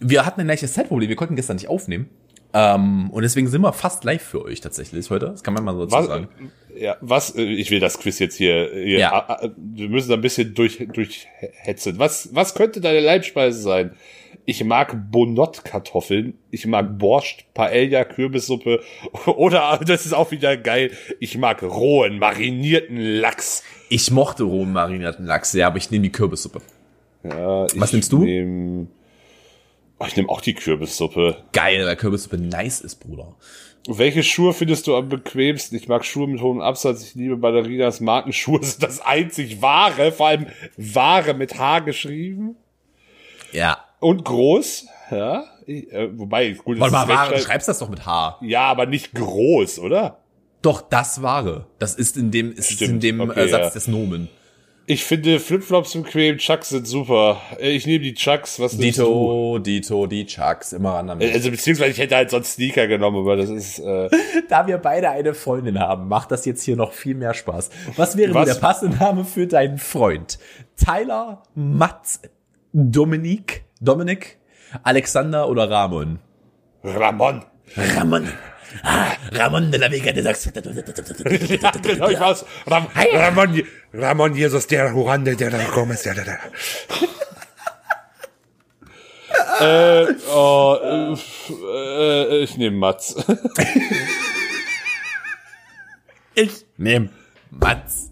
wir 0.00 0.26
hatten 0.26 0.40
ein 0.40 0.46
leichtes 0.46 0.72
Zeitproblem. 0.74 1.08
Wir 1.08 1.16
konnten 1.16 1.36
gestern 1.36 1.56
nicht 1.56 1.68
aufnehmen. 1.68 2.08
Ähm, 2.54 3.08
und 3.10 3.22
deswegen 3.22 3.48
sind 3.48 3.62
wir 3.62 3.72
fast 3.72 4.04
live 4.04 4.22
für 4.22 4.44
euch 4.44 4.60
tatsächlich 4.60 5.08
heute. 5.10 5.26
Das 5.26 5.42
kann 5.42 5.54
man 5.54 5.64
mal 5.64 5.74
so 5.74 5.90
Was, 5.90 6.06
sagen. 6.06 6.28
ja, 6.76 6.96
was, 7.00 7.34
äh, 7.34 7.42
ich 7.42 7.70
will 7.70 7.80
das 7.80 7.98
Quiz 7.98 8.18
jetzt 8.18 8.36
hier, 8.36 8.68
hier 8.74 8.98
Ja. 8.98 9.12
ah, 9.12 9.38
ah, 9.42 9.48
wir 9.56 9.88
müssen 9.88 10.10
da 10.10 10.16
ein 10.16 10.20
bisschen 10.20 10.52
durch, 10.54 10.86
durchhetzen. 10.92 11.98
Was, 11.98 12.34
was 12.34 12.54
könnte 12.54 12.80
deine 12.82 13.00
Leibspeise 13.00 13.58
sein? 13.62 13.92
Ich 14.44 14.62
mag 14.64 15.10
Bonott-Kartoffeln, 15.10 16.34
ich 16.50 16.66
mag 16.66 16.98
Borscht, 16.98 17.46
Paella, 17.54 18.04
Kürbissuppe 18.04 18.82
oder, 19.26 19.80
das 19.86 20.04
ist 20.04 20.12
auch 20.12 20.30
wieder 20.30 20.56
geil, 20.56 20.90
ich 21.20 21.38
mag 21.38 21.62
rohen, 21.62 22.18
marinierten 22.18 22.96
Lachs. 22.98 23.62
Ich 23.88 24.10
mochte 24.10 24.42
rohen 24.42 24.72
marinierten 24.72 25.24
Lachs, 25.24 25.52
ja, 25.52 25.68
aber 25.68 25.76
ich 25.78 25.90
nehme 25.90 26.02
die 26.02 26.12
Kürbissuppe. 26.12 26.60
Ja, 27.24 27.62
Was 27.76 27.90
ich 27.90 27.92
nimmst 27.92 28.12
du? 28.12 28.24
Nehm, 28.24 28.88
oh, 29.98 30.04
ich 30.06 30.16
nehme 30.16 30.28
auch 30.28 30.40
die 30.40 30.54
Kürbissuppe. 30.54 31.36
Geil, 31.52 31.84
weil 31.86 31.96
Kürbissuppe 31.96 32.38
nice 32.38 32.80
ist, 32.80 32.96
Bruder. 32.96 33.34
Welche 33.88 34.22
Schuhe 34.22 34.52
findest 34.54 34.86
du 34.86 34.94
am 34.96 35.08
bequemsten? 35.08 35.76
Ich 35.76 35.88
mag 35.88 36.04
Schuhe 36.04 36.28
mit 36.28 36.40
hohem 36.40 36.60
Absatz. 36.60 37.02
Ich 37.02 37.14
liebe 37.16 37.36
Ballerinas. 37.36 38.00
Markenschuhe 38.00 38.62
sind 38.62 38.82
das 38.82 39.00
einzig 39.00 39.60
wahre, 39.60 40.12
vor 40.12 40.28
allem 40.28 40.46
wahre 40.76 41.34
mit 41.34 41.58
H 41.58 41.80
geschrieben 41.80 42.56
Ja. 43.52 43.78
und 44.00 44.24
groß. 44.24 44.86
Ja, 45.10 45.44
ich, 45.66 45.92
äh, 45.92 46.16
wobei 46.16 46.52
gut, 46.52 46.78
Warte 46.80 46.92
mal, 46.92 47.08
Ware, 47.08 47.34
du 47.34 47.40
schreibst 47.40 47.68
das 47.68 47.80
doch 47.80 47.90
mit 47.90 48.06
H. 48.06 48.38
ja, 48.40 48.62
aber 48.62 48.86
nicht 48.86 49.14
groß, 49.14 49.80
oder? 49.80 50.18
Doch, 50.62 50.80
das 50.80 51.22
Ware. 51.22 51.66
Das 51.80 51.94
ist 51.96 52.16
in 52.16 52.30
dem, 52.30 52.52
ist 52.52 52.70
Stimmt, 52.70 52.92
in 52.92 53.00
dem 53.00 53.20
okay, 53.20 53.40
äh, 53.44 53.48
Satz 53.48 53.64
ja. 53.64 53.70
des 53.70 53.88
Nomen. 53.88 54.28
Ich 54.86 55.04
finde 55.04 55.38
Flipflops 55.38 55.92
bequem, 55.94 56.38
Chucks 56.38 56.70
sind 56.70 56.86
super. 56.86 57.40
Äh, 57.60 57.70
Ich 57.70 57.86
nehme 57.86 58.00
die 58.02 58.14
Chucks, 58.14 58.58
was 58.58 58.74
nimmst 58.76 58.98
du? 58.98 59.04
Dito, 59.04 59.58
Dito, 59.60 60.06
die 60.06 60.26
Chucks, 60.26 60.72
immer 60.72 60.94
ran 60.94 61.06
damit. 61.06 61.32
Also 61.32 61.50
beziehungsweise 61.50 61.92
ich 61.92 61.98
hätte 61.98 62.16
halt 62.16 62.30
sonst 62.30 62.54
Sneaker 62.54 62.88
genommen, 62.88 63.18
aber 63.18 63.36
das 63.36 63.48
ist 63.48 63.78
äh, 63.78 64.08
Da 64.48 64.66
wir 64.66 64.78
beide 64.78 65.10
eine 65.10 65.34
Freundin 65.34 65.78
haben, 65.78 66.08
macht 66.08 66.32
das 66.32 66.44
jetzt 66.44 66.62
hier 66.64 66.76
noch 66.76 66.92
viel 66.92 67.14
mehr 67.14 67.32
Spaß. 67.32 67.70
Was 67.96 68.16
wäre 68.16 68.34
Was? 68.34 68.46
der 68.46 68.54
passende 68.56 68.96
Name 68.96 69.24
für 69.24 69.46
deinen 69.46 69.78
Freund? 69.78 70.38
Tyler, 70.76 71.44
Mats, 71.54 72.20
Dominik, 72.72 73.64
Dominik, 73.80 74.38
Alexander 74.82 75.48
oder 75.48 75.70
Ramon? 75.70 76.18
Ramon. 76.82 77.44
Ramon. 77.76 78.28
Ah, 78.82 79.16
Ramon 79.32 79.70
de 79.70 79.78
la 79.78 79.88
Vega 79.88 80.12
de 80.12 80.22
Sax. 80.22 80.50
Genau, 80.52 82.08
ich 82.08 82.20
weiß. 82.20 82.44
Ram 82.66 82.86
Ramon, 83.14 83.62
Ramon 83.92 84.34
Jesus 84.34 84.66
der 84.66 84.90
Jurande 84.90 85.36
der 85.36 85.50
Gomez 85.74 86.02
der 86.02 86.14
der. 86.14 86.24
der. 86.24 86.38
äh, 90.08 90.14
oh, 90.34 90.76
äh, 90.82 91.16
äh, 92.22 92.42
ich 92.42 92.56
nehme 92.56 92.76
Mats. 92.76 93.16
Ich 96.34 96.64
nehm 96.78 97.10
Mats. 97.50 98.10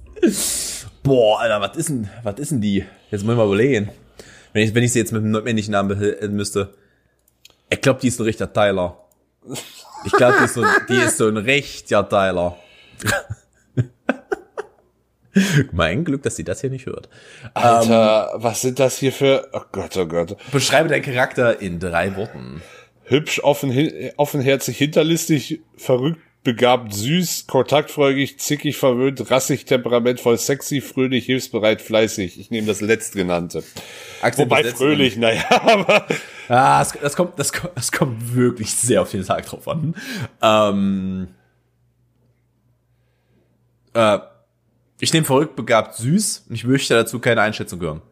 Boah, 1.03 1.41
Alter, 1.41 1.61
was 1.61 1.77
ist 1.77 1.89
denn, 1.89 2.11
was 2.23 2.39
ist 2.39 2.51
denn 2.51 2.61
die? 2.61 2.85
Jetzt 3.11 3.25
muss 3.25 3.33
ich 3.33 3.39
mal 3.39 3.47
überlegen. 3.47 3.91
Wenn 4.53 4.63
ich, 4.63 4.75
wenn 4.75 4.83
ich 4.83 4.93
sie 4.93 4.99
jetzt 4.99 5.13
mit 5.13 5.23
einem 5.23 5.43
männlichen 5.43 5.73
Namen 5.73 5.89
behalten 5.89 6.35
müsste. 6.35 6.75
Ich 7.71 7.81
glaube, 7.81 8.01
die 8.01 8.09
ist 8.09 8.21
ein 8.21 8.25
richtiger 8.25 8.53
Tyler. 8.53 8.99
Ich 10.05 10.13
glaube, 10.13 10.37
die 10.39 10.45
ist 10.45 10.55
so, 10.55 10.65
die 10.89 10.97
ist 10.97 11.19
so 11.19 11.29
ein 11.29 11.37
richtiger 11.37 12.09
Tyler. 12.09 12.57
mein 15.73 16.05
Glück, 16.05 16.23
dass 16.23 16.37
sie 16.37 16.45
das 16.45 16.61
hier 16.61 16.71
nicht 16.71 16.87
hört. 16.87 17.09
Alter, 17.55 18.33
was 18.35 18.63
sind 18.63 18.79
das 18.79 18.99
hier 18.99 19.13
für? 19.13 19.49
Oh 19.53 19.63
Gott, 19.73 19.97
oh 19.97 20.07
Gott. 20.07 20.37
Beschreibe 20.53 20.89
deinen 20.89 21.03
Charakter 21.03 21.61
in 21.61 21.79
drei 21.79 22.17
Worten. 22.17 22.63
Hübsch, 23.05 23.41
offen, 23.41 23.73
offenherzig, 24.17 24.79
hinterlistig, 24.79 25.61
verrückt, 25.77 26.21
begabt, 26.43 26.95
süß, 26.95 27.47
kontaktfreudig, 27.47 28.39
zickig, 28.39 28.77
verwöhnt, 28.79 29.31
rassig, 29.31 29.67
temperamentvoll, 29.67 30.39
sexy, 30.39 30.81
fröhlich, 30.81 31.27
hilfsbereit, 31.27 31.83
fleißig. 31.83 32.41
Ich 32.41 32.51
nehme 32.51 32.67
das 32.67 32.81
letztgenannte. 32.81 33.63
Axel, 34.23 34.47
Wobei 34.47 34.65
fröhlich, 34.65 35.17
naja, 35.17 35.45
aber 35.51 36.07
Ah, 36.49 36.79
das, 36.81 36.93
das 37.01 37.15
kommt, 37.15 37.39
das, 37.39 37.53
kommt- 37.53 37.77
das 37.77 37.93
kommt 37.93 38.35
wirklich 38.35 38.75
sehr 38.75 39.03
auf 39.03 39.11
den 39.11 39.25
Tag 39.25 39.47
drauf 39.47 39.69
an. 39.69 39.95
Ähm, 40.43 41.29
äh, 43.95 44.19
ich 44.99 45.13
nehme 45.13 45.27
verrückt 45.27 45.57
begabt 45.57 45.95
süß 45.97 46.47
und 46.49 46.55
ich 46.55 46.65
möchte 46.65 46.95
dazu 46.95 47.19
keine 47.21 47.43
Einschätzung 47.43 47.81
hören. 47.81 48.03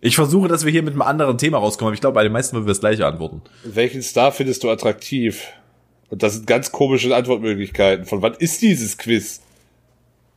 Ich 0.00 0.14
versuche, 0.16 0.48
dass 0.48 0.64
wir 0.64 0.72
hier 0.72 0.82
mit 0.82 0.92
einem 0.92 1.02
anderen 1.02 1.38
Thema 1.38 1.58
rauskommen, 1.58 1.88
aber 1.88 1.94
ich 1.94 2.00
glaube, 2.00 2.14
bei 2.14 2.22
den 2.22 2.32
meisten 2.32 2.54
würden 2.56 2.66
wir 2.66 2.70
das 2.72 2.80
gleiche 2.80 3.06
antworten. 3.06 3.42
welchen 3.64 4.02
Star 4.02 4.30
findest 4.32 4.62
du 4.62 4.70
attraktiv? 4.70 5.42
Und 6.10 6.22
das 6.22 6.34
sind 6.34 6.46
ganz 6.46 6.70
komische 6.72 7.14
Antwortmöglichkeiten. 7.14 8.04
Von 8.06 8.22
wann 8.22 8.34
ist 8.34 8.62
dieses 8.62 8.96
Quiz? 8.96 9.40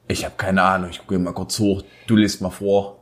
Ich 0.07 0.25
habe 0.25 0.35
keine 0.37 0.63
Ahnung, 0.63 0.89
ich 0.89 0.99
gucke 0.99 1.19
mal 1.19 1.33
kurz 1.33 1.59
hoch. 1.59 1.83
Du 2.07 2.15
liest 2.15 2.41
mal 2.41 2.49
vor. 2.49 2.99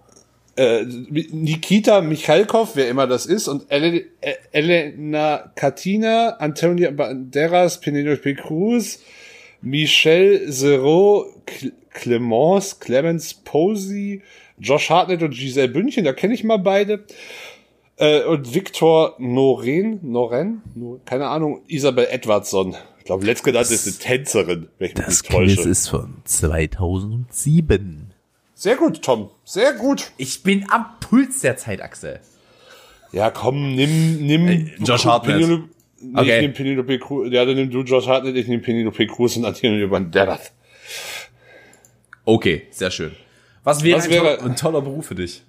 Äh, 0.58 0.84
Nikita 0.86 2.02
Michalkov, 2.02 2.72
wer 2.76 2.90
immer 2.90 3.06
das 3.08 3.26
ist, 3.28 3.48
und 3.48 3.72
Ele 3.72 4.06
äh, 4.22 4.34
Elena 4.52 5.52
Katina, 5.56 6.38
Antonia 6.40 6.90
Banderas, 6.92 7.80
Penelope 7.80 8.34
Cruz, 8.36 9.00
Michelle 9.62 10.50
Zero, 10.50 11.28
Cle- 11.46 11.74
Clemence, 11.92 12.80
Clemens 12.80 13.36
Posey, 13.36 14.24
Josh 14.60 14.90
Hartnett 14.90 15.22
und 15.22 15.36
Giselle 15.36 15.70
Bündchen, 15.70 16.04
da 16.04 16.14
kenne 16.14 16.34
ich 16.34 16.44
mal 16.44 16.58
beide. 16.58 17.06
Äh, 17.98 18.24
und 18.26 18.54
Victor 18.54 19.16
Noren, 19.18 20.00
Noren, 20.04 20.62
No- 20.76 21.02
keine 21.06 21.28
Ahnung, 21.28 21.62
Isabel 21.68 22.08
Edwardson. 22.10 22.76
Ich 23.00 23.06
glaube, 23.06 23.26
letztgenannt 23.26 23.72
ist 23.72 23.88
eine 23.88 23.96
Tänzerin, 23.98 24.68
wenn 24.78 24.90
ich 24.92 24.98
mich 24.98 25.08
nicht 25.08 25.26
täusche. 25.32 25.70
ist 25.70 25.90
von 25.90 26.18
2007. 26.26 28.14
Sehr 28.54 28.76
gut, 28.76 29.02
Tom. 29.02 29.30
Sehr 29.46 29.74
gut. 29.74 30.12
Ich 30.18 30.44
bin 30.44 30.66
am 30.70 30.86
Puls 31.00 31.40
der 31.42 31.58
Zeit, 31.58 31.82
Axel. 31.82 32.20
Ja, 33.14 33.30
komm, 33.32 33.76
nimm, 33.76 34.18
nimm 34.26 34.70
Josh 34.80 35.06
Hartnett. 35.06 35.38
Penelope, 35.40 35.70
nee, 36.02 36.20
Okay. 36.20 36.36
ich 36.36 36.42
nehm 36.42 36.54
Penelope 36.54 37.00
Cruz. 37.00 37.28
Ja, 37.32 37.46
dann 37.46 37.56
nimm 37.56 37.72
du 37.72 37.82
Josh 37.84 38.06
Hartnett, 38.08 38.36
ich 38.36 38.48
nehm 38.48 38.62
Penelope 38.62 39.08
Cruz 39.08 39.38
und 39.38 39.46
Antonio 39.46 39.88
Banderas. 39.88 40.52
Okay, 42.26 42.64
sehr 42.72 42.92
schön. 42.92 43.12
Was 43.64 43.84
wäre, 43.84 43.98
Was 44.00 44.06
ein, 44.06 44.12
wäre- 44.12 44.38
toller, 44.38 44.50
ein 44.52 44.56
toller 44.56 44.82
Beruf 44.82 45.06
für 45.08 45.16
dich? 45.16 45.44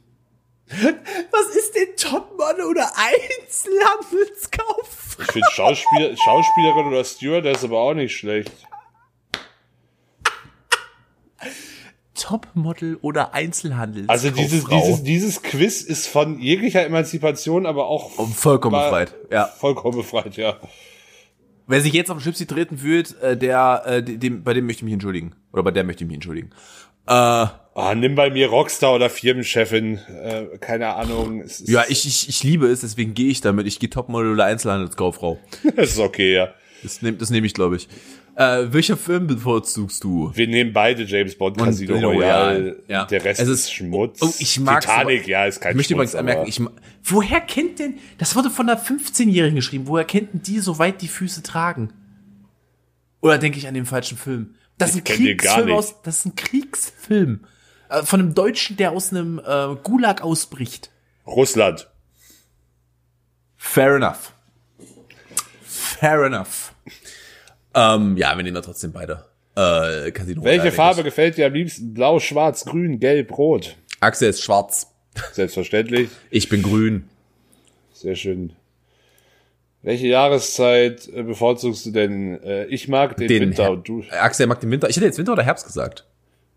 Topmodel 2.01 2.65
oder 2.65 2.91
Einzelhandelskauffrau? 2.97 5.23
Ich 5.23 5.33
finde 5.33 5.49
Schauspieler, 5.53 6.17
Schauspielerin 6.17 6.87
oder 6.87 7.05
Stewardess 7.05 7.65
aber 7.65 7.79
auch 7.81 7.95
nicht 7.95 8.17
schlecht. 8.17 8.53
Topmodel 12.15 12.99
oder 13.01 13.33
Einzelhandelskauffrau? 13.35 14.13
Also 14.13 14.31
dieses, 14.31 14.65
dieses, 14.65 15.03
dieses 15.05 15.43
Quiz 15.43 15.83
ist 15.83 16.09
von 16.09 16.41
jeglicher 16.41 16.85
Emanzipation, 16.85 17.65
aber 17.67 17.87
auch 17.87 18.11
vollkommen 18.35 18.75
war- 18.75 18.91
befreit. 18.91 19.15
Ja. 19.31 19.47
vollkommen 19.47 19.99
befreit, 19.99 20.37
ja. 20.37 20.57
Wer 21.69 21.81
sich 21.81 21.93
jetzt 21.93 22.11
auf 22.11 22.17
den 22.17 22.23
Schlipsi 22.23 22.47
treten 22.47 22.79
fühlt, 22.79 23.21
äh, 23.21 23.37
der, 23.37 23.83
äh, 23.87 24.03
dem, 24.03 24.43
bei 24.43 24.55
dem 24.55 24.67
möchte 24.67 24.81
ich 24.81 24.85
mich 24.85 24.95
entschuldigen. 24.95 25.35
Oder 25.53 25.63
bei 25.63 25.71
der 25.71 25.85
möchte 25.85 26.03
ich 26.03 26.09
mich 26.09 26.15
entschuldigen. 26.15 26.51
Äh, 27.07 27.47
Ah, 27.81 27.95
nimm 27.95 28.15
bei 28.17 28.29
mir 28.31 28.49
Rockstar 28.49 28.95
oder 28.95 29.09
Firmenchefin, 29.09 29.99
äh, 30.23 30.59
keine 30.59 30.95
Ahnung. 30.95 31.45
Ja, 31.65 31.85
ich, 31.89 32.07
ich, 32.07 32.29
ich 32.29 32.43
liebe 32.43 32.67
es, 32.67 32.81
deswegen 32.81 33.15
gehe 33.15 33.29
ich 33.31 33.41
damit. 33.41 33.67
Ich 33.67 33.79
gehe 33.79 33.89
Topmodel 33.89 34.33
oder 34.33 34.45
Einzelhandelskauffrau. 34.47 35.39
Das 35.77 35.91
ist 35.91 35.99
okay, 36.01 36.35
ja. 36.35 36.49
Das 36.83 37.03
nehme 37.03 37.17
das 37.19 37.31
nehm 37.31 37.45
ich, 37.45 37.55
glaube 37.55 37.77
ich. 37.77 37.89
Äh, 38.37 38.67
welcher 38.73 38.97
Film 38.97 39.27
bevorzugst 39.27 40.03
du? 40.05 40.31
Wir 40.35 40.47
nehmen 40.47 40.73
beide 40.73 41.03
James 41.05 41.37
Bond, 41.37 41.59
Casino 41.59 41.99
Royale. 41.99 42.83
Ja. 42.89 43.05
Der 43.05 43.25
Rest 43.25 43.41
Es 43.41 43.49
ist, 43.49 43.73
Schmutz. 43.73 44.19
Oh, 44.23 44.33
ich 44.39 44.61
mag's 44.61 44.87
Titanic, 44.87 45.27
ja, 45.27 45.45
ist 45.47 45.61
kein 45.61 45.73
Ich 45.73 45.77
möchte 45.77 45.95
Schmutz. 45.95 46.15
übrigens 46.15 46.15
anmerken, 46.15 46.49
ich, 46.49 46.61
ma- 46.61 46.71
woher 47.05 47.41
kennt 47.41 47.79
denn, 47.81 47.95
das 48.19 48.37
wurde 48.37 48.51
von 48.51 48.69
einer 48.69 48.81
15-Jährigen 48.81 49.57
geschrieben, 49.57 49.89
woher 49.89 50.05
kennt 50.05 50.33
denn 50.35 50.43
die 50.43 50.61
so 50.61 50.79
weit 50.79 51.03
die 51.03 51.09
Füße 51.09 51.43
tragen? 51.43 51.93
Oder 53.21 53.39
denke 53.39 53.59
ich 53.59 53.67
an 53.67 53.75
den 53.75 53.87
falschen 53.87 54.17
Film? 54.17 54.55
Das 54.79 54.91
ist 54.91 54.97
ein 54.99 55.05
Kriegsfilm 55.05 55.73
aus, 55.73 55.97
das 56.03 56.19
ist 56.21 56.27
ein 56.27 56.37
Kriegsfilm. 56.37 57.41
Äh, 57.89 58.03
von 58.03 58.21
einem 58.21 58.35
Deutschen, 58.35 58.77
der 58.77 58.93
aus 58.93 59.13
einem 59.13 59.39
äh, 59.39 59.75
Gulag 59.83 60.23
ausbricht. 60.23 60.91
Russland. 61.27 61.89
Fair 63.57 63.97
enough. 63.97 64.33
Fair 65.63 66.25
enough. 66.25 66.73
Ähm, 67.75 68.17
ja, 68.17 68.37
wir 68.37 68.43
nehmen 68.43 68.55
da 68.55 68.61
trotzdem 68.61 68.93
beide. 68.93 69.25
Äh, 69.55 70.11
Casino 70.13 70.45
Welche 70.45 70.61
Royale, 70.61 70.73
Farbe 70.73 71.03
gefällt 71.03 71.37
dir 71.37 71.47
am 71.47 71.55
liebsten? 71.55 71.93
Blau, 71.93 72.21
schwarz, 72.21 72.65
grün, 72.65 73.01
gelb, 73.01 73.37
rot. 73.37 73.77
Axel 74.01 74.31
ist 74.31 74.43
schwarz. 74.43 74.95
Selbstverständlich. 75.33 76.11
Ich 76.31 76.49
bin 76.49 76.63
grün. 76.63 77.09
Sehr 77.93 78.15
schön. 78.15 78.53
Welche 79.83 80.07
Jahreszeit 80.07 81.09
äh, 81.09 81.23
bevorzugst 81.23 81.87
du 81.87 81.91
denn? 81.91 82.41
Äh, 82.43 82.67
ich 82.67 82.89
mag 82.89 83.17
den, 83.17 83.29
Den 83.29 83.43
Winter 83.43 83.65
Her- 83.65 83.73
und 83.73 83.89
du. 83.89 84.05
Axel 84.11 84.47
mag 84.47 84.61
den 84.61 84.71
Winter. 84.71 84.89
Ich 84.89 84.97
hätte 84.97 85.07
jetzt 85.07 85.19
Winter 85.19 85.33
oder 85.33 85.43
Herbst 85.43 85.67
gesagt. 85.67 86.07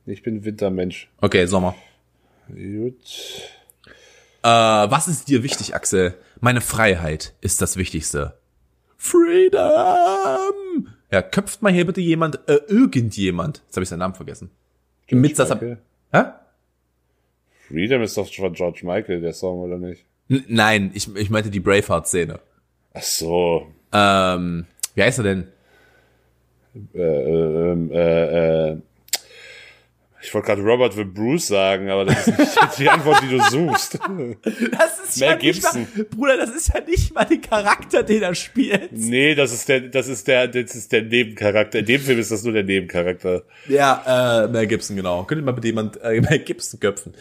Ich 0.05 0.23
bin 0.23 0.43
Wintermensch. 0.43 1.09
Okay, 1.21 1.45
Sommer. 1.45 1.75
Gut. 2.47 2.95
Äh, 4.43 4.47
was 4.47 5.07
ist 5.07 5.27
dir 5.27 5.43
wichtig, 5.43 5.75
Axel? 5.75 6.15
Meine 6.39 6.61
Freiheit 6.61 7.33
ist 7.41 7.61
das 7.61 7.77
Wichtigste. 7.77 8.37
Freedom! 8.97 10.87
Ja, 11.11 11.21
köpft 11.21 11.61
mal 11.61 11.71
hier 11.71 11.85
bitte 11.85 12.01
jemand, 12.01 12.39
äh, 12.47 12.59
irgendjemand. 12.67 13.61
Jetzt 13.65 13.75
habe 13.75 13.83
ich 13.83 13.89
seinen 13.89 13.99
Namen 13.99 14.15
vergessen. 14.15 14.49
Mit 15.09 15.37
das? 15.37 15.51
Hä? 15.51 16.23
Freedom 17.67 18.01
ist 18.01 18.17
doch 18.17 18.31
von 18.33 18.53
George 18.53 18.81
Michael, 18.83 19.21
der 19.21 19.33
Song, 19.33 19.59
oder 19.59 19.77
nicht? 19.77 20.05
N 20.29 20.45
nein, 20.47 20.91
ich, 20.93 21.13
ich 21.15 21.29
meinte 21.29 21.49
die 21.49 21.59
Braveheart-Szene. 21.59 22.39
Ach 22.93 23.01
so. 23.01 23.67
Ähm, 23.91 24.65
wie 24.95 25.03
heißt 25.03 25.19
er 25.19 25.23
denn? 25.23 25.47
Äh, 26.93 27.01
ähm, 27.01 27.91
äh, 27.91 28.69
äh, 28.71 28.77
ich 30.31 30.35
wollte 30.35 30.47
gerade 30.47 30.61
Robert 30.61 30.93
the 30.93 31.03
Bruce 31.03 31.47
sagen, 31.47 31.89
aber 31.89 32.05
das 32.05 32.25
ist 32.25 32.37
nicht 32.37 32.55
die 32.77 32.89
Antwort, 32.89 33.21
die 33.21 33.27
du 33.27 33.41
suchst. 33.49 33.95
Das 33.95 34.99
ist 35.09 35.19
Mel 35.19 35.29
ja 35.29 35.35
nicht 35.35 35.61
mal, 35.61 35.73
Gibson. 35.83 35.87
Bruder, 36.09 36.37
das 36.37 36.51
ist 36.51 36.73
ja 36.73 36.79
nicht 36.79 37.13
mal 37.13 37.25
der 37.25 37.39
Charakter, 37.39 38.01
den 38.01 38.21
er 38.21 38.33
spielt. 38.33 38.93
Nee, 38.93 39.35
das 39.35 39.51
ist 39.51 39.67
der, 39.67 39.81
das 39.81 40.07
ist 40.07 40.29
der, 40.29 40.47
das 40.47 40.73
ist 40.73 40.89
der 40.93 41.01
Nebencharakter. 41.01 41.79
In 41.79 41.85
dem 41.85 41.99
Film 41.99 42.17
ist 42.17 42.31
das 42.31 42.43
nur 42.43 42.53
der 42.53 42.63
Nebencharakter. 42.63 43.43
Ja, 43.67 44.45
äh, 44.45 44.47
Mel 44.47 44.67
Gibson, 44.67 44.95
genau. 44.95 45.25
Könnte 45.25 45.43
mal 45.43 45.51
bitte 45.51 45.67
jemand 45.67 46.01
äh, 46.01 46.21
Mel 46.21 46.39
Gibson 46.39 46.79
köpfen. 46.79 47.13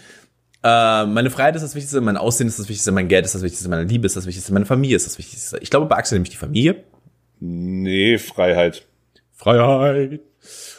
Äh, 0.63 1.07
meine 1.07 1.31
Freiheit 1.31 1.57
ist 1.57 1.63
das 1.63 1.75
Wichtigste, 1.75 2.01
mein 2.01 2.17
Aussehen 2.17 2.47
ist 2.47 2.61
das 2.61 2.69
Wichtigste, 2.69 2.93
mein 2.93 3.09
Geld 3.09 3.25
ist 3.25 3.35
das 3.35 3.43
Wichtigste, 3.43 3.69
meine 3.69 3.89
Liebe 3.89 4.07
ist 4.07 4.15
das 4.15 4.27
Wichtigste, 4.27 4.53
meine 4.53 4.67
Familie 4.67 4.95
ist 4.95 5.07
das 5.07 5.19
Wichtigste. 5.19 5.59
Ich 5.61 5.71
glaube, 5.71 5.87
bei 5.87 5.97
Axel 5.97 6.15
nämlich 6.15 6.31
die 6.31 6.37
Familie. 6.37 6.85
Nee, 7.41 8.19
Freiheit. 8.19 8.87
Freiheit. 9.33 10.21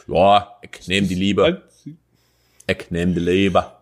Ja, 0.07 0.47
ich 0.61 0.87
nehme 0.87 1.07
die 1.07 1.15
Liebe. 1.15 1.63
Ich 2.67 2.91
nehme 2.91 3.13
die 3.13 3.19
Leber. 3.19 3.81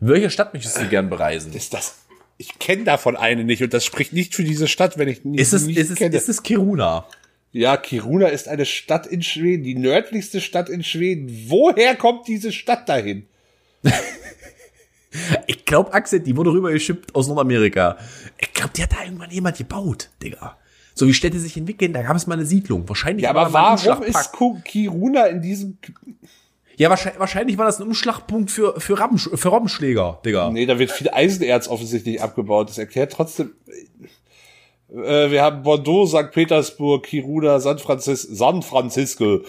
Welche 0.00 0.30
Stadt 0.30 0.54
möchtest 0.54 0.78
du 0.80 0.88
gern 0.88 1.10
bereisen? 1.10 1.52
Ist 1.52 1.74
das? 1.74 1.96
Ich 2.38 2.58
kenne 2.58 2.84
davon 2.84 3.16
eine 3.16 3.44
nicht 3.44 3.62
und 3.62 3.72
das 3.74 3.84
spricht 3.84 4.12
nicht 4.12 4.34
für 4.34 4.44
diese 4.44 4.68
Stadt, 4.68 4.98
wenn 4.98 5.08
ich 5.08 5.24
nie, 5.24 5.38
Ist 5.38 5.52
es, 5.52 5.64
nicht 5.66 5.76
ist 5.76 5.90
es, 5.90 5.98
kenne. 5.98 6.16
ist 6.16 6.28
es 6.28 6.42
Kiruna? 6.42 7.06
ja, 7.52 7.76
Kiruna 7.76 8.28
ist 8.28 8.48
eine 8.48 8.64
Stadt 8.64 9.06
in 9.06 9.22
Schweden, 9.22 9.62
die 9.64 9.74
nördlichste 9.74 10.40
Stadt 10.40 10.68
in 10.68 10.82
Schweden. 10.82 11.46
Woher 11.48 11.94
kommt 11.96 12.26
diese 12.28 12.52
Stadt 12.52 12.88
dahin? 12.88 13.26
Ich 15.46 15.66
glaube, 15.66 15.92
Axel, 15.92 16.20
die 16.20 16.36
wurde 16.36 16.52
rübergeschippt 16.52 17.14
aus 17.14 17.28
Nordamerika. 17.28 17.98
Ich 18.38 18.52
glaube, 18.54 18.72
die 18.74 18.82
hat 18.82 18.92
da 18.92 19.04
irgendwann 19.04 19.30
jemand 19.30 19.58
gebaut, 19.58 20.08
Digga. 20.22 20.56
So 20.94 21.06
wie 21.06 21.14
Städte 21.14 21.38
sich 21.38 21.56
entwickeln, 21.56 21.92
da 21.92 22.02
gab 22.02 22.16
es 22.16 22.26
mal 22.26 22.34
eine 22.34 22.46
Siedlung. 22.46 22.88
Wahrscheinlich 22.88 23.24
Ja, 23.24 23.30
aber 23.30 23.52
warum 23.52 24.02
ist 24.02 24.30
Kiruna 24.64 25.26
in 25.26 25.42
diesem? 25.42 25.78
Ja, 26.76 26.90
wahrscheinlich, 26.90 27.20
wahrscheinlich 27.20 27.58
war 27.58 27.66
das 27.66 27.80
ein 27.80 27.86
Umschlagpunkt 27.86 28.50
für, 28.50 28.80
für, 28.80 28.98
Rampensch 28.98 29.28
für 29.34 29.48
Robbenschläger, 29.48 30.20
Digga. 30.24 30.50
Nee, 30.50 30.66
da 30.66 30.78
wird 30.78 30.90
viel 30.90 31.10
Eisenerz 31.10 31.68
offensichtlich 31.68 32.22
abgebaut. 32.22 32.70
Das 32.70 32.78
erklärt 32.78 33.12
trotzdem. 33.12 33.52
Äh, 34.90 35.30
wir 35.30 35.42
haben 35.42 35.62
Bordeaux, 35.62 36.06
St. 36.06 36.30
Petersburg, 36.32 37.04
Kiruna, 37.04 37.60
San, 37.60 37.78
Francis 37.78 38.22
San 38.22 38.62
Francisco 38.62 39.40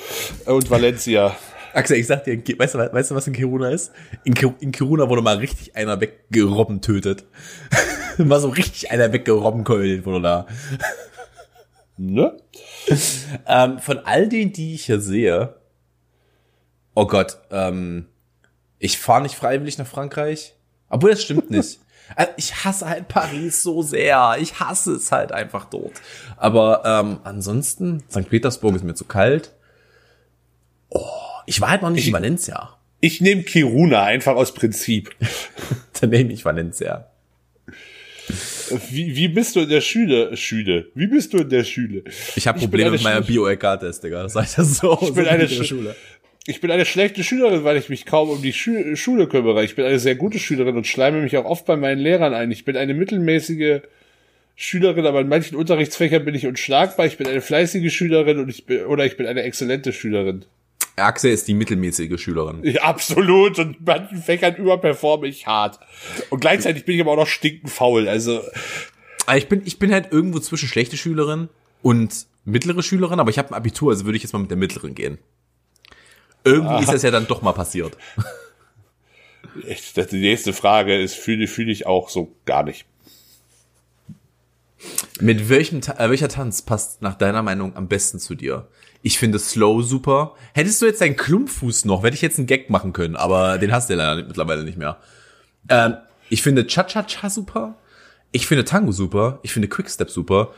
und 0.46 0.70
Valencia. 0.70 1.36
Axel, 1.74 1.98
ich 1.98 2.08
sag 2.08 2.24
dir, 2.24 2.38
weißt 2.38 2.76
du, 2.76 2.78
weißt 2.78 3.12
du 3.12 3.16
was 3.16 3.26
in 3.26 3.34
Kiruna 3.34 3.70
ist? 3.70 3.92
In, 4.24 4.36
in 4.60 4.72
Kiruna 4.72 5.10
wurde 5.10 5.24
mal 5.24 5.38
richtig 5.38 5.76
einer 5.76 6.00
weggerobben 6.00 6.82
tötet. 6.82 7.26
mal 8.18 8.40
so 8.40 8.50
richtig 8.50 8.92
einer 8.92 9.12
weggerobben 9.12 9.64
keult 9.64 10.06
wurde 10.06 10.22
da. 10.22 10.48
Ne? 11.98 12.38
Ähm, 13.48 13.80
von 13.80 14.00
all 14.00 14.28
denen, 14.28 14.54
die 14.54 14.76
ich 14.76 14.86
hier 14.86 15.00
sehe, 15.00 15.56
oh 16.95 17.06
Gott, 17.08 17.38
ähm, 17.51 18.06
ich 18.79 18.97
fahre 18.97 19.21
nicht 19.23 19.36
freiwillig 19.36 19.77
nach 19.77 19.88
Frankreich. 19.88 20.53
Obwohl, 20.89 21.12
das 21.12 21.23
stimmt 21.23 21.49
nicht. 21.49 21.79
Also, 22.15 22.32
ich 22.38 22.63
hasse 22.65 22.88
halt 22.89 23.08
Paris 23.08 23.63
so 23.63 23.82
sehr. 23.82 24.36
Ich 24.39 24.60
hasse 24.60 24.93
es 24.93 25.12
halt 25.12 25.32
einfach 25.32 25.65
dort. 25.65 25.93
Aber 26.38 26.84
ähm, 26.86 27.19
ansonsten, 27.23 28.03
St. 28.12 28.29
Petersburg 28.29 28.75
ist 28.75 28.84
mir 28.84 28.93
zu 28.93 29.06
kalt. 29.06 29.51
Oh, 30.89 31.01
ich 31.45 31.60
war 31.62 31.69
halt 31.69 31.82
noch 31.82 31.89
nicht 31.89 32.08
in 32.08 32.13
Valencia. 32.13 32.77
Ich 32.99 33.19
nehme 33.21 33.43
Kiruna 33.43 34.03
einfach 34.03 34.36
aus 34.36 34.53
Prinzip. 34.53 35.15
Dann 35.99 36.10
nehme 36.12 36.32
ich 36.34 36.45
Valencia. 36.45 37.10
Wie, 38.89 39.15
wie 39.15 39.27
bist 39.27 39.56
du 39.56 39.62
in 39.62 39.69
der 39.69 39.82
Schule? 39.82 40.36
Schule. 40.38 40.88
Wie 40.95 41.08
bist 41.08 41.34
du 41.34 41.39
in 41.39 41.49
der 41.49 41.63
Schule? 41.65 42.03
Ich 42.36 42.47
habe 42.47 42.60
Probleme 42.60 42.91
mit 42.91 43.03
meiner 43.03 43.21
Bio-LK-Test, 43.21 44.03
Digga. 44.03 44.29
Sag 44.29 44.45
ich 44.45 44.56
das 44.56 44.77
so. 44.77 44.97
Ich 45.01 45.13
bin 45.13 45.27
eine 45.27 45.43
in 45.43 45.49
der 45.49 45.58
Sch- 45.58 45.65
Schule. 45.67 45.95
Ich 46.45 46.60
bin 46.60 46.71
eine 46.71 46.86
schlechte 46.86 47.23
Schülerin, 47.23 47.63
weil 47.63 47.77
ich 47.77 47.88
mich 47.88 48.06
kaum 48.06 48.29
um 48.29 48.41
die 48.41 48.51
Schü 48.51 48.97
Schule 48.97 49.27
kümmere. 49.27 49.63
Ich 49.63 49.75
bin 49.75 49.86
eine 49.86 49.99
sehr 49.99 50.15
gute 50.15 50.39
Schülerin 50.39 50.75
und 50.75 50.86
schleime 50.86 51.21
mich 51.21 51.38
auch 51.38 51.45
oft 51.45 51.65
bei 51.65 51.77
meinen 51.77 51.99
Lehrern 51.99 52.34
ein. 52.34 52.51
Ich 52.51 52.65
bin 52.65 52.75
eine 52.75 52.93
mittelmäßige 52.93 53.82
Schülerin, 54.56 55.06
aber 55.06 55.21
in 55.21 55.29
manchen 55.29 55.56
Unterrichtsfächern 55.56 56.25
bin 56.25 56.36
ich 56.36 56.45
unschlagbar. 56.45 57.06
Ich 57.06 57.17
bin 57.17 57.27
eine 57.27 57.39
fleißige 57.39 57.93
Schülerin 57.93 58.39
und 58.39 58.49
ich 58.49 58.65
bin, 58.65 58.86
oder 58.86 59.06
ich 59.06 59.15
bin 59.15 59.25
eine 59.25 59.43
exzellente 59.43 59.93
Schülerin. 59.93 60.43
Axel 60.97 61.32
ist 61.32 61.47
die 61.47 61.53
mittelmäßige 61.53 62.21
Schülerin. 62.21 62.60
Ja, 62.63 62.84
absolut. 62.84 63.58
Und 63.58 63.77
in 63.77 63.84
manchen 63.86 64.21
Fächern 64.21 64.56
überperforme 64.58 65.27
ich 65.27 65.47
hart. 65.47 65.79
Und 66.29 66.41
gleichzeitig 66.41 66.84
bin 66.84 66.95
ich 66.95 67.01
aber 67.01 67.13
auch 67.13 67.17
noch 67.17 67.27
stinkend 67.27 67.71
faul. 67.71 68.08
Also, 68.08 68.41
Aber 69.25 69.38
ich 69.38 69.47
bin, 69.47 69.62
ich 69.65 69.79
bin 69.79 69.91
halt 69.91 70.12
irgendwo 70.12 70.39
zwischen 70.39 70.67
schlechte 70.67 70.97
Schülerin 70.97 71.47
und 71.82 72.27
mittlere 72.45 72.84
Schülerin, 72.84 73.19
aber 73.19 73.29
ich 73.29 73.38
habe 73.38 73.49
ein 73.49 73.53
Abitur, 73.53 73.91
also 73.91 74.06
würde 74.06 74.17
ich 74.17 74.23
jetzt 74.23 74.34
mal 74.34 74.39
mit 74.39 74.51
der 74.51 74.58
mittleren 74.58 74.93
gehen. 74.93 75.17
Irgendwie 76.43 76.84
ist 76.84 76.91
das 76.91 77.03
ja 77.03 77.12
dann 77.12 77.27
doch 77.27 77.41
mal 77.41 77.53
passiert. 77.53 77.97
die 79.56 80.19
nächste 80.19 80.53
Frage 80.53 80.99
ist, 80.99 81.15
fühle, 81.15 81.47
fühle 81.47 81.71
ich 81.71 81.86
auch 81.86 82.10
so 82.10 82.36
gar 82.45 82.63
nicht. 82.63 82.86
Mit 85.19 85.49
welchem 85.49 85.79
äh, 85.79 86.10
welcher 86.10 86.27
Tanz 86.27 86.62
passt 86.62 87.01
nach 87.01 87.15
deiner 87.15 87.41
Meinung 87.41 87.75
am 87.75 87.88
besten 87.88 88.19
zu 88.19 88.36
dir? 88.36 88.67
Ich 89.01 89.19
finde 89.19 89.39
Slow 89.39 89.82
super. 89.82 90.36
Hättest 90.53 90.82
du 90.82 90.86
jetzt 90.86 91.01
deinen 91.01 91.15
Klumpfuß 91.15 91.86
noch, 91.86 92.03
hätte 92.03 92.15
ich 92.15 92.21
jetzt 92.21 92.38
einen 92.38 92.47
Gag 92.47 92.69
machen 92.69 92.93
können, 92.93 93.15
aber 93.15 93.58
den 93.58 93.71
hast 93.71 93.89
du 93.89 93.93
ja 93.93 93.97
leider 93.97 94.27
mittlerweile 94.27 94.63
nicht 94.63 94.77
mehr. 94.77 94.97
Ähm, 95.69 95.95
ich 96.29 96.41
finde 96.41 96.67
Cha-Cha-Cha 96.67 97.29
super. 97.29 97.75
Ich 98.32 98.47
finde 98.47 98.65
Tango 98.65 98.91
super. 98.91 99.39
Ich 99.43 99.53
finde 99.53 99.67
Quickstep 99.67 100.10
super. 100.10 100.53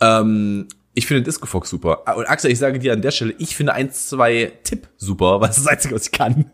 Ähm, 0.00 0.68
ich 0.98 1.06
finde 1.06 1.22
Disco 1.22 1.46
Fox 1.46 1.70
super. 1.70 2.02
Ah, 2.06 2.12
Und 2.12 2.26
Axel, 2.26 2.50
ich 2.50 2.58
sage 2.58 2.78
dir 2.78 2.92
an 2.92 3.00
der 3.02 3.10
Stelle, 3.12 3.34
ich 3.38 3.56
finde 3.56 3.72
1, 3.72 4.08
2 4.08 4.52
Tipp 4.64 4.88
super, 4.96 5.40
weil 5.40 5.48
das 5.48 5.58
ist 5.58 5.64
das 5.66 5.72
Einzige, 5.72 5.94
was 5.94 6.06
ich 6.06 6.12
kann. 6.12 6.50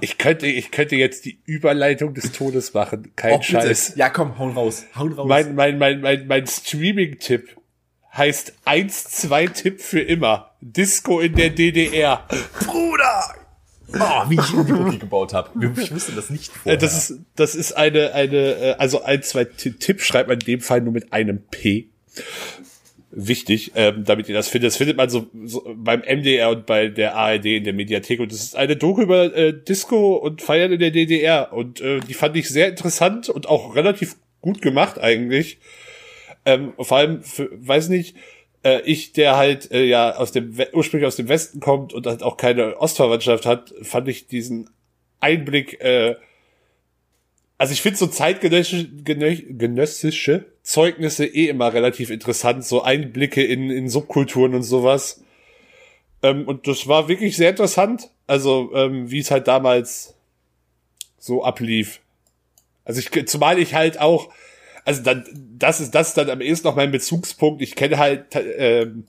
Ich 0.00 0.16
könnte, 0.18 0.46
ich 0.46 0.70
könnte 0.70 0.94
jetzt 0.96 1.24
die 1.24 1.40
Überleitung 1.44 2.14
des 2.14 2.30
Todes 2.32 2.72
machen. 2.72 3.12
Kein 3.16 3.38
Oh. 3.38 3.42
Scheiß. 3.42 3.94
Ja, 3.96 4.10
komm, 4.10 4.38
hauen 4.38 4.52
raus. 4.52 4.84
Hauen 4.94 5.12
raus. 5.12 5.26
Mein, 5.28 5.54
mein, 5.56 5.76
mein, 5.78 6.00
mein, 6.00 6.26
mein 6.28 6.46
Streaming-Tipp 6.46 7.56
heißt 8.16 8.52
1-2-Tipp 8.64 9.80
für 9.80 10.00
immer. 10.00 10.52
Disco 10.60 11.18
in 11.20 11.34
der 11.34 11.50
DDR. 11.50 12.26
Bruder! 12.64 13.34
Oh, 13.94 14.28
wie 14.30 14.34
ich 14.34 14.46
die 14.46 14.72
Brücke 14.72 14.98
gebaut 15.00 15.32
habe. 15.32 15.50
Ich 15.80 15.92
wusste 15.94 16.12
das 16.12 16.28
nicht 16.30 16.50
Äh, 16.50 16.58
vorher. 16.58 16.76
Das 16.78 16.96
ist, 17.10 17.20
das 17.36 17.54
ist 17.54 17.72
eine, 17.72 18.12
eine, 18.14 18.36
äh, 18.36 18.74
also 18.78 19.02
ein, 19.02 19.22
zwei 19.22 19.44
Ti- 19.44 19.72
Tipp 19.72 20.02
schreibt 20.02 20.28
man 20.28 20.38
in 20.38 20.44
dem 20.46 20.60
Fall 20.60 20.80
nur 20.82 20.92
mit 20.92 21.12
einem 21.12 21.40
P. 21.50 21.88
Wichtig, 23.10 23.72
ähm, 23.74 24.04
damit 24.04 24.28
ihr 24.28 24.34
das 24.34 24.48
findet. 24.48 24.68
Das 24.68 24.76
findet 24.76 24.98
man 24.98 25.08
so, 25.08 25.28
so 25.46 25.64
beim 25.74 26.00
MDR 26.02 26.50
und 26.50 26.66
bei 26.66 26.88
der 26.88 27.16
ARD 27.16 27.46
in 27.46 27.64
der 27.64 27.72
Mediathek. 27.72 28.20
Und 28.20 28.30
das 28.30 28.42
ist 28.42 28.54
eine 28.56 28.76
Doku 28.76 29.00
über 29.00 29.34
äh, 29.34 29.54
Disco 29.58 30.16
und 30.16 30.42
Feiern 30.42 30.70
in 30.72 30.78
der 30.78 30.90
DDR. 30.90 31.52
Und 31.54 31.80
äh, 31.80 32.00
die 32.00 32.12
fand 32.12 32.36
ich 32.36 32.48
sehr 32.50 32.68
interessant 32.68 33.30
und 33.30 33.48
auch 33.48 33.74
relativ 33.74 34.16
gut 34.42 34.60
gemacht 34.60 34.98
eigentlich. 34.98 35.58
Ähm, 36.44 36.74
vor 36.78 36.98
allem, 36.98 37.22
für, 37.22 37.48
weiß 37.52 37.88
nicht, 37.88 38.14
äh, 38.64 38.80
ich, 38.82 39.12
der 39.12 39.36
halt 39.36 39.70
äh, 39.70 39.84
ja 39.84 40.16
aus 40.16 40.32
dem 40.32 40.56
ursprünglich 40.72 41.06
aus 41.06 41.16
dem 41.16 41.28
Westen 41.28 41.60
kommt 41.60 41.92
und 41.92 42.06
halt 42.06 42.22
auch 42.22 42.36
keine 42.36 42.76
Ostverwandtschaft 42.78 43.46
hat, 43.46 43.74
fand 43.82 44.08
ich 44.08 44.26
diesen 44.26 44.70
Einblick, 45.20 45.80
äh, 45.80 46.16
also 47.56 47.72
ich 47.72 47.82
finde 47.82 47.98
so 47.98 48.06
zeitgenössische 48.06 48.88
genö- 49.04 49.56
genössische 49.56 50.46
Zeugnisse 50.62 51.26
eh 51.26 51.48
immer 51.48 51.72
relativ 51.72 52.10
interessant, 52.10 52.64
so 52.64 52.82
Einblicke 52.82 53.42
in, 53.42 53.70
in 53.70 53.88
Subkulturen 53.88 54.54
und 54.54 54.62
sowas. 54.62 55.22
Ähm, 56.22 56.46
und 56.46 56.68
das 56.68 56.86
war 56.86 57.08
wirklich 57.08 57.36
sehr 57.36 57.50
interessant, 57.50 58.10
also 58.26 58.70
ähm, 58.74 59.10
wie 59.10 59.20
es 59.20 59.30
halt 59.30 59.48
damals 59.48 60.14
so 61.18 61.42
ablief. 61.42 62.00
Also 62.84 63.00
ich, 63.00 63.26
zumal 63.26 63.58
ich 63.58 63.74
halt 63.74 64.00
auch, 64.00 64.32
also 64.88 65.02
dann, 65.02 65.24
das 65.58 65.80
ist 65.80 65.94
das 65.94 66.08
ist 66.08 66.16
dann 66.16 66.30
am 66.30 66.40
ehesten 66.40 66.66
noch 66.66 66.74
mein 66.74 66.90
Bezugspunkt. 66.90 67.60
Ich 67.60 67.76
kenne 67.76 67.98
halt 67.98 68.24
ähm, 68.34 69.04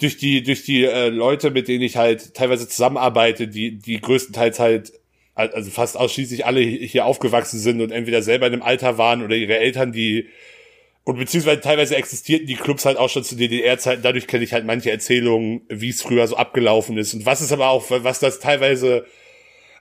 durch 0.00 0.18
die 0.18 0.44
durch 0.44 0.62
die 0.62 0.84
äh, 0.84 1.08
Leute, 1.08 1.50
mit 1.50 1.66
denen 1.66 1.82
ich 1.82 1.96
halt 1.96 2.32
teilweise 2.34 2.68
zusammenarbeite, 2.68 3.48
die 3.48 3.76
die 3.76 4.00
größtenteils 4.00 4.60
halt 4.60 4.92
also 5.34 5.68
fast 5.72 5.96
ausschließlich 5.96 6.46
alle 6.46 6.60
hier 6.60 7.06
aufgewachsen 7.06 7.58
sind 7.58 7.80
und 7.80 7.90
entweder 7.90 8.22
selber 8.22 8.46
in 8.46 8.52
einem 8.52 8.62
Alter 8.62 8.96
waren 8.96 9.24
oder 9.24 9.34
ihre 9.34 9.58
Eltern, 9.58 9.90
die 9.90 10.28
und 11.02 11.18
beziehungsweise 11.18 11.60
teilweise 11.60 11.96
existierten 11.96 12.46
die 12.46 12.54
Clubs 12.54 12.84
halt 12.84 12.96
auch 12.96 13.10
schon 13.10 13.24
zu 13.24 13.34
DDR-Zeiten. 13.34 14.02
Dadurch 14.02 14.28
kenne 14.28 14.44
ich 14.44 14.52
halt 14.52 14.64
manche 14.64 14.92
Erzählungen, 14.92 15.62
wie 15.68 15.88
es 15.88 16.02
früher 16.02 16.28
so 16.28 16.36
abgelaufen 16.36 16.96
ist 16.98 17.14
und 17.14 17.26
was 17.26 17.40
ist 17.40 17.50
aber 17.50 17.70
auch, 17.70 17.86
was 17.88 18.20
das 18.20 18.38
teilweise 18.38 19.06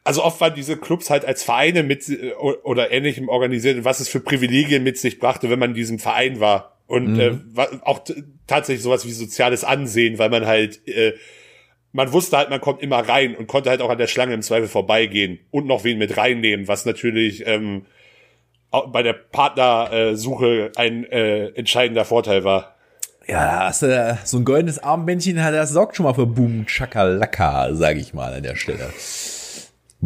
also 0.04 0.24
oft 0.24 0.42
waren 0.42 0.54
diese 0.56 0.78
Clubs 0.78 1.10
halt 1.10 1.24
als 1.26 1.44
Vereine 1.44 1.84
mit 1.84 2.04
oder 2.63 2.92
ähnlichem 2.92 3.30
organisiert 3.30 3.78
und 3.78 3.86
was 3.86 4.00
es 4.00 4.10
für 4.10 4.20
Privilegien 4.20 4.84
mit 4.84 4.98
sich 4.98 5.20
brachte, 5.20 5.50
wenn 5.50 5.60
man 5.60 5.70
in 5.72 5.76
diesem 5.76 6.00
Verein 6.00 6.39
war. 6.39 6.78
Und 6.88 7.18
äh, 7.20 7.32
wa- 7.56 7.70
auch 7.84 8.02
tatsächlich 8.46 8.84
sowas 8.84 9.06
wie 9.06 9.13
soziales 9.13 9.63
Ansehen, 9.63 10.20
weil 10.20 10.30
man 10.30 10.46
halt, 10.46 10.86
äh, 10.88 11.13
man 11.94 12.12
wusste 12.12 12.38
halt, 12.38 12.50
man 12.50 12.60
kommt 12.60 12.82
immer 12.82 13.00
rein 13.08 13.36
und 13.36 13.48
konnte 13.48 13.70
halt 13.70 13.82
auch 13.82 13.89
an 13.89 13.98
der 13.98 14.08
Schlange 14.08 14.34
im 14.34 14.42
Zweifel 14.42 14.68
vorbeigehen 14.68 15.39
und 15.52 15.66
noch 15.66 15.86
wen 15.86 15.98
mit 15.98 16.18
reinnehmen, 16.18 16.68
was 16.68 16.86
natürlich 16.86 17.48
ähm, 17.48 17.86
auch 18.72 18.92
bei 18.92 19.02
der 19.04 19.13
Partnersuche 19.13 20.72
ein 20.76 21.06
äh, 21.06 21.48
entscheidender 21.50 22.04
Vorteil 22.06 22.44
war. 22.44 22.76
Ja, 23.27 23.67
hast 23.67 23.84
du 23.84 24.17
so 24.25 24.38
ein 24.38 24.44
goldenes 24.44 24.80
Armbändchen, 24.80 25.42
hat 25.42 25.54
das 25.54 25.69
sorgt 25.69 25.96
schon 25.96 26.04
mal 26.06 26.13
für 26.13 26.25
Boom 26.25 26.65
Chakalaka, 26.67 27.73
sage 27.73 28.00
ich 28.00 28.13
mal 28.13 28.34
an 28.34 28.44
der 28.44 28.56
Stelle. 28.58 28.92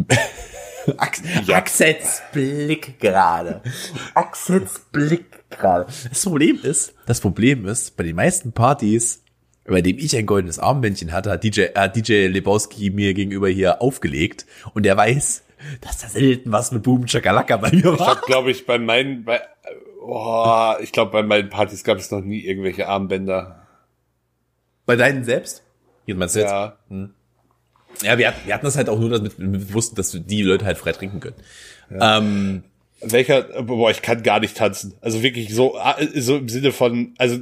Ax 0.96 1.22
Axels 1.48 2.22
Blick 2.32 2.98
gerade. 2.98 3.60
Axels 4.14 4.80
Blick 4.90 5.48
gerade. 5.50 5.86
Das 6.08 6.22
Problem 6.22 6.58
ist, 6.62 6.94
das 7.06 7.20
Problem 7.20 7.66
ist, 7.66 7.96
bei 7.96 8.04
den 8.04 8.16
meisten 8.16 8.52
Partys, 8.52 9.22
bei 9.64 9.82
dem 9.82 9.98
ich 9.98 10.16
ein 10.16 10.24
goldenes 10.24 10.58
Armbändchen 10.58 11.12
hatte, 11.12 11.30
hat 11.30 11.44
DJ, 11.44 11.62
äh, 11.74 11.90
DJ 11.90 12.26
Lebowski 12.28 12.90
mir 12.90 13.12
gegenüber 13.12 13.48
hier 13.48 13.82
aufgelegt 13.82 14.46
und 14.72 14.84
der 14.84 14.96
weiß, 14.96 15.44
dass 15.82 15.98
da 15.98 16.08
selten 16.08 16.52
was 16.52 16.72
mit 16.72 16.84
Boom 16.84 17.04
Chakalaka 17.06 17.56
bei 17.58 17.70
mir 17.70 17.92
Ich 17.92 18.00
war. 18.00 18.06
habe, 18.06 18.20
glaube 18.26 18.50
ich, 18.50 18.64
bei 18.64 18.78
meinen, 18.78 19.24
bei, 19.24 19.42
oh, 20.00 20.72
ich 20.80 20.92
glaube, 20.92 21.10
bei 21.12 21.22
meinen 21.22 21.50
Partys 21.50 21.84
gab 21.84 21.98
es 21.98 22.10
noch 22.10 22.22
nie 22.22 22.40
irgendwelche 22.40 22.88
Armbänder. 22.88 23.66
Bei 24.86 24.96
deinen 24.96 25.24
selbst? 25.24 25.64
Jetzt 26.06 26.16
meinst 26.16 26.36
du 26.36 26.40
jetzt? 26.40 26.54
Ja. 28.02 28.12
Ja, 28.12 28.18
wir, 28.18 28.28
hatten- 28.28 28.46
wir 28.46 28.54
hatten 28.54 28.64
das 28.66 28.76
halt 28.76 28.88
auch 28.88 28.98
nur 28.98 29.10
damit 29.10 29.32
wir 29.38 29.72
wussten, 29.74 29.96
dass 29.96 30.10
die 30.12 30.42
Leute 30.42 30.64
halt 30.64 30.78
frei 30.78 30.92
trinken 30.92 31.20
können. 31.20 31.36
Ähm, 31.90 32.62
Welcher, 33.00 33.42
boah, 33.62 33.90
ich 33.90 34.02
kann 34.02 34.22
gar 34.24 34.40
nicht 34.40 34.56
tanzen. 34.56 34.94
Also 35.00 35.22
wirklich 35.22 35.54
so, 35.54 35.76
äh, 35.78 36.20
so 36.20 36.36
im 36.36 36.48
Sinne 36.48 36.72
von, 36.72 37.14
also 37.18 37.38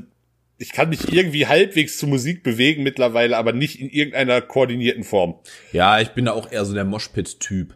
ich 0.59 0.73
kann 0.73 0.89
mich 0.91 1.13
irgendwie 1.13 1.47
halbwegs 1.47 1.97
zu 1.99 2.07
Musik 2.07 2.43
bewegen 2.43 2.83
mittlerweile, 2.83 3.37
aber 3.37 3.53
nicht 3.53 3.81
in 3.81 3.89
irgendeiner 3.91 4.41
koordinierten 4.41 5.05
Form. 5.05 5.35
ja, 5.73 6.01
ich 6.01 6.11
bin 6.11 6.27
da 6.27 6.33
auch 6.33 6.51
eher 6.53 6.65
so 6.65 6.75
der 6.75 6.85
Moshpit-Typ. 6.85 7.75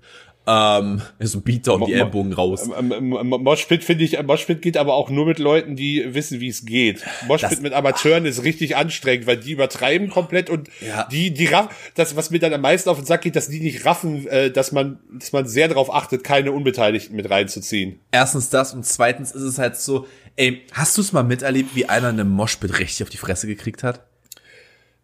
Ähm, 0.51 1.03
so 1.21 1.41
Beater 1.41 1.75
und 1.75 1.87
die 1.87 1.93
Ellbogen 1.93 2.33
raus. 2.33 2.69
Ähm, 2.77 2.93
ähm, 2.93 3.17
ähm, 3.21 3.29
Moshpit 3.29 3.85
finde 3.85 4.03
ich, 4.05 4.21
Moshpit 4.21 4.63
geht 4.63 4.77
aber 4.77 4.95
auch 4.95 5.09
nur 5.09 5.27
mit 5.27 5.39
Leuten, 5.39 5.77
die 5.77 6.05
wissen, 6.13 6.41
wie 6.41 6.49
es 6.49 6.65
geht. 6.65 7.05
Moshpit 7.29 7.63
mit 7.63 7.73
Amateuren 7.73 8.25
ist 8.27 8.43
richtig 8.43 8.77
anstrengend, 8.77 9.27
weil 9.29 9.37
die 9.37 9.53
übertreiben 9.53 10.11
komplett 10.11 10.51
und 10.51 10.69
Ja. 10.81 11.07
die, 11.11 11.33
die 11.33 11.47
raff, 11.47 11.69
das, 11.95 12.17
was 12.17 12.31
mir 12.31 12.41
dann 12.41 12.53
am 12.53 12.63
meisten 12.63 12.89
auf 12.89 12.97
den 12.99 13.07
Sack 13.07 13.23
geht, 13.23 13.37
dass 13.37 13.49
die 13.49 13.61
nicht 13.61 13.85
raffen, 13.85 14.27
äh, 14.27 14.51
dass 14.51 14.73
man, 14.73 14.99
dass 15.13 15.33
man 15.33 15.47
sehr 15.47 15.69
darauf 15.69 15.95
achtet, 15.95 16.25
keine 16.25 16.51
Unbeteiligten 16.53 17.15
mit 17.15 17.31
reinzuziehen. 17.31 18.01
Erstens 18.11 18.51
das 18.51 18.75
und 18.75 18.85
zweitens 18.85 19.31
ist 19.33 19.43
es 19.43 19.59
halt 19.59 19.77
so, 19.77 20.07
ey, 20.37 20.63
hast 20.73 20.97
du 20.97 21.03
es 21.03 21.13
mal 21.13 21.23
miterlebt, 21.23 21.77
wie 21.77 21.89
einer 21.89 22.09
eine 22.09 22.25
Moshpit 22.25 22.79
richtig 22.79 23.05
auf 23.05 23.11
die 23.11 23.19
Fresse 23.19 23.47
gekriegt 23.47 23.83
hat? 23.85 24.10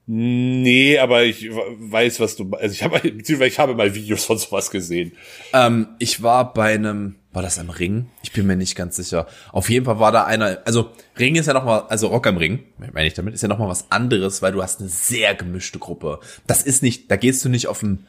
Nee, 0.08 0.98
aber 0.98 1.24
ich 1.24 1.50
weiß, 1.50 2.20
was 2.20 2.36
du, 2.36 2.48
also 2.52 2.72
ich 2.72 2.84
habe, 2.84 3.00
beziehungsweise 3.10 3.48
ich 3.48 3.58
habe 3.58 3.74
mal 3.74 3.94
Videos 3.94 4.24
von 4.24 4.38
sowas 4.38 4.70
gesehen. 4.70 5.12
Ähm, 5.52 5.88
ich 5.98 6.22
war 6.22 6.54
bei 6.54 6.74
einem, 6.74 7.16
war 7.32 7.42
das 7.42 7.58
am 7.58 7.70
Ring? 7.70 8.06
Ich 8.22 8.30
bin 8.30 8.46
mir 8.46 8.56
nicht 8.56 8.76
ganz 8.76 8.96
sicher. 8.96 9.26
Auf 9.50 9.68
jeden 9.68 9.84
Fall 9.84 9.98
war 9.98 10.12
da 10.12 10.24
einer, 10.24 10.58
also 10.64 10.90
Ring 11.18 11.34
ist 11.34 11.46
ja 11.46 11.54
noch 11.54 11.64
mal, 11.64 11.80
also 11.88 12.06
Rock 12.06 12.28
am 12.28 12.36
Ring, 12.36 12.62
meine 12.78 13.08
ich 13.08 13.14
damit, 13.14 13.34
ist 13.34 13.42
ja 13.42 13.48
noch 13.48 13.58
mal 13.58 13.68
was 13.68 13.90
anderes, 13.90 14.42
weil 14.42 14.52
du 14.52 14.62
hast 14.62 14.78
eine 14.80 14.88
sehr 14.88 15.34
gemischte 15.34 15.80
Gruppe. 15.80 16.20
Das 16.46 16.62
ist 16.62 16.84
nicht, 16.84 17.10
da 17.10 17.16
gehst 17.16 17.44
du 17.44 17.48
nicht 17.48 17.66
auf 17.66 17.82
ein, 17.82 18.06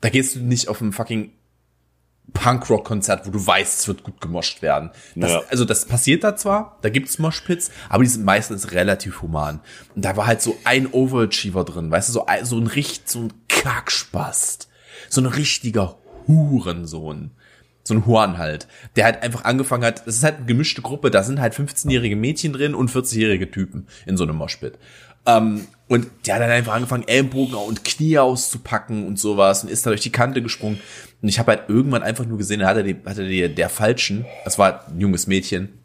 da 0.00 0.08
gehst 0.08 0.34
du 0.34 0.40
nicht 0.40 0.66
auf 0.68 0.80
ein 0.80 0.92
fucking 0.92 1.30
Punkrock-Konzert, 2.32 3.26
wo 3.26 3.30
du 3.30 3.46
weißt, 3.46 3.80
es 3.80 3.88
wird 3.88 4.02
gut 4.02 4.20
gemoscht 4.20 4.62
werden. 4.62 4.90
Das, 5.14 5.32
Ja. 5.32 5.42
Also 5.48 5.64
das 5.64 5.86
passiert 5.86 6.22
da 6.24 6.36
zwar, 6.36 6.78
da 6.82 6.88
gibt's 6.90 7.18
Moshpits, 7.18 7.70
aber 7.88 8.02
die 8.02 8.08
sind 8.10 8.24
meistens 8.24 8.72
relativ 8.72 9.22
human. 9.22 9.60
Und 9.94 10.04
da 10.04 10.16
war 10.16 10.26
halt 10.26 10.42
so 10.42 10.56
ein 10.64 10.86
Overachiever 10.92 11.64
drin, 11.64 11.90
weißt 11.90 12.08
du, 12.08 12.12
so, 12.12 12.26
ein- 12.26 12.44
so 12.44 12.58
ein 12.58 12.66
richtig, 12.66 13.08
so 13.08 13.20
ein 13.20 13.32
Kackspast. 13.48 14.68
So 15.08 15.20
ein 15.20 15.26
richtiger 15.26 15.96
Hurensohn. 16.26 17.30
So 17.84 17.94
ein 17.94 18.04
Horn 18.06 18.36
halt, 18.38 18.66
der 18.96 19.04
halt 19.04 19.22
einfach 19.22 19.44
angefangen 19.44 19.84
hat, 19.84 20.02
es 20.06 20.16
ist 20.16 20.24
halt 20.24 20.38
eine 20.38 20.46
gemischte 20.46 20.82
Gruppe, 20.82 21.10
da 21.12 21.22
sind 21.22 21.40
halt 21.40 21.54
15-jährige 21.54 22.16
Mädchen 22.16 22.52
drin 22.52 22.74
und 22.74 22.90
40-jährige 22.90 23.48
Typen 23.50 23.86
in 24.06 24.16
so 24.16 24.24
einem 24.24 24.34
Moshpit. 24.36 24.76
Ähm, 25.24 25.68
und 25.88 26.08
der 26.26 26.34
hat 26.34 26.42
dann 26.42 26.50
einfach 26.50 26.74
angefangen, 26.74 27.06
Ellenbogen 27.06 27.54
und 27.54 27.84
Knie 27.84 28.18
auszupacken 28.18 29.06
und 29.06 29.18
sowas 29.18 29.62
und 29.62 29.70
ist 29.70 29.86
da 29.86 29.90
durch 29.90 30.00
die 30.00 30.10
Kante 30.10 30.42
gesprungen. 30.42 30.80
Und 31.22 31.28
ich 31.28 31.38
habe 31.38 31.52
halt 31.52 31.68
irgendwann 31.68 32.02
einfach 32.02 32.26
nur 32.26 32.38
gesehen, 32.38 32.60
da 32.60 32.66
hat 32.66 32.76
er, 32.76 32.82
die, 32.82 32.96
hat 33.04 33.18
er 33.18 33.28
die, 33.28 33.54
der 33.54 33.68
Falschen, 33.68 34.24
das 34.44 34.58
war 34.58 34.86
ein 34.88 35.00
junges 35.00 35.26
Mädchen, 35.26 35.78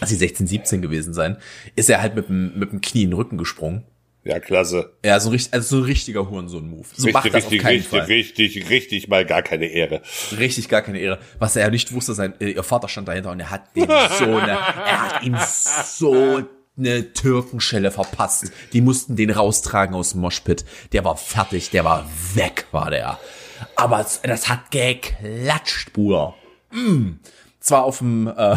als 0.00 0.10
sie 0.10 0.16
16, 0.16 0.46
17 0.46 0.82
gewesen 0.82 1.14
sein, 1.14 1.36
ist 1.74 1.88
er 1.90 2.02
halt 2.02 2.14
mit 2.14 2.28
dem, 2.28 2.58
mit 2.58 2.72
dem 2.72 2.80
Knie 2.80 3.04
in 3.04 3.10
den 3.10 3.16
Rücken 3.16 3.38
gesprungen. 3.38 3.84
Ja, 4.22 4.38
klasse. 4.38 4.92
Ja, 5.02 5.18
so, 5.18 5.30
richtig, 5.30 5.54
also 5.54 5.76
so 5.76 5.82
ein 5.82 5.84
richtiger 5.84 6.28
Hurensohn-Move. 6.28 6.84
So 6.94 7.06
richtig, 7.06 7.12
macht 7.14 7.26
das 7.28 7.34
richtig, 7.36 7.60
auf 7.60 7.64
keinen 7.64 7.76
richtig, 7.76 7.90
Fall. 7.90 8.00
richtig, 8.00 8.70
richtig, 8.70 9.08
mal 9.08 9.24
gar 9.24 9.42
keine 9.42 9.66
Ehre. 9.66 10.02
Richtig 10.38 10.68
gar 10.68 10.82
keine 10.82 10.98
Ehre. 10.98 11.18
Was 11.38 11.56
er 11.56 11.62
ja 11.62 11.70
nicht 11.70 11.92
wusste, 11.94 12.12
sein, 12.12 12.34
äh, 12.38 12.50
ihr 12.50 12.62
Vater 12.62 12.88
stand 12.88 13.08
dahinter 13.08 13.30
und 13.30 13.40
er 13.40 13.50
hat 13.50 13.74
dem 13.74 13.86
so 14.18 14.24
eine, 14.24 14.50
er 14.50 15.02
hat 15.02 15.22
ihm 15.22 15.36
so 15.86 16.42
eine 16.76 17.12
Türkenschelle 17.12 17.90
verpasst. 17.90 18.52
Die 18.72 18.80
mussten 18.80 19.16
den 19.16 19.30
raustragen 19.30 19.94
aus 19.94 20.12
dem 20.12 20.20
Moshpit. 20.20 20.64
Der 20.92 21.04
war 21.04 21.16
fertig, 21.16 21.70
der 21.70 21.84
war 21.84 22.06
weg, 22.34 22.66
war 22.70 22.90
der. 22.90 23.18
Aber 23.76 24.06
das 24.22 24.48
hat 24.48 24.70
geklatscht, 24.70 25.92
Bruder. 25.92 26.34
Mm. 26.70 27.18
Zwar 27.60 27.84
auf 27.84 27.98
dem, 27.98 28.26
äh, 28.26 28.56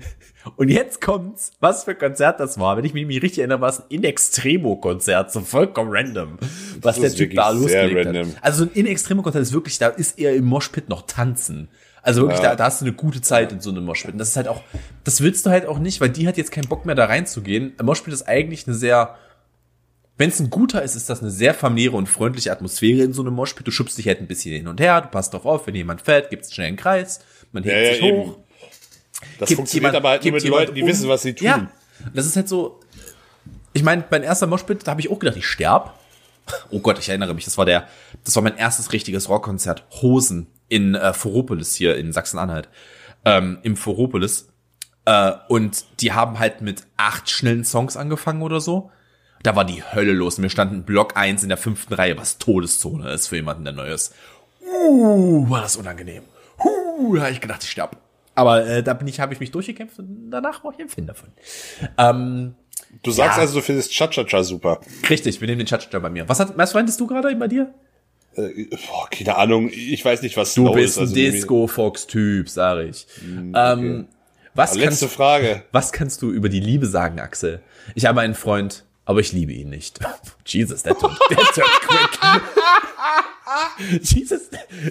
und 0.56 0.68
jetzt 0.68 1.00
kommt's, 1.00 1.52
was 1.60 1.84
für 1.84 1.92
ein 1.92 1.98
Konzert 1.98 2.40
das 2.40 2.58
war. 2.58 2.76
Wenn 2.76 2.84
ich 2.84 2.94
mich 2.94 3.06
richtig 3.22 3.40
erinnere, 3.40 3.60
war 3.60 3.68
es 3.68 3.80
ein 3.80 3.86
In 3.88 4.04
Extremo-Konzert, 4.04 5.32
so 5.32 5.40
vollkommen 5.40 5.90
random, 5.92 6.38
was 6.80 6.98
Das 6.98 7.14
der 7.14 7.14
Typ 7.14 7.34
da 7.34 7.50
losgelegt 7.50 8.06
hat. 8.06 8.26
Also 8.40 8.64
so 8.64 8.70
ein 8.70 8.74
In 8.74 8.86
Extremo-Konzert 8.86 9.42
ist 9.42 9.52
wirklich, 9.52 9.78
da 9.78 9.88
ist 9.88 10.18
eher 10.18 10.34
im 10.34 10.46
Moshpit 10.46 10.88
noch 10.88 11.02
tanzen. 11.02 11.68
Also 12.02 12.22
wirklich, 12.22 12.40
da, 12.40 12.54
da 12.56 12.64
hast 12.64 12.80
du 12.80 12.84
eine 12.86 12.94
gute 12.94 13.20
Zeit 13.20 13.52
in 13.52 13.60
so 13.60 13.70
einem 13.70 13.84
Moshpit. 13.84 14.12
Und 14.12 14.18
das 14.18 14.28
ist 14.28 14.36
halt 14.36 14.48
auch, 14.48 14.62
das 15.04 15.20
willst 15.20 15.44
du 15.46 15.50
halt 15.50 15.66
auch 15.66 15.78
nicht, 15.78 16.00
weil 16.00 16.08
die 16.10 16.26
hat 16.28 16.36
jetzt 16.36 16.52
keinen 16.52 16.68
Bock 16.68 16.86
mehr 16.86 16.94
da 16.94 17.06
reinzugehen. 17.06 17.72
Ein 17.78 17.86
Moshpit 17.86 18.14
ist 18.14 18.28
eigentlich 18.28 18.66
eine 18.66 18.76
sehr, 18.76 19.16
wenn 20.16 20.30
es 20.30 20.40
ein 20.40 20.50
guter 20.50 20.82
ist, 20.82 20.94
ist 20.94 21.10
das 21.10 21.20
eine 21.20 21.30
sehr 21.30 21.54
familiäre 21.54 21.96
und 21.96 22.08
freundliche 22.08 22.50
Atmosphäre 22.52 23.02
in 23.04 23.12
so 23.12 23.22
einem 23.22 23.34
Moshpit. 23.34 23.66
Du 23.66 23.70
schubst 23.70 23.98
dich 23.98 24.06
halt 24.08 24.20
ein 24.20 24.26
bisschen 24.26 24.52
hin 24.54 24.68
und 24.68 24.80
her, 24.80 25.00
du 25.00 25.08
passt 25.08 25.32
drauf 25.34 25.44
auf, 25.46 25.66
wenn 25.66 25.74
jemand 25.74 26.00
fällt, 26.02 26.30
gibt's 26.30 26.54
schnell 26.54 26.68
einen 26.68 26.76
Kreis, 26.76 27.20
man 27.52 27.62
hebt 27.62 27.74
Ja, 27.76 27.82
ja, 27.82 27.92
sich 27.94 28.02
eben. 28.02 28.18
hoch. 28.18 28.38
Das 29.38 29.48
Gibt 29.48 29.56
funktioniert 29.58 29.92
jemand- 29.92 29.96
aber 29.96 30.08
halt 30.10 30.24
nur 30.24 30.32
mit 30.34 30.44
Leuten, 30.44 30.74
die 30.74 30.82
um. 30.82 30.88
wissen, 30.88 31.08
was 31.08 31.22
sie 31.22 31.34
tun. 31.34 31.46
Ja, 31.46 31.68
das 32.14 32.26
ist 32.26 32.36
halt 32.36 32.48
so. 32.48 32.80
Ich 33.72 33.82
meine, 33.82 34.04
mein 34.10 34.22
erster 34.22 34.46
Moshpit, 34.46 34.86
da 34.86 34.92
habe 34.92 35.00
ich 35.00 35.10
auch 35.10 35.18
gedacht, 35.18 35.36
ich 35.36 35.46
sterb. 35.46 35.94
Oh 36.70 36.78
Gott, 36.80 36.98
ich 36.98 37.08
erinnere 37.08 37.34
mich, 37.34 37.44
das 37.44 37.58
war 37.58 37.66
der, 37.66 37.86
das 38.24 38.34
war 38.36 38.42
mein 38.42 38.56
erstes 38.56 38.92
richtiges 38.92 39.28
Rockkonzert. 39.28 39.84
Hosen 40.02 40.46
in 40.68 40.94
äh, 40.94 41.12
Foropolis 41.12 41.74
hier 41.74 41.96
in 41.96 42.12
Sachsen-Anhalt. 42.12 42.68
Ähm, 43.24 43.58
Im 43.62 43.76
Foropolis. 43.76 44.48
Äh, 45.04 45.32
und 45.48 45.84
die 46.00 46.12
haben 46.12 46.38
halt 46.38 46.60
mit 46.60 46.82
acht 46.96 47.30
schnellen 47.30 47.64
Songs 47.64 47.96
angefangen 47.96 48.42
oder 48.42 48.60
so. 48.60 48.90
Da 49.42 49.54
war 49.56 49.64
die 49.64 49.82
Hölle 49.82 50.12
los. 50.12 50.36
Und 50.38 50.42
wir 50.42 50.50
standen 50.50 50.82
Block 50.82 51.16
1 51.16 51.42
in 51.42 51.48
der 51.48 51.58
fünften 51.58 51.94
Reihe, 51.94 52.16
was 52.18 52.38
Todeszone 52.38 53.10
ist 53.12 53.28
für 53.28 53.36
jemanden, 53.36 53.64
der 53.64 53.72
neu 53.72 53.92
ist. 53.92 54.14
Uh, 54.62 55.48
war 55.48 55.62
das 55.62 55.76
unangenehm. 55.76 56.24
Uh, 56.62 57.16
da 57.16 57.22
hab 57.22 57.30
ich 57.30 57.40
gedacht, 57.40 57.62
ich 57.62 57.70
sterb. 57.70 57.96
Aber 58.34 58.66
äh, 58.66 58.82
da 58.82 58.94
bin 58.94 59.08
ich, 59.08 59.20
habe 59.20 59.32
ich 59.32 59.40
mich 59.40 59.50
durchgekämpft 59.50 59.98
und 59.98 60.30
danach 60.30 60.62
war 60.64 60.72
ich 60.72 60.80
ein 60.80 60.88
Fan 60.88 61.06
davon. 61.06 61.30
Ähm, 61.96 62.54
Du 63.02 63.10
sagst 63.10 63.36
Ja. 63.36 63.42
also, 63.42 63.56
du 63.58 63.62
findest 63.64 63.92
Cha-Cha-Cha 63.92 64.42
super. 64.42 64.80
richtig, 65.10 65.40
wir 65.40 65.48
nehmen 65.48 65.58
den 65.58 65.66
Chatscha 65.66 65.98
bei 65.98 66.10
mir. 66.10 66.28
Was 66.28 66.40
hat, 66.40 66.56
was 66.56 66.74
meintest 66.74 66.98
du 67.00 67.06
gerade 67.06 67.34
bei 67.36 67.48
dir? 67.48 67.72
Äh, 68.38 68.66
boah, 68.86 69.08
keine 69.10 69.36
Ahnung, 69.36 69.68
ich 69.72 70.04
weiß 70.04 70.22
nicht, 70.22 70.36
was 70.36 70.54
Du 70.54 70.62
Slow 70.66 70.74
bist 70.74 70.92
ist. 70.92 70.98
ein 70.98 71.02
also 71.02 71.14
Disco-Fox-Typ, 71.14 72.48
sag 72.48 72.86
ich. 72.86 73.06
ähm, 73.22 74.06
was, 74.54 74.74
Letzte 74.74 75.06
kannst, 75.06 75.16
Frage. 75.16 75.62
was 75.72 75.92
kannst 75.92 76.22
du 76.22 76.30
über 76.30 76.48
die 76.48 76.60
Liebe 76.60 76.86
sagen, 76.86 77.20
Axel? 77.20 77.60
Ich 77.94 78.06
habe 78.06 78.20
einen 78.20 78.34
Freund, 78.34 78.84
aber 79.04 79.20
ich 79.20 79.32
liebe 79.32 79.52
ihn 79.52 79.70
nicht. 79.70 80.00
Jesus, 80.46 80.82
der 80.82 80.96
tut, 80.96 81.18
der 81.30 81.38
tut 81.38 81.64
quick. 81.86 82.20
Jesus, 84.02 84.42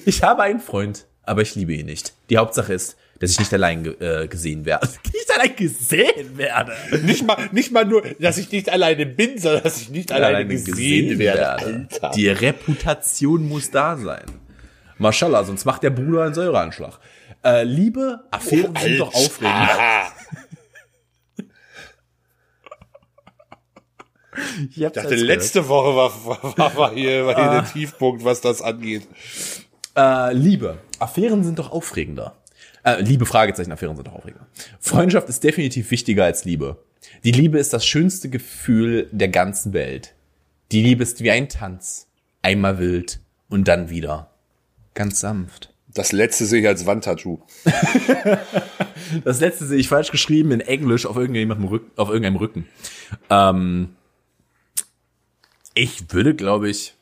ich 0.05 0.23
habe 0.23 0.43
einen 0.43 0.59
Freund, 0.59 1.05
aber 1.23 1.41
ich 1.41 1.55
liebe 1.55 1.73
ihn 1.73 1.85
nicht. 1.85 2.13
Die 2.29 2.37
Hauptsache 2.37 2.73
ist, 2.73 2.97
dass 3.19 3.31
ich 3.31 3.39
nicht 3.39 3.53
allein 3.53 3.85
äh, 3.99 4.27
gesehen 4.27 4.65
werde. 4.65 4.87
Nicht 5.13 5.31
allein 5.33 5.55
gesehen 5.55 6.37
werde. 6.37 6.73
Nicht 7.03 7.25
mal, 7.25 7.37
nicht 7.51 7.71
mal 7.71 7.85
nur, 7.85 8.01
dass 8.19 8.37
ich 8.37 8.51
nicht 8.51 8.69
alleine 8.69 9.05
bin, 9.05 9.37
sondern 9.37 9.63
dass 9.63 9.81
ich 9.81 9.89
nicht 9.89 10.11
alleine, 10.11 10.47
gesehen, 10.47 11.19
werde. 11.19 11.49
Alter. 11.49 12.11
Die 12.15 12.29
Reputation 12.29 13.47
muss 13.47 13.69
da 13.69 13.97
sein. 13.97 14.25
Mashallah, 14.97 15.43
sonst 15.43 15.65
macht 15.65 15.83
der 15.83 15.91
Bruder 15.91 16.23
einen 16.23 16.33
Säureanschlag. 16.33 16.99
Äh, 17.43 17.63
Liebe, 17.63 18.23
Affären 18.31 18.75
sind 18.75 18.99
doch 18.99 19.13
aufregend. 19.13 19.53
Ah, 19.53 20.07
Ich 24.69 24.81
ich 24.81 24.91
dachte, 24.91 25.15
letzte 25.15 25.67
Woche 25.67 25.95
war, 25.95 26.57
war, 26.57 26.75
war, 26.75 26.93
hier, 26.93 27.25
war 27.25 27.35
hier 27.35 27.61
der 27.61 27.65
Tiefpunkt, 27.65 28.23
was 28.23 28.41
das 28.41 28.61
angeht. 28.61 29.07
Äh, 29.95 30.33
Liebe. 30.33 30.77
Affären 30.99 31.43
sind 31.43 31.57
doch 31.59 31.71
aufregender. 31.71 32.35
Äh, 32.87 33.01
Liebe, 33.01 33.25
Fragezeichen, 33.25 33.73
Affären 33.73 33.97
sind 33.97 34.07
doch 34.07 34.13
aufregender. 34.13 34.47
Freundschaft 34.79 35.27
ist 35.27 35.43
definitiv 35.43 35.91
wichtiger 35.91 36.23
als 36.23 36.45
Liebe. 36.45 36.81
Die 37.25 37.33
Liebe 37.33 37.59
ist 37.59 37.73
das 37.73 37.85
schönste 37.85 38.29
Gefühl 38.29 39.09
der 39.11 39.27
ganzen 39.27 39.73
Welt. 39.73 40.13
Die 40.71 40.81
Liebe 40.81 41.03
ist 41.03 41.21
wie 41.21 41.31
ein 41.31 41.49
Tanz. 41.49 42.07
Einmal 42.41 42.79
wild 42.79 43.19
und 43.49 43.67
dann 43.67 43.89
wieder. 43.89 44.31
Ganz 44.93 45.19
sanft. 45.19 45.73
Das 45.87 46.13
letzte 46.13 46.45
sehe 46.45 46.61
ich 46.61 46.67
als 46.67 46.85
Wandtattoo. 46.85 47.41
Das 49.23 49.39
letzte 49.39 49.65
sehe 49.65 49.77
ich 49.77 49.87
falsch 49.87 50.11
geschrieben 50.11 50.51
in 50.51 50.59
Englisch 50.59 51.05
auf 51.05 51.15
irgendjemandem 51.15 51.69
Rücken, 51.69 51.91
auf 51.95 52.09
irgendeinem 52.09 52.35
Rücken. 52.35 52.67
Ähm, 53.29 53.95
ich 55.73 56.11
würde, 56.11 56.35
glaube 56.35 56.69
ich, 56.69 56.93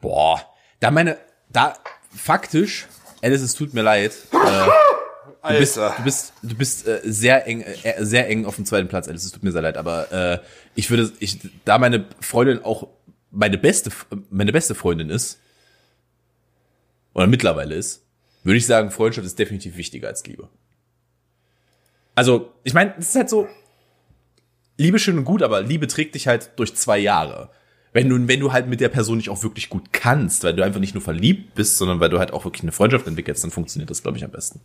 boah, 0.00 0.40
da 0.78 0.92
meine, 0.92 1.18
da 1.48 1.74
faktisch, 2.14 2.86
Alice, 3.22 3.42
es 3.42 3.54
tut 3.54 3.74
mir 3.74 3.82
leid. 3.82 4.12
Äh, 4.32 5.52
du 5.52 5.58
bist, 5.58 5.76
du 5.76 6.02
bist, 6.04 6.32
du 6.42 6.54
bist 6.54 6.86
äh, 6.86 7.00
sehr 7.04 7.46
eng, 7.46 7.62
äh, 7.62 8.04
sehr 8.04 8.28
eng 8.28 8.44
auf 8.44 8.56
dem 8.56 8.64
zweiten 8.64 8.88
Platz, 8.88 9.08
Alice. 9.08 9.24
Es 9.24 9.32
tut 9.32 9.42
mir 9.42 9.52
sehr 9.52 9.62
leid, 9.62 9.76
aber 9.76 10.12
äh, 10.12 10.38
ich 10.74 10.90
würde, 10.90 11.12
ich, 11.18 11.38
da 11.64 11.78
meine 11.78 12.06
Freundin 12.20 12.64
auch 12.64 12.88
meine 13.30 13.58
beste, 13.58 13.90
meine 14.30 14.52
beste 14.52 14.74
Freundin 14.74 15.10
ist 15.10 15.40
oder 17.14 17.26
mittlerweile 17.26 17.74
ist, 17.74 18.02
würde 18.44 18.58
ich 18.58 18.66
sagen, 18.66 18.90
Freundschaft 18.90 19.26
ist 19.26 19.38
definitiv 19.38 19.76
wichtiger 19.76 20.08
als 20.08 20.24
Liebe. 20.26 20.48
Also, 22.14 22.52
ich 22.62 22.74
meine, 22.74 22.94
es 22.98 23.08
ist 23.08 23.14
halt 23.14 23.30
so, 23.30 23.48
Liebe 24.76 24.98
schön 24.98 25.18
und 25.18 25.24
gut, 25.24 25.42
aber 25.42 25.62
Liebe 25.62 25.86
trägt 25.86 26.14
dich 26.14 26.26
halt 26.26 26.50
durch 26.56 26.74
zwei 26.74 26.98
Jahre. 26.98 27.50
Wenn 27.92 28.08
du, 28.08 28.26
wenn 28.26 28.40
du 28.40 28.52
halt 28.52 28.68
mit 28.68 28.80
der 28.80 28.88
Person 28.88 29.18
nicht 29.18 29.28
auch 29.28 29.42
wirklich 29.42 29.68
gut 29.68 29.92
kannst, 29.92 30.44
weil 30.44 30.54
du 30.54 30.64
einfach 30.64 30.80
nicht 30.80 30.94
nur 30.94 31.02
verliebt 31.02 31.54
bist, 31.54 31.76
sondern 31.76 32.00
weil 32.00 32.08
du 32.08 32.18
halt 32.18 32.32
auch 32.32 32.44
wirklich 32.44 32.62
eine 32.62 32.72
Freundschaft 32.72 33.06
entwickelst, 33.06 33.44
dann 33.44 33.50
funktioniert 33.50 33.90
das, 33.90 34.02
glaube 34.02 34.16
ich, 34.16 34.24
am 34.24 34.30
besten. 34.30 34.60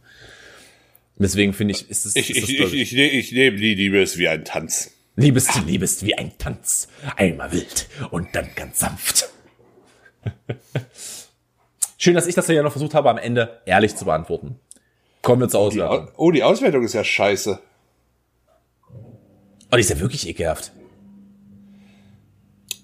Deswegen 1.17 1.51
finde 1.53 1.73
ich, 1.73 1.89
ist 1.89 2.05
es. 2.05 2.15
Ich, 2.15 2.30
ist 2.30 2.49
ich, 2.49 2.57
das, 2.59 2.71
ich, 2.71 2.93
ich, 2.93 2.97
ich, 2.97 3.13
ich 3.13 3.32
nehme 3.32 3.57
die 3.57 3.73
Liebe 3.75 3.99
ist 4.01 4.17
wie 4.17 4.28
ein 4.30 4.45
Tanz. 4.45 4.91
Liebest, 5.15 5.49
liebest 5.65 6.05
wie 6.05 6.15
ein 6.15 6.38
Tanz. 6.38 6.88
Einmal 7.15 7.51
wild 7.51 7.88
und 8.11 8.28
dann 8.34 8.47
ganz 8.55 8.80
sanft. 8.80 9.30
Schön, 11.97 12.13
dass 12.13 12.28
ich 12.28 12.36
das 12.36 12.47
ja 12.47 12.61
noch 12.61 12.71
versucht 12.71 12.93
habe, 12.93 13.09
am 13.09 13.17
Ende 13.17 13.59
ehrlich 13.65 13.95
zu 13.95 14.05
beantworten. 14.05 14.59
Kommen 15.23 15.41
wir 15.41 15.49
zur 15.49 15.71
Die, 15.71 15.82
Auswertung. 15.82 16.07
Au- 16.09 16.28
oh, 16.28 16.32
die 16.32 16.43
Auswertung 16.43 16.84
ist 16.84 16.93
ja 16.93 17.03
scheiße. 17.03 17.59
Oh, 19.71 19.75
die 19.75 19.80
ist 19.82 19.89
ja 19.89 19.99
wirklich 19.99 20.28
ekelhaft. 20.28 20.71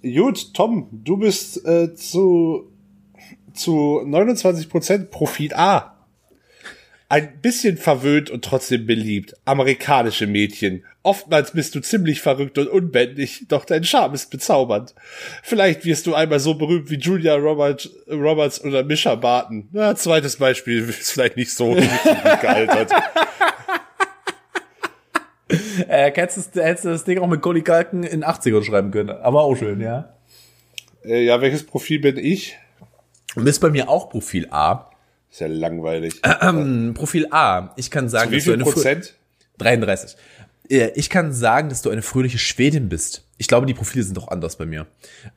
Gut, 0.04 0.54
Tom, 0.54 0.89
du 0.91 1.16
bist 1.16 1.66
äh, 1.66 1.95
zu, 1.95 2.70
zu 3.54 4.01
29% 4.06 5.06
Profil 5.06 5.54
A. 5.54 5.97
Ein 7.08 7.39
bisschen 7.41 7.78
verwöhnt 7.78 8.30
und 8.30 8.43
trotzdem 8.43 8.86
beliebt. 8.86 9.34
Amerikanische 9.45 10.28
Mädchen. 10.28 10.84
Oftmals 11.04 11.51
bist 11.51 11.76
du 11.76 11.80
ziemlich 11.80 12.20
verrückt 12.20 12.58
und 12.58 12.68
unbändig, 12.68 13.45
doch 13.47 13.64
dein 13.64 13.86
Charme 13.86 14.16
ist 14.16 14.30
bezaubernd. 14.30 14.93
Vielleicht 15.41 15.86
wirst 15.86 16.06
du 16.06 16.16
einmal 16.16 16.39
so 16.41 16.56
berühmt 16.56 16.89
wie 16.89 16.97
Julia 16.97 17.36
Roberts, 17.36 17.89
Roberts 18.10 18.62
oder 18.62 18.84
Misha 18.84 19.16
Barton. 19.16 19.70
Na, 19.72 19.95
zweites 19.95 20.36
Beispiel 20.36 20.89
ist 20.89 21.12
vielleicht 21.12 21.38
nicht 21.38 21.51
so 21.51 21.74
gealtert. 22.41 22.91
Äh, 25.88 26.12
hättest, 26.12 26.56
du, 26.56 26.64
hättest 26.64 26.86
du 26.86 26.90
das 26.90 27.04
Ding 27.04 27.20
auch 27.20 27.28
mit 27.28 27.42
Golly 27.42 27.62
Galken 27.62 28.04
in 28.04 28.24
80ern 28.24 28.64
schreiben 28.64 28.92
können. 28.92 29.10
Aber 29.10 29.44
auch 29.44 29.56
schön, 29.56 29.82
ja. 29.82 30.14
Äh, 31.04 31.24
ja, 31.24 31.42
welches 31.42 31.66
Profil 31.66 32.00
bin 32.00 32.18
ich? 32.18 32.58
Und 33.36 33.48
ist 33.48 33.60
bei 33.60 33.70
mir 33.70 33.90
auch 33.90 34.10
Profil 34.10 34.48
A. 34.52 34.90
Ist 35.32 35.42
ja 35.42 35.48
langweilig. 35.48 36.22
Ähm, 36.42 36.94
Profil 36.94 37.28
A. 37.32 37.74
Ich 37.76 37.90
kann 37.90 38.08
sagen, 38.08 38.32
Wie 38.32 38.36
dass 38.36 38.44
du 38.46 38.52
viel 38.52 38.62
eine 38.62 38.64
Prozent? 38.64 39.16
33. 39.58 40.16
Äh, 40.70 40.92
Ich 40.96 41.10
kann 41.10 41.34
sagen, 41.34 41.70
dass 41.70 41.82
du 41.82 41.90
eine 41.90 42.02
fröhliche 42.04 42.38
Schwedin 42.38 42.90
bist. 42.90 43.26
Ich 43.38 43.48
glaube, 43.48 43.66
die 43.66 43.74
Profile 43.74 44.04
sind 44.04 44.16
doch 44.16 44.28
anders 44.28 44.58
bei 44.58 44.66
mir. 44.66 44.86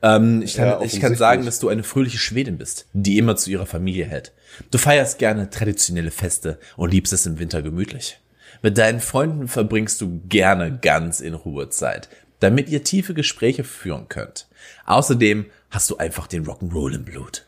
Ähm, 0.01 0.41
ich, 0.43 0.55
kann, 0.55 0.67
Ja, 0.67 0.81
ich 0.81 0.99
kann 0.99 1.15
sagen, 1.15 1.45
dass 1.45 1.59
du 1.59 1.67
eine 1.69 1.83
fröhliche 1.83 2.19
Schwedin 2.19 2.57
bist, 2.57 2.85
die 2.93 3.17
immer 3.17 3.35
zu 3.35 3.49
ihrer 3.49 3.65
Familie 3.65 4.05
hält. 4.05 4.33
Du 4.71 4.77
feierst 4.77 5.17
gerne 5.17 5.49
traditionelle 5.49 6.11
Feste 6.11 6.59
und 6.77 6.91
liebst 6.91 7.11
es 7.11 7.25
im 7.25 7.39
Winter 7.39 7.61
gemütlich. 7.61 8.19
Mit 8.67 8.77
deinen 8.77 8.99
Freunden 8.99 9.47
verbringst 9.47 10.01
du 10.01 10.19
gerne 10.27 10.77
ganz 10.77 11.21
in 11.21 11.35
Ruhe 11.35 11.69
Zeit, 11.69 12.09
damit 12.41 12.67
ihr 12.67 12.83
tiefe 12.83 13.13
Gespräche 13.13 13.63
führen 13.63 14.09
könnt. 14.09 14.45
Außerdem 14.85 15.45
hast 15.69 15.89
du 15.89 15.95
einfach 15.95 16.27
den 16.27 16.45
Rock'n'Roll 16.45 16.95
im 16.95 17.05
Blut. 17.05 17.45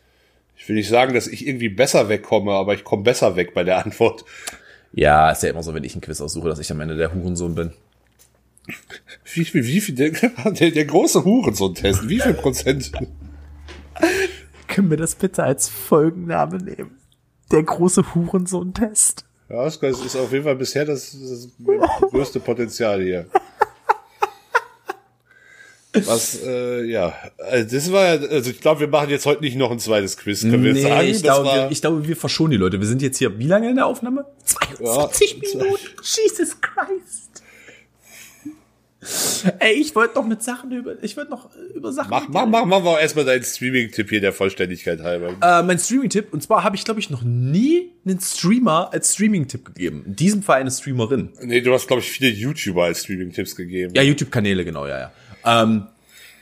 Ich 0.56 0.66
will 0.66 0.76
nicht 0.76 0.88
sagen, 0.88 1.12
dass 1.12 1.26
ich 1.26 1.46
irgendwie 1.46 1.68
besser 1.68 2.08
wegkomme, 2.08 2.52
aber 2.52 2.72
ich 2.72 2.84
komme 2.84 3.02
besser 3.02 3.36
weg 3.36 3.52
bei 3.52 3.64
der 3.64 3.84
Antwort. 3.84 4.24
Ja, 4.94 5.30
ist 5.30 5.42
ja 5.42 5.50
immer 5.50 5.62
so, 5.62 5.74
wenn 5.74 5.84
ich 5.84 5.94
ein 5.94 6.00
Quiz 6.00 6.22
aussuche, 6.22 6.48
dass 6.48 6.58
ich 6.58 6.72
am 6.72 6.80
Ende 6.80 6.96
der 6.96 7.12
Hurensohn 7.12 7.54
bin. 7.54 7.74
Wie 9.34 9.44
viel, 9.44 9.66
wie 9.66 9.82
viel, 9.82 9.96
der, 9.96 10.12
der, 10.52 10.70
der 10.70 10.84
große 10.86 11.22
Hurensohn-Test, 11.22 12.08
wie 12.08 12.20
viel 12.20 12.32
Prozent? 12.32 12.92
Können 14.68 14.88
wir 14.88 14.96
das 14.96 15.16
bitte 15.16 15.44
als 15.44 15.68
Folgenname 15.68 16.56
nehmen? 16.56 16.96
Der 17.52 17.62
große 17.62 18.14
Hurensohn-Test. 18.14 19.26
Ja, 19.50 19.64
das 19.64 19.76
ist 19.82 20.16
auf 20.16 20.32
jeden 20.32 20.44
Fall 20.44 20.54
bisher 20.56 20.84
das, 20.84 21.10
das 21.20 21.48
größte 22.10 22.38
Potenzial 22.40 23.02
hier. 23.02 23.26
Was, 25.92 26.38
äh, 26.44 26.84
ja, 26.84 27.12
also 27.36 27.76
das 27.76 27.90
war, 27.90 28.04
ja- 28.14 28.28
also 28.28 28.50
ich 28.50 28.60
glaube, 28.60 28.78
wir 28.80 28.86
machen 28.88 29.10
jetzt 29.10 29.26
heute 29.26 29.40
nicht 29.40 29.56
noch 29.56 29.72
ein 29.72 29.80
zweites 29.80 30.16
Quiz, 30.16 30.42
können 30.42 30.62
wir 30.62 30.72
jetzt 30.72 30.82
sagen. 30.84 31.04
ich, 31.08 31.20
glaube, 31.20 31.46
war, 31.46 31.54
wir, 31.56 31.70
ich 31.72 31.80
glaube, 31.80 32.06
wir 32.06 32.16
verschonen 32.16 32.52
die 32.52 32.56
Leute. 32.58 32.78
Wir 32.78 32.86
sind 32.86 33.02
jetzt 33.02 33.18
hier, 33.18 33.36
wie 33.40 33.46
lange 33.48 33.68
in 33.70 33.74
der 33.74 33.86
Aufnahme? 33.86 34.24
22 34.44 35.32
Ja, 35.32 35.58
Minuten. 35.58 35.78
Jesus 36.02 36.56
Christ. 36.60 37.29
Ey, 39.60 39.72
ich 39.72 39.94
wollte 39.94 40.16
noch 40.16 40.26
mit 40.26 40.42
Sachen 40.42 40.70
über, 40.72 41.02
ich 41.02 41.16
wollte 41.16 41.30
noch 41.30 41.48
über 41.74 41.90
Sachen. 41.92 42.10
mach, 42.10 42.28
mach, 42.28 42.46
mach, 42.46 42.66
mach 42.66 42.82
mal 42.82 43.00
erstmal 43.00 43.24
deinen 43.24 43.42
Streaming-Tipp 43.42 44.10
hier 44.10 44.20
der 44.20 44.32
Vollständigkeit 44.32 45.00
halber. 45.00 45.34
Äh, 45.40 45.62
mein 45.62 45.78
Streaming-Tipp, 45.78 46.32
und 46.32 46.42
zwar 46.42 46.64
habe 46.64 46.76
ich, 46.76 46.84
glaube 46.84 47.00
ich, 47.00 47.08
noch 47.08 47.22
nie 47.22 47.92
einen 48.04 48.20
Streamer 48.20 48.90
als 48.92 49.14
Streaming-Tipp 49.14 49.64
gegeben. 49.64 50.04
In 50.06 50.16
diesem 50.16 50.42
Fall 50.42 50.60
eine 50.60 50.70
Streamerin. 50.70 51.30
Nee, 51.40 51.62
du 51.62 51.72
hast, 51.72 51.86
glaube 51.86 52.02
ich, 52.02 52.10
viele 52.10 52.30
YouTuber 52.30 52.84
als 52.84 53.04
Streaming-Tipps 53.04 53.56
gegeben. 53.56 53.94
Ja, 53.94 54.02
YouTube-Kanäle, 54.02 54.64
genau, 54.66 54.86
ja, 54.86 54.98
ja. 55.44 55.62
Ähm, 55.62 55.86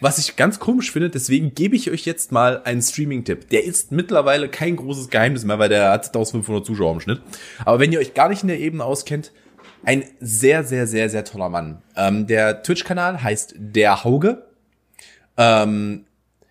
was 0.01 0.19
ich 0.19 0.37
ganz 0.37 0.59
komisch 0.59 0.93
finde, 0.93 1.11
deswegen 1.11 1.55
gebe 1.55 1.75
ich 1.75 1.91
euch 1.91 2.05
jetzt 2.05 2.31
mal 2.31 2.63
einen 2.65 2.83
Streaming-Tipp. 2.83 3.51
Der 3.51 3.65
ist 3.65 3.93
mittlerweile 3.93 4.49
kein 4.49 4.77
großes 4.77 5.11
Geheimnis 5.11 5.45
mehr, 5.45 5.59
weil 5.59 5.69
der 5.69 5.91
hat 5.91 6.07
1500 6.07 6.65
Zuschauer 6.65 6.95
im 6.95 7.01
Schnitt. 7.01 7.21
Aber 7.65 7.81
wenn 7.81 7.93
ihr 7.93 7.99
euch 7.99 8.15
gar 8.15 8.29
nicht 8.29 8.43
in 8.43 8.49
der 8.49 8.61
Ebene 8.61 8.85
auskennt, 8.85 9.33
ein 9.85 10.05
sehr, 10.21 10.65
sehr, 10.65 10.87
sehr, 10.87 11.09
sehr 11.09 11.25
toller 11.25 11.49
Mann. 11.49 11.83
Ähm, 11.97 12.27
der 12.27 12.63
Twitch-Kanal 12.63 13.23
heißt 13.23 13.55
Der 13.59 14.05
Hauge. 14.05 14.47
Ähm, 15.37 16.05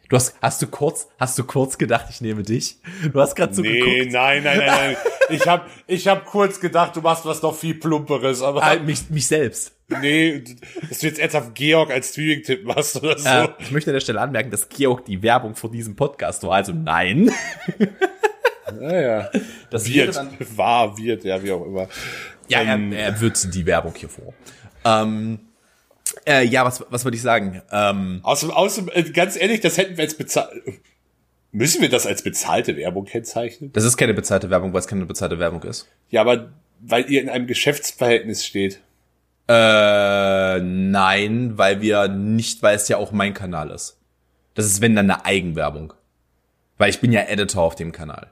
du 0.09 0.15
hast, 0.15 0.36
hast 0.41 0.61
du 0.61 0.67
kurz, 0.67 1.07
hast 1.19 1.38
du 1.38 1.43
kurz 1.43 1.78
gedacht, 1.78 2.07
ich 2.09 2.21
nehme 2.21 2.43
dich? 2.43 2.78
Du 3.11 3.19
hast 3.19 3.36
gerade 3.36 3.53
so 3.53 3.61
Nee, 3.61 3.80
geguckt. 3.80 4.11
nein, 4.13 4.43
nein, 4.43 4.57
nein, 4.59 4.65
nein. 4.67 4.97
Ich 5.30 5.45
hab, 5.45 5.67
ich 5.88 6.07
hab 6.07 6.25
kurz 6.25 6.59
gedacht, 6.61 6.95
du 6.95 7.01
machst 7.01 7.25
was 7.25 7.41
noch 7.41 7.53
viel 7.53 7.75
plumperes, 7.75 8.41
aber 8.41 8.63
Ah, 8.63 8.75
mich, 8.80 9.09
mich 9.09 9.28
selbst. 9.28 9.73
nee, 10.01 10.41
dass 10.89 10.99
du 10.99 11.07
jetzt 11.07 11.19
ernsthaft 11.19 11.53
Georg 11.55 11.91
als 11.91 12.11
Streaming-Tipp 12.11 12.63
machst 12.65 12.95
oder 12.95 13.17
so. 13.17 13.28
Äh, 13.28 13.49
ich 13.59 13.71
möchte 13.71 13.89
an 13.89 13.95
der 13.95 14.01
Stelle 14.01 14.21
anmerken, 14.21 14.51
dass 14.51 14.69
Georg 14.69 15.03
die 15.05 15.21
Werbung 15.21 15.55
vor 15.55 15.69
diesem 15.71 15.95
Podcast 15.97 16.43
war. 16.43 16.53
Also 16.53 16.71
nein. 16.73 17.30
Naja. 18.80 19.30
Das 19.69 19.88
Wird, 19.88 20.17
war, 20.57 20.97
wird, 20.97 21.23
ja, 21.23 21.41
wie 21.41 21.51
auch 21.51 21.65
immer. 21.65 21.88
Ja, 22.48 22.62
Ähm, 22.62 22.91
er, 22.91 23.06
er 23.06 23.22
wird 23.22 23.54
die 23.54 23.66
Werbung 23.66 23.93
hier 23.95 24.10
vor. 24.10 24.34
Ähm, 24.86 25.39
äh, 26.26 26.45
ja, 26.45 26.66
was, 26.66 26.84
was 26.89 27.04
wollte 27.04 27.16
ich 27.18 27.22
sagen? 27.22 27.62
Ähm, 27.72 28.20
Außerdem, 28.24 28.56
außerdem, 28.56 28.91
äh, 28.93 29.04
ganz 29.12 29.36
ehrlich, 29.36 29.60
das 29.62 29.78
hätten 29.78 29.98
wir 29.98 30.04
jetzt 30.04 30.18
bezahlt. 30.18 30.52
Müssen 31.52 31.82
wir 31.82 31.89
das 31.89 32.06
als 32.06 32.22
bezahlte 32.22 32.76
Werbung 32.78 33.06
kennzeichnen? 33.06 33.72
das 33.74 33.84
ist 33.84 33.98
keine 33.98 34.14
bezahlte 34.14 34.50
Werbung, 34.50 34.74
weil 34.74 34.80
es 34.80 34.88
keine 34.88 35.06
bezahlte 35.06 35.39
Werbung 35.39 35.64
ist. 35.64 35.88
Ja, 36.10 36.22
aber 36.22 36.52
weil 36.80 37.10
ihr 37.10 37.22
in 37.22 37.30
einem 37.30 37.48
Geschäftsverhältnis 37.48 38.45
steht. 38.45 38.82
Äh, 39.48 40.60
nein, 40.60 41.58
weil 41.58 41.82
wir 41.82 42.08
nicht, 42.10 42.62
weil 42.62 42.76
es 42.76 42.88
ja 42.89 42.98
auch 42.98 43.12
mein 43.12 43.34
Kanal 43.34 43.72
ist. 43.72 43.98
Das 44.54 44.66
ist, 44.66 44.82
wenn 44.82 44.95
dann 44.95 45.10
eine 45.10 45.26
Eigenwerbung. 45.26 45.93
Weil 46.78 46.89
ich 46.89 47.00
bin 47.00 47.12
ja 47.12 47.22
Editor 47.22 47.64
auf 47.64 47.76
dem 47.76 47.91
Kanal. 47.91 48.32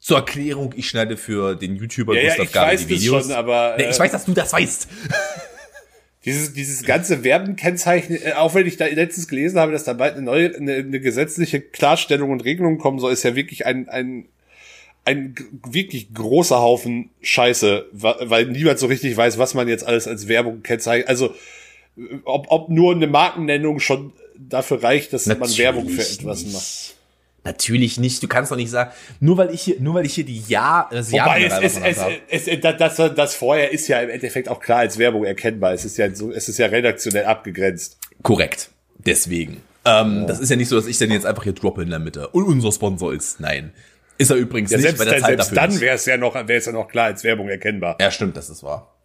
Zur 0.00 0.18
Erklärung, 0.18 0.74
ich 0.76 0.88
schneide 0.88 1.16
für 1.16 1.56
den 1.56 1.76
YouTuber 1.76 2.14
Ja, 2.14 2.20
ja, 2.20 2.28
Gustav 2.28 2.46
ich 2.46 2.52
Gabe 2.52 2.72
weiß 2.72 2.80
die 2.86 2.88
Videos. 2.88 3.26
schon, 3.26 3.32
aber, 3.32 3.74
nee, 3.76 3.84
äh, 3.84 3.90
ich 3.90 3.98
weiß, 3.98 4.12
dass 4.12 4.24
du 4.24 4.32
das 4.32 4.52
weißt. 4.52 4.88
Dieses, 6.24 6.52
dieses 6.52 6.82
ganze 6.82 7.22
Werbenkennzeichen, 7.22 8.16
äh, 8.16 8.32
auch 8.32 8.54
wenn 8.54 8.66
ich 8.66 8.76
da 8.76 8.86
letztens 8.86 9.28
gelesen 9.28 9.58
habe, 9.58 9.72
dass 9.72 9.84
da 9.84 9.92
bald 9.92 10.14
eine 10.14 10.22
neue, 10.22 10.54
eine, 10.54 10.74
eine 10.74 11.00
gesetzliche 11.00 11.60
Klarstellung 11.60 12.30
und 12.30 12.44
Regelung 12.44 12.76
kommen 12.76 12.98
soll, 12.98 13.12
ist 13.12 13.22
ja 13.22 13.36
wirklich 13.36 13.66
ein, 13.66 13.88
ein, 13.88 14.26
ein 15.04 15.34
wirklich 15.70 16.12
großer 16.12 16.60
Haufen 16.60 17.10
Scheiße, 17.22 17.86
weil 17.92 18.46
niemand 18.46 18.80
so 18.80 18.88
richtig 18.88 19.16
weiß, 19.16 19.38
was 19.38 19.54
man 19.54 19.68
jetzt 19.68 19.86
alles 19.86 20.08
als 20.08 20.28
Werbung 20.28 20.62
kennzeichnet. 20.62 21.08
Also, 21.08 21.34
äh, 21.96 22.02
ob, 22.24 22.46
ob 22.50 22.68
nur 22.68 22.94
eine 22.94 23.06
Markennennung 23.06 23.78
schon 23.78 24.12
dafür 24.36 24.82
reicht, 24.82 25.12
dass 25.12 25.26
man 25.26 25.56
Werbung 25.56 25.88
für 25.88 26.02
etwas 26.02 26.44
macht. 26.46 26.97
Natürlich 27.44 27.98
nicht. 27.98 28.22
Du 28.22 28.28
kannst 28.28 28.50
doch 28.52 28.56
nicht 28.56 28.70
sagen, 28.70 28.90
nur 29.20 29.38
weil 29.38 29.54
ich 29.54 29.62
hier, 29.62 29.76
nur 29.80 29.94
weil 29.94 30.04
ich 30.04 30.14
hier 30.14 30.24
die 30.24 30.42
Ja, 30.48 30.88
das 30.90 31.10
Ja 31.10 31.24
Wobei 31.24 31.44
es, 31.44 31.76
es, 31.76 31.98
es, 32.28 32.46
es, 32.48 32.60
das, 32.60 32.96
das, 32.96 33.14
das 33.14 33.34
vorher 33.34 33.70
ist 33.70 33.88
ja 33.88 34.00
im 34.00 34.10
Endeffekt 34.10 34.48
auch 34.48 34.60
klar 34.60 34.80
als 34.80 34.98
Werbung 34.98 35.24
erkennbar. 35.24 35.72
Es 35.72 35.84
ist 35.84 35.96
ja 35.98 36.14
so, 36.14 36.30
es 36.32 36.48
ist 36.48 36.58
ja 36.58 36.66
redaktionell 36.66 37.24
abgegrenzt. 37.24 37.98
Korrekt. 38.22 38.70
Deswegen. 38.98 39.62
Ähm, 39.84 40.26
Das 40.26 40.40
ist 40.40 40.50
ja 40.50 40.56
nicht 40.56 40.68
so, 40.68 40.76
dass 40.76 40.86
ich 40.86 40.98
dann 40.98 41.10
jetzt 41.10 41.24
einfach 41.24 41.44
hier 41.44 41.52
droppe 41.52 41.82
in 41.82 41.90
der 41.90 42.00
Mitte. 42.00 42.28
Und 42.28 42.44
unser 42.44 42.72
Sponsor 42.72 43.12
ist. 43.14 43.40
Nein. 43.40 43.72
Ist 44.18 44.30
er 44.30 44.36
übrigens 44.36 44.72
Ja, 44.72 44.78
nicht, 44.78 44.86
selbst, 44.86 44.98
weil 44.98 45.06
der 45.06 45.14
dann, 45.14 45.22
zahlt 45.22 45.36
selbst 45.36 45.56
dafür 45.56 45.68
dann 45.68 45.80
wäre 45.80 45.94
es 45.94 46.06
ja 46.06 46.16
noch, 46.16 46.34
wäre 46.34 46.52
es 46.58 46.66
ja 46.66 46.72
noch 46.72 46.88
klar 46.88 47.06
als 47.06 47.22
Werbung 47.24 47.48
erkennbar. 47.48 47.96
Ja, 48.00 48.10
stimmt, 48.10 48.36
das 48.36 48.50
ist 48.50 48.64
wahr. 48.64 48.97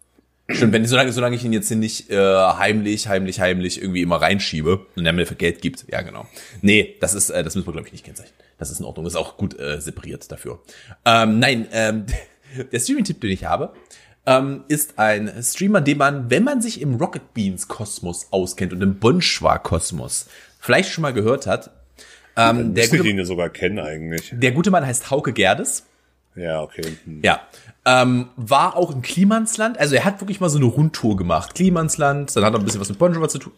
Stimmt, 0.50 0.74
wenn 0.74 0.84
solange, 0.84 1.10
solange 1.10 1.36
ich 1.36 1.44
ihn 1.44 1.54
jetzt 1.54 1.68
hier 1.68 1.76
nicht 1.78 2.10
äh, 2.10 2.16
heimlich, 2.18 3.08
heimlich, 3.08 3.40
heimlich 3.40 3.80
irgendwie 3.80 4.02
immer 4.02 4.20
reinschiebe 4.20 4.86
und 4.94 5.06
er 5.06 5.14
mir 5.14 5.26
für 5.26 5.36
Geld 5.36 5.62
gibt, 5.62 5.86
ja 5.90 6.02
genau. 6.02 6.26
Nee, 6.60 6.96
das 7.00 7.14
ist, 7.14 7.30
äh, 7.30 7.42
das 7.42 7.54
müssen 7.54 7.66
wir 7.66 7.72
glaube 7.72 7.86
ich 7.88 7.92
nicht 7.92 8.04
kennzeichnen. 8.04 8.34
Das 8.58 8.70
ist 8.70 8.78
in 8.78 8.84
Ordnung, 8.84 9.06
ist 9.06 9.16
auch 9.16 9.38
gut 9.38 9.58
äh, 9.58 9.80
separiert 9.80 10.30
dafür. 10.30 10.60
Ähm, 11.06 11.38
nein, 11.38 11.66
ähm, 11.72 12.04
der 12.72 12.78
Streaming-Tipp, 12.78 13.22
den 13.22 13.30
ich 13.30 13.46
habe, 13.46 13.72
ähm, 14.26 14.64
ist 14.68 14.98
ein 14.98 15.32
Streamer, 15.42 15.80
den 15.80 15.98
man, 15.98 16.30
wenn 16.30 16.44
man 16.44 16.60
sich 16.60 16.80
im 16.82 16.96
Rocket 16.96 17.32
Beans 17.32 17.66
Kosmos 17.66 18.28
auskennt 18.30 18.74
und 18.74 18.82
im 18.82 18.98
Bonschwa 18.98 19.58
Kosmos, 19.58 20.28
vielleicht 20.60 20.90
schon 20.90 21.02
mal 21.02 21.14
gehört 21.14 21.46
hat. 21.46 21.70
Ähm, 22.36 22.74
der, 22.74 22.82
Müsste 22.82 22.96
ich 22.96 23.00
gute, 23.02 23.10
ihn 23.10 23.18
ja 23.18 23.24
sogar 23.24 23.48
kennen 23.48 23.78
eigentlich. 23.78 24.30
der 24.32 24.52
gute 24.52 24.70
Mann 24.70 24.84
heißt 24.84 25.10
Hauke 25.10 25.32
Gerdes. 25.32 25.86
Ja, 26.36 26.62
okay. 26.62 26.82
Hm. 27.04 27.22
Ja. 27.22 27.40
Ähm, 27.86 28.30
war 28.36 28.76
auch 28.76 28.90
in 28.90 29.02
Klimansland. 29.02 29.78
Also 29.78 29.94
er 29.94 30.04
hat 30.04 30.20
wirklich 30.20 30.40
mal 30.40 30.48
so 30.48 30.58
eine 30.58 30.66
Rundtour 30.66 31.16
gemacht. 31.16 31.54
Klimansland, 31.54 32.34
dann 32.34 32.44
hat 32.44 32.54
er 32.54 32.58
ein 32.58 32.64
bisschen 32.64 32.80
was 32.80 32.88
mit 32.88 32.98
Bon 32.98 33.12
Jovi 33.12 33.28
zu 33.28 33.38
tun. 33.38 33.52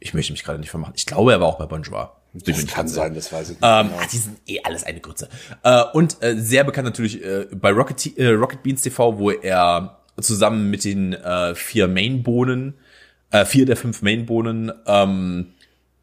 Ich 0.00 0.14
möchte 0.14 0.32
mich 0.32 0.44
gerade 0.44 0.58
nicht 0.58 0.70
vermachen. 0.70 0.94
Ich 0.96 1.06
glaube, 1.06 1.32
er 1.32 1.40
war 1.40 1.48
auch 1.48 1.58
bei 1.58 1.66
Bon 1.66 1.82
Jovi. 1.82 2.06
Das 2.34 2.66
kann 2.66 2.88
sein, 2.88 3.14
das 3.14 3.32
weiß 3.32 3.50
ich 3.50 3.60
nicht. 3.60 3.62
Ähm, 3.62 3.88
genau. 3.88 4.00
die 4.12 4.16
sind 4.16 4.38
eh 4.46 4.60
alles 4.62 4.84
eine 4.84 5.00
Grütze. 5.00 5.28
Äh, 5.62 5.82
und 5.92 6.22
äh, 6.22 6.36
sehr 6.38 6.64
bekannt 6.64 6.86
natürlich 6.86 7.24
äh, 7.24 7.46
bei 7.52 7.70
Rocket, 7.70 8.18
äh, 8.18 8.28
Rocket 8.28 8.62
Beans 8.62 8.82
TV, 8.82 9.18
wo 9.18 9.30
er 9.30 9.98
zusammen 10.20 10.70
mit 10.70 10.84
den 10.84 11.14
äh, 11.14 11.54
vier 11.54 11.88
Mainbohnen, 11.88 12.74
äh, 13.30 13.44
vier 13.44 13.66
der 13.66 13.76
fünf 13.76 14.02
Mainbohnen, 14.02 14.72
ähm, 14.86 15.54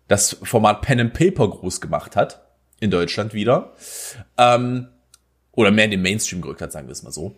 das 0.07 0.37
Format 0.43 0.81
Pen 0.81 0.99
and 0.99 1.13
Paper 1.13 1.49
groß 1.49 1.81
gemacht 1.81 2.15
hat. 2.15 2.41
In 2.79 2.91
Deutschland 2.91 3.33
wieder. 3.33 3.73
Ähm, 4.37 4.89
oder 5.55 5.71
mehr 5.71 5.85
in 5.85 5.91
den 5.91 6.01
Mainstream 6.01 6.41
gerückt 6.41 6.61
hat, 6.61 6.71
sagen 6.71 6.87
wir 6.87 6.91
es 6.93 7.03
mal 7.03 7.11
so. 7.11 7.35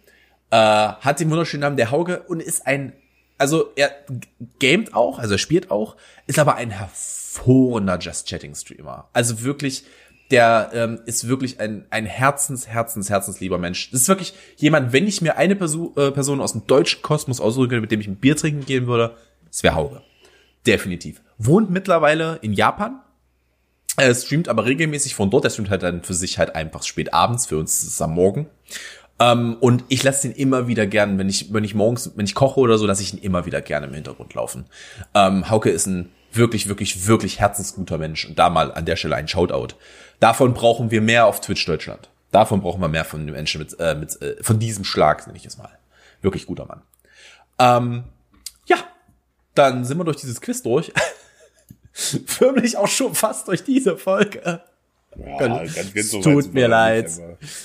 Äh, 0.49 0.57
hat 0.57 1.19
den 1.19 1.29
wunderschönen 1.29 1.61
Namen 1.61 1.77
der 1.77 1.91
Hauge 1.91 2.23
und 2.27 2.41
ist 2.41 2.65
ein, 2.65 2.93
also 3.37 3.71
er 3.75 3.91
gamet 4.59 4.93
auch, 4.93 5.19
also 5.19 5.35
er 5.35 5.37
spielt 5.37 5.71
auch, 5.71 5.95
ist 6.25 6.39
aber 6.39 6.55
ein 6.55 6.71
hervorragender 6.71 7.99
Just 7.99 8.27
Chatting 8.27 8.55
Streamer. 8.55 9.09
Also 9.13 9.43
wirklich, 9.43 9.83
der 10.31 10.71
ähm, 10.73 10.99
ist 11.05 11.27
wirklich 11.27 11.59
ein, 11.59 11.85
ein 11.89 12.05
Herzens, 12.05 12.67
Herzens, 12.67 13.09
Herzenslieber 13.09 13.57
Mensch. 13.57 13.91
Das 13.91 14.01
ist 14.01 14.07
wirklich 14.07 14.33
jemand, 14.57 14.93
wenn 14.93 15.07
ich 15.07 15.21
mir 15.21 15.37
eine 15.37 15.55
Perso 15.55 15.93
äh, 15.95 16.11
Person 16.11 16.41
aus 16.41 16.53
dem 16.53 16.65
deutschen 16.67 17.01
Kosmos 17.01 17.39
aussuchen 17.39 17.69
könnte, 17.69 17.81
mit 17.81 17.91
dem 17.91 18.01
ich 18.01 18.07
ein 18.07 18.17
Bier 18.17 18.35
trinken 18.35 18.65
gehen 18.65 18.87
würde, 18.87 19.15
das 19.47 19.63
wäre 19.63 19.75
Hauge. 19.75 20.01
Definitiv. 20.65 21.21
Wohnt 21.37 21.69
mittlerweile 21.69 22.39
in 22.41 22.53
Japan. 22.53 23.01
Er 23.97 24.13
streamt 24.13 24.47
aber 24.47 24.65
regelmäßig 24.65 25.15
von 25.15 25.29
dort. 25.29 25.43
Er 25.43 25.49
streamt 25.49 25.71
halt 25.71 25.83
dann 25.83 26.03
für 26.03 26.13
sich 26.13 26.37
halt 26.37 26.55
einfach 26.55 26.83
spät 26.83 27.13
abends. 27.13 27.47
Für 27.47 27.57
uns 27.57 27.81
ist 27.81 27.89
es 27.89 28.01
am 28.01 28.13
Morgen. 28.13 28.47
Ähm, 29.19 29.57
und 29.59 29.83
ich 29.89 30.03
lasse 30.03 30.27
den 30.27 30.37
immer 30.37 30.67
wieder 30.67 30.85
gern, 30.85 31.17
wenn 31.17 31.27
ich, 31.27 31.51
wenn 31.51 31.63
ich 31.63 31.73
morgens, 31.73 32.11
wenn 32.15 32.25
ich 32.25 32.35
koche 32.35 32.59
oder 32.59 32.77
so, 32.77 32.85
lasse 32.85 33.01
ich 33.01 33.13
ihn 33.13 33.19
immer 33.19 33.47
wieder 33.47 33.61
gerne 33.61 33.87
im 33.87 33.93
Hintergrund 33.93 34.33
laufen. 34.35 34.65
Ähm, 35.15 35.49
Hauke 35.49 35.71
ist 35.71 35.87
ein 35.87 36.11
wirklich, 36.31 36.69
wirklich, 36.69 37.07
wirklich 37.07 37.39
herzensguter 37.39 37.97
Mensch. 37.97 38.25
Und 38.25 38.37
da 38.37 38.49
mal 38.49 38.71
an 38.71 38.85
der 38.85 38.95
Stelle 38.95 39.15
ein 39.15 39.27
Shoutout. 39.27 39.75
Davon 40.19 40.53
brauchen 40.53 40.91
wir 40.91 41.01
mehr 41.01 41.25
auf 41.25 41.41
Twitch 41.41 41.65
Deutschland. 41.65 42.09
Davon 42.31 42.61
brauchen 42.61 42.81
wir 42.81 42.89
mehr 42.89 43.05
von 43.05 43.25
den 43.25 43.33
Menschen 43.33 43.59
mit, 43.59 43.79
äh, 43.79 43.95
mit 43.95 44.21
äh, 44.21 44.35
von 44.43 44.59
diesem 44.59 44.83
Schlag, 44.83 45.25
nenne 45.25 45.37
ich 45.37 45.45
es 45.45 45.57
mal. 45.57 45.71
Wirklich 46.21 46.45
guter 46.45 46.65
Mann. 46.65 46.81
Ähm, 47.57 48.03
ja, 48.67 48.77
dann 49.55 49.85
sind 49.85 49.97
wir 49.97 50.03
durch 50.03 50.17
dieses 50.17 50.41
Quiz 50.41 50.61
durch. 50.61 50.91
Förmlich 52.25 52.77
auch 52.77 52.87
schon 52.87 53.15
fast 53.15 53.47
durch 53.47 53.63
diese 53.63 53.97
Folge. 53.97 54.61
Ja, 55.17 55.37
ganz- 55.39 55.73
ganz, 55.75 55.95
es 55.95 56.11
tut 56.11 56.53
mir 56.53 56.67
leid. 56.67 57.09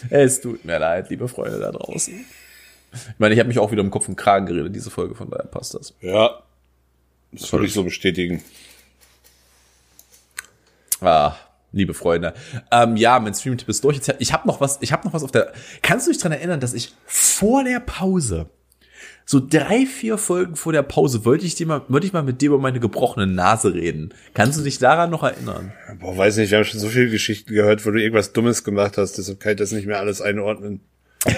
Es 0.08 0.40
tut 0.40 0.64
mir 0.64 0.78
leid, 0.78 1.10
liebe 1.10 1.28
Freunde 1.28 1.58
da 1.58 1.70
draußen. 1.70 2.14
Ich 2.94 3.00
meine, 3.18 3.34
ich 3.34 3.38
habe 3.40 3.48
mich 3.48 3.58
auch 3.58 3.70
wieder 3.70 3.82
im 3.82 3.90
Kopf 3.90 4.08
und 4.08 4.16
Kragen 4.16 4.46
geredet, 4.46 4.74
diese 4.74 4.90
Folge, 4.90 5.14
von 5.14 5.28
daher 5.30 5.46
passt 5.46 5.74
das. 5.74 5.94
Ja, 6.00 6.42
das 7.32 7.50
würde 7.52 7.66
ich 7.66 7.72
so 7.72 7.84
bestätigen. 7.84 8.42
Ah, 11.00 11.34
liebe 11.72 11.94
Freunde. 11.94 12.34
Ähm, 12.70 12.96
ja, 12.96 13.18
mein 13.18 13.34
Stream-Tipp 13.34 13.68
ist 13.68 13.82
durch. 13.84 13.96
Jetzt- 13.96 14.14
Ich 14.18 14.32
habe 14.32 14.46
noch 14.46 14.60
was, 14.60 14.78
ich 14.80 14.92
habe 14.92 15.06
noch 15.06 15.12
was 15.14 15.22
auf 15.24 15.32
der. 15.32 15.52
Kannst 15.82 16.06
du 16.06 16.12
dich 16.12 16.20
dran 16.20 16.32
erinnern, 16.32 16.60
dass 16.60 16.74
ich 16.74 16.94
vor 17.06 17.64
der 17.64 17.80
Pause, 17.80 18.48
so 19.24 19.40
drei, 19.46 19.86
vier 19.86 20.18
Folgen 20.18 20.56
vor 20.56 20.72
der 20.72 20.82
Pause, 20.82 21.24
wollte 21.24 21.46
ich 21.46 21.54
dir 21.54 21.66
mal, 21.66 21.82
wollte 21.88 22.06
ich 22.06 22.12
mal 22.12 22.22
mit 22.22 22.40
dir 22.40 22.46
über 22.48 22.58
meine 22.58 22.80
gebrochene 22.80 23.26
Nase 23.26 23.72
reden. 23.74 24.12
Kannst 24.34 24.58
du 24.58 24.62
dich 24.64 24.78
daran 24.78 25.10
noch 25.10 25.22
erinnern? 25.22 25.72
Boah, 26.00 26.16
weiß 26.16 26.36
nicht, 26.38 26.50
wir 26.50 26.58
haben 26.58 26.64
schon 26.64 26.80
so 26.80 26.88
viele 26.88 27.08
Geschichten 27.10 27.54
gehört, 27.54 27.86
wo 27.86 27.90
du 27.90 28.00
irgendwas 28.02 28.32
Dummes 28.32 28.64
gemacht 28.64 28.98
hast, 28.98 29.18
deshalb 29.18 29.40
kann 29.40 29.52
ich 29.52 29.58
das 29.58 29.72
nicht 29.72 29.86
mehr 29.86 29.98
alles 29.98 30.20
einordnen. 30.20 30.80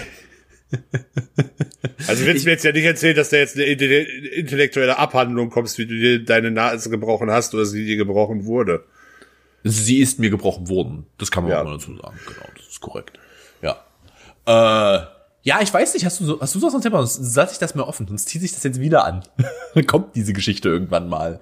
Also 2.09 2.27
willst 2.27 2.45
du 2.45 2.49
mir 2.49 2.53
jetzt 2.53 2.65
ja 2.65 2.73
nicht 2.73 2.85
erzählen, 2.85 3.15
dass 3.15 3.31
da 3.31 3.37
jetzt 3.37 3.55
eine 3.57 3.65
inte- 3.65 3.85
intellektuelle 3.85 4.99
Abhandlung 4.99 5.51
kommst, 5.51 5.79
wie 5.79 5.87
du 5.87 5.95
dir 5.95 6.25
deine 6.25 6.51
Nase 6.51 6.91
gebrochen 6.91 7.31
hast 7.31 7.55
oder 7.55 7.65
sie 7.65 7.85
dir 7.87 7.97
gebrochen 7.97 8.45
wurde. 8.45 8.85
Sie 9.63 10.01
ist 10.01 10.19
mir 10.19 10.31
gebrochen 10.31 10.69
worden. 10.69 11.07
Das 11.19 11.31
kann 11.31 11.45
man 11.45 11.53
Ja. 11.53 11.61
auch 11.61 11.65
mal 11.65 11.73
dazu 11.75 11.97
sagen. 11.97 12.19
Genau, 12.27 12.47
das 12.57 12.67
ist 12.67 12.81
korrekt. 12.81 13.19
Ja. 13.63 13.85
Äh, 14.47 15.07
ja, 15.45 15.61
ich 15.61 15.73
weiß 15.73 15.93
nicht, 15.93 16.07
hast 16.07 16.21
du 16.21 16.25
so, 16.25 16.41
hast 16.41 16.55
du 16.55 16.59
so 16.59 16.73
was 16.73 16.83
Thema? 16.83 17.07
Sonst 17.07 17.37
lass 17.37 17.53
ich 17.53 17.59
das 17.59 17.75
mir 17.75 17.87
offen, 17.87 18.09
sonst 18.09 18.29
zieht 18.29 18.41
sich 18.41 18.53
das 18.53 18.65
jetzt 18.65 18.81
wieder 18.81 19.05
an. 19.05 19.23
Dann 19.75 19.87
kommt 19.87 20.17
diese 20.17 20.33
Geschichte 20.33 20.71
irgendwann 20.71 21.09
mal. 21.09 21.39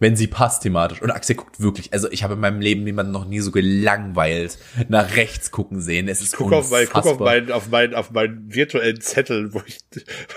Wenn 0.00 0.16
sie 0.16 0.26
passt 0.26 0.62
thematisch. 0.62 1.02
Und 1.02 1.10
Axel 1.10 1.36
guckt 1.36 1.60
wirklich, 1.60 1.92
also 1.92 2.10
ich 2.10 2.24
habe 2.24 2.34
in 2.34 2.40
meinem 2.40 2.60
Leben 2.60 2.86
jemanden 2.86 3.12
noch 3.12 3.26
nie 3.26 3.40
so 3.40 3.52
gelangweilt 3.52 4.58
nach 4.88 5.14
rechts 5.16 5.50
gucken 5.50 5.80
sehen. 5.80 6.08
Es 6.08 6.22
ist 6.22 6.36
Guck 6.36 6.52
auf, 6.52 6.70
mein, 6.70 6.86
guck 6.86 6.96
auf, 6.96 7.04
unfassbar. 7.04 7.26
mein, 7.26 7.52
auf, 7.52 7.68
mein, 7.68 7.94
auf 7.94 8.10
meinen 8.10 8.52
virtuellen 8.52 9.00
Zettel, 9.00 9.52
wo 9.52 9.62
ich. 9.66 9.78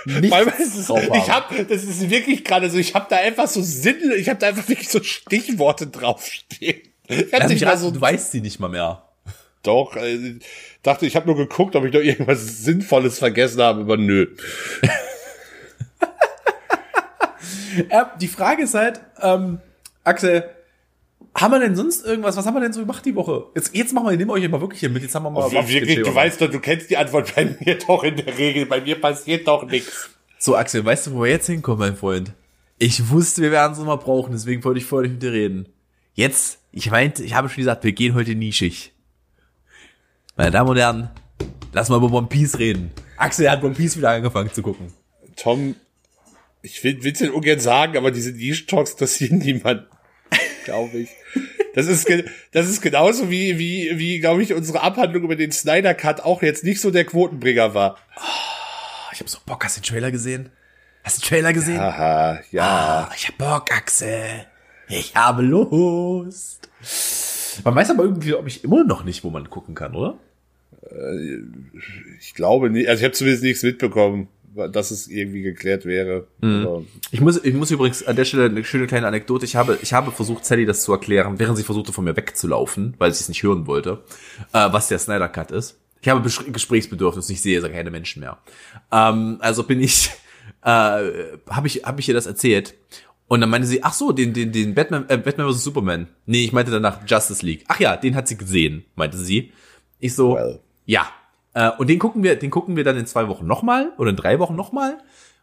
Ist, 0.05 0.89
ich 0.89 1.29
hab, 1.31 1.49
das 1.69 1.83
ist 1.83 2.09
wirklich 2.09 2.43
gerade 2.43 2.69
so, 2.69 2.77
ich 2.77 2.93
habe 2.93 3.07
da 3.09 3.15
einfach 3.15 3.47
so 3.47 3.61
Sinn, 3.61 4.11
ich 4.17 4.29
habe 4.29 4.39
da 4.39 4.47
einfach 4.47 4.67
wirklich 4.67 4.89
so 4.89 5.01
Stichworte 5.01 5.87
draufstehen. 5.87 6.81
Ich 7.07 7.33
hab 7.33 7.47
nicht 7.47 7.63
mal 7.63 7.77
so 7.77 7.89
du 7.89 8.01
weißt 8.01 8.31
sie 8.33 8.41
nicht 8.41 8.59
mal 8.59 8.67
mehr. 8.67 9.07
Doch, 9.63 9.95
äh, 9.95 10.39
dachte, 10.87 11.05
ich 11.05 11.15
habe 11.15 11.27
nur 11.27 11.35
geguckt, 11.35 11.75
ob 11.75 11.85
ich 11.85 11.93
noch 11.93 12.01
irgendwas 12.01 12.63
Sinnvolles 12.63 13.19
vergessen 13.19 13.61
habe, 13.61 13.81
aber 13.81 13.97
nö. 13.97 14.27
Ja, 17.91 18.11
die 18.19 18.27
Frage 18.27 18.63
ist 18.63 18.73
halt, 18.73 18.99
ähm, 19.21 19.59
Axel, 20.03 20.49
haben 21.35 21.51
wir 21.51 21.59
denn 21.59 21.75
sonst 21.75 22.03
irgendwas, 22.03 22.35
was 22.35 22.45
haben 22.45 22.55
wir 22.55 22.61
denn 22.61 22.73
so 22.73 22.79
gemacht 22.79 23.05
die 23.05 23.15
Woche? 23.15 23.45
Jetzt, 23.53 23.75
jetzt 23.75 23.93
machen 23.93 24.09
wir, 24.09 24.17
nehmen 24.17 24.29
wir 24.29 24.33
euch 24.33 24.49
mal 24.49 24.61
wirklich 24.61 24.79
hier 24.79 24.89
mit, 24.89 25.03
jetzt 25.03 25.13
haben 25.13 25.23
wir 25.23 25.29
mal 25.29 25.51
Wie, 25.51 25.73
wirklich, 25.73 26.01
du 26.01 26.15
weißt 26.15 26.41
doch, 26.41 26.49
du 26.49 26.59
kennst 26.59 26.89
die 26.89 26.97
Antwort 26.97 27.35
bei 27.35 27.55
mir 27.59 27.77
doch 27.77 28.03
in 28.03 28.15
der 28.15 28.35
Regel. 28.35 28.65
Bei 28.65 28.81
mir 28.81 28.99
passiert 28.99 29.47
doch 29.47 29.63
nichts. 29.67 30.09
So, 30.39 30.55
Axel, 30.55 30.83
weißt 30.83 31.07
du, 31.07 31.13
wo 31.13 31.23
wir 31.23 31.29
jetzt 31.29 31.45
hinkommen, 31.45 31.79
mein 31.79 31.95
Freund? 31.95 32.33
Ich 32.79 33.09
wusste, 33.09 33.41
wir 33.41 33.51
werden 33.51 33.73
es 33.73 33.79
nochmal 33.79 33.97
brauchen, 33.97 34.31
deswegen 34.31 34.63
wollte 34.63 34.79
ich 34.79 34.85
vorher 34.85 35.07
nicht 35.07 35.21
mit 35.21 35.23
dir 35.23 35.33
reden. 35.33 35.67
Jetzt, 36.13 36.59
ich 36.71 36.89
meinte, 36.89 37.23
ich 37.23 37.35
habe 37.35 37.49
schon 37.49 37.57
gesagt, 37.57 37.83
wir 37.83 37.91
gehen 37.91 38.15
heute 38.15 38.33
nischig. 38.33 38.93
Meine 40.37 40.51
Damen 40.51 40.69
und 40.69 40.77
Herren, 40.77 41.09
lass 41.73 41.89
mal 41.89 41.97
über 41.97 42.11
One 42.11 42.27
Piece 42.27 42.59
reden. 42.59 42.91
Axel 43.17 43.49
hat 43.49 43.63
One 43.63 43.73
Piece 43.73 43.97
wieder 43.97 44.11
angefangen 44.11 44.53
zu 44.53 44.61
gucken. 44.61 44.93
Tom, 45.35 45.75
ich 46.61 46.83
will 46.83 46.99
es 47.03 47.17
dir 47.17 47.33
ungern 47.33 47.59
sagen, 47.59 47.97
aber 47.97 48.11
diese 48.11 48.31
Niche-Talks 48.33 48.91
interessieren 48.91 49.39
niemand, 49.39 49.87
glaube 50.63 50.95
ich. 50.99 51.09
Das 51.73 51.87
ist, 51.87 52.07
das 52.51 52.69
ist 52.69 52.81
genauso 52.81 53.31
wie, 53.31 53.57
wie, 53.57 53.97
wie, 53.97 54.19
glaube 54.19 54.43
ich, 54.43 54.53
unsere 54.53 54.81
Abhandlung 54.81 55.23
über 55.23 55.35
den 55.35 55.51
Snyder 55.51 55.95
Cut 55.95 56.21
auch 56.21 56.43
jetzt 56.43 56.63
nicht 56.63 56.81
so 56.81 56.91
der 56.91 57.05
Quotenbringer 57.05 57.73
war. 57.73 57.97
Oh, 58.15 59.11
ich 59.13 59.19
habe 59.19 59.29
so 59.31 59.39
Bock, 59.43 59.65
hast 59.65 59.77
du 59.77 59.81
den 59.81 59.87
Trailer 59.87 60.11
gesehen? 60.11 60.51
Hast 61.03 61.17
du 61.17 61.21
den 61.21 61.29
Trailer 61.29 61.53
gesehen? 61.53 61.79
Aha, 61.79 62.41
ja. 62.51 62.63
Ah, 62.63 63.11
ich 63.15 63.27
hab 63.27 63.39
Bock, 63.39 63.75
Axel. 63.75 64.45
Ich 64.87 65.15
habe 65.15 65.41
Lust. 65.41 66.69
Man 67.63 67.73
weiß 67.73 67.89
aber 67.89 68.03
irgendwie, 68.03 68.35
ob 68.35 68.45
ich 68.45 68.63
immer 68.63 68.83
noch 68.83 69.03
nicht, 69.03 69.23
wo 69.23 69.31
man 69.31 69.49
gucken 69.49 69.73
kann, 69.73 69.95
oder? 69.95 70.19
Ich 72.19 72.33
glaube 72.33 72.69
nicht, 72.69 72.87
also 72.89 72.99
ich 73.01 73.03
habe 73.05 73.13
zumindest 73.13 73.43
nichts 73.43 73.63
mitbekommen, 73.63 74.27
dass 74.71 74.89
es 74.91 75.07
irgendwie 75.07 75.41
geklärt 75.41 75.85
wäre. 75.85 76.27
Aber 76.65 76.83
Ich 77.11 77.21
muss, 77.21 77.43
ich 77.43 77.53
muss 77.53 77.69
übrigens 77.71 78.03
an 78.05 78.15
der 78.15 78.25
Stelle 78.25 78.45
eine 78.45 78.63
schöne 78.63 78.87
kleine 78.87 79.05
Anekdote. 79.07 79.45
Ich 79.45 79.55
habe, 79.55 79.77
ich 79.81 79.93
habe 79.93 80.11
versucht, 80.11 80.45
Sally 80.45 80.65
das 80.65 80.81
zu 80.83 80.91
erklären, 80.93 81.39
während 81.39 81.57
sie 81.57 81.63
versuchte, 81.63 81.93
von 81.93 82.05
mir 82.05 82.15
wegzulaufen, 82.17 82.95
weil 82.97 83.11
sie 83.13 83.21
es 83.21 83.29
nicht 83.29 83.43
hören 83.43 83.67
wollte, 83.67 84.03
äh, 84.53 84.71
was 84.71 84.87
der 84.87 84.99
Snyder 84.99 85.29
Cut 85.29 85.51
ist. 85.51 85.77
Ich 86.01 86.09
habe 86.09 86.27
Besch- 86.27 86.49
Gesprächsbedürfnis, 86.51 87.29
ich 87.29 87.41
sehe 87.41 87.61
keine 87.61 87.91
Menschen 87.91 88.21
mehr. 88.21 88.37
Ähm, 88.91 89.37
also 89.41 89.63
bin 89.63 89.81
ich, 89.81 90.09
äh, 90.63 90.67
habe 90.69 91.65
ich, 91.67 91.83
habe 91.83 91.99
ich 91.99 92.07
ihr 92.07 92.13
das 92.15 92.25
erzählt. 92.27 92.75
Und 93.27 93.41
dann 93.41 93.49
meinte 93.49 93.67
sie, 93.67 93.83
ach 93.83 93.93
so, 93.93 94.11
den, 94.13 94.33
den, 94.33 94.51
den 94.53 94.73
Batman, 94.73 95.05
äh, 95.09 95.17
Batman 95.17 95.51
vs. 95.51 95.63
Superman. 95.63 96.07
Nee, 96.25 96.45
ich 96.45 96.53
meinte 96.53 96.71
danach 96.71 96.99
Justice 97.05 97.45
League. 97.45 97.65
Ach 97.67 97.79
ja, 97.79 97.97
den 97.97 98.15
hat 98.15 98.27
sie 98.27 98.37
gesehen, 98.37 98.85
meinte 98.95 99.17
sie. 99.17 99.51
Ich 99.99 100.15
so, 100.15 100.35
Well. 100.35 100.59
ja. 100.85 101.07
Äh, 101.53 101.71
und 101.77 101.87
den 101.89 101.97
gucken 101.99 102.23
wir, 102.23 102.35
den 102.37 102.51
gucken 102.51 102.75
wir 102.75 102.83
dann 102.83 102.97
in 102.97 103.07
zwei 103.07 103.27
Wochen 103.27 103.47
nochmal 103.47 103.91
oder 103.97 104.09
in 104.11 104.15
drei 104.15 104.39
Wochen 104.39 104.55
nochmal. 104.55 104.97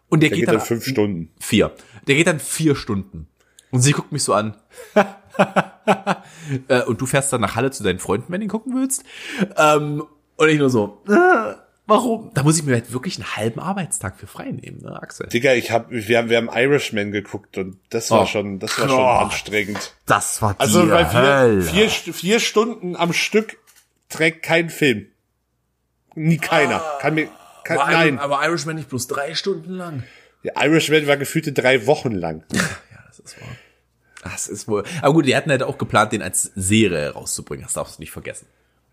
Und 0.09 0.21
der, 0.23 0.29
der 0.31 0.37
geht, 0.39 0.41
geht 0.43 0.49
dann, 0.49 0.59
dann 0.59 0.67
fünf 0.67 0.85
Stunden. 0.85 1.31
Vier. 1.41 1.73
Der 2.07 2.15
geht 2.15 2.27
dann 2.27 2.39
vier 2.41 2.77
Stunden. 2.77 3.27
Und 3.71 3.81
sie 3.81 3.93
guckt 3.93 4.13
mich 4.13 4.23
so 4.23 4.35
an. 4.35 4.57
äh, 6.69 6.83
und 6.83 7.01
du 7.01 7.07
fährst 7.07 7.33
dann 7.33 7.41
nach 7.41 7.57
Halle 7.57 7.71
zu 7.71 7.83
deinen 7.83 7.99
Freunden, 7.99 8.27
wenn 8.33 8.41
du 8.41 8.47
ihn 8.47 8.51
gucken 8.51 8.75
willst. 8.77 9.05
Ähm, 9.57 10.05
und 10.37 10.49
ich 10.49 10.59
nur 10.59 10.71
so, 10.71 11.03
äh, 11.09 11.55
warum? 11.87 12.31
Da 12.35 12.43
muss 12.43 12.57
ich 12.59 12.65
mir 12.65 12.73
halt 12.75 12.93
wirklich 12.93 13.17
einen 13.17 13.37
halben 13.37 13.61
Arbeitstag 13.61 14.19
für 14.19 14.27
frei 14.27 14.51
nehmen, 14.51 14.83
ne, 14.83 15.01
Axel? 15.01 15.29
Digga, 15.29 15.55
ich 15.55 15.71
hab, 15.71 15.91
wir 15.91 16.19
haben, 16.19 16.29
wir 16.29 16.37
haben 16.37 16.49
Irishman 16.53 17.11
geguckt 17.13 17.59
und 17.59 17.79
das 17.91 18.11
war 18.11 18.23
Oh 18.23 18.27
schon, 18.27 18.59
das 18.59 18.79
war 18.79 18.89
schon 18.89 18.97
Gott. 18.99 19.23
anstrengend. 19.23 19.95
Das 20.07 20.43
war 20.43 20.55
die 20.55 20.61
Also, 20.61 20.89
weil 20.89 21.07
vier, 21.07 21.21
Hölle. 21.21 21.63
vier, 21.63 21.89
vier 21.89 22.41
Stunden 22.41 22.97
am 22.97 23.13
Stück 23.13 23.59
trägt 24.15 24.43
kein 24.43 24.71
Film. 24.71 25.07
Nie 26.15 26.39
keiner. 26.39 26.81
Kann 27.01 27.15
mir, 27.15 27.29
kann, 27.65 27.79
aber, 27.79 27.93
nein. 27.93 28.19
aber 28.19 28.45
Irishman 28.47 28.77
nicht 28.77 28.89
bloß 28.89 29.07
drei 29.09 29.35
Stunden 29.35 29.73
lang. 29.75 30.05
Der 30.45 30.55
Irishman 30.57 31.07
war 31.07 31.17
gefühlte 31.17 31.53
drei 31.53 31.87
Wochen 31.87 32.13
lang. 32.13 32.45
Ja, 32.53 32.99
das 33.09 33.19
ist 33.21 33.41
wahr. 33.41 33.49
Das 34.23 34.49
ist 34.49 34.69
wohl. 34.69 34.85
Aber 35.03 35.13
gut, 35.13 35.27
die 35.27 35.37
hatten 35.37 35.51
halt 35.51 35.63
auch 35.63 35.77
geplant, 35.79 36.13
den 36.13 36.23
als 36.23 36.51
Serie 36.55 37.11
rauszubringen. 37.11 37.65
Das 37.65 37.75
darfst 37.75 37.99
du 37.99 38.03
nicht 38.03 38.11
vergessen. 38.11 38.47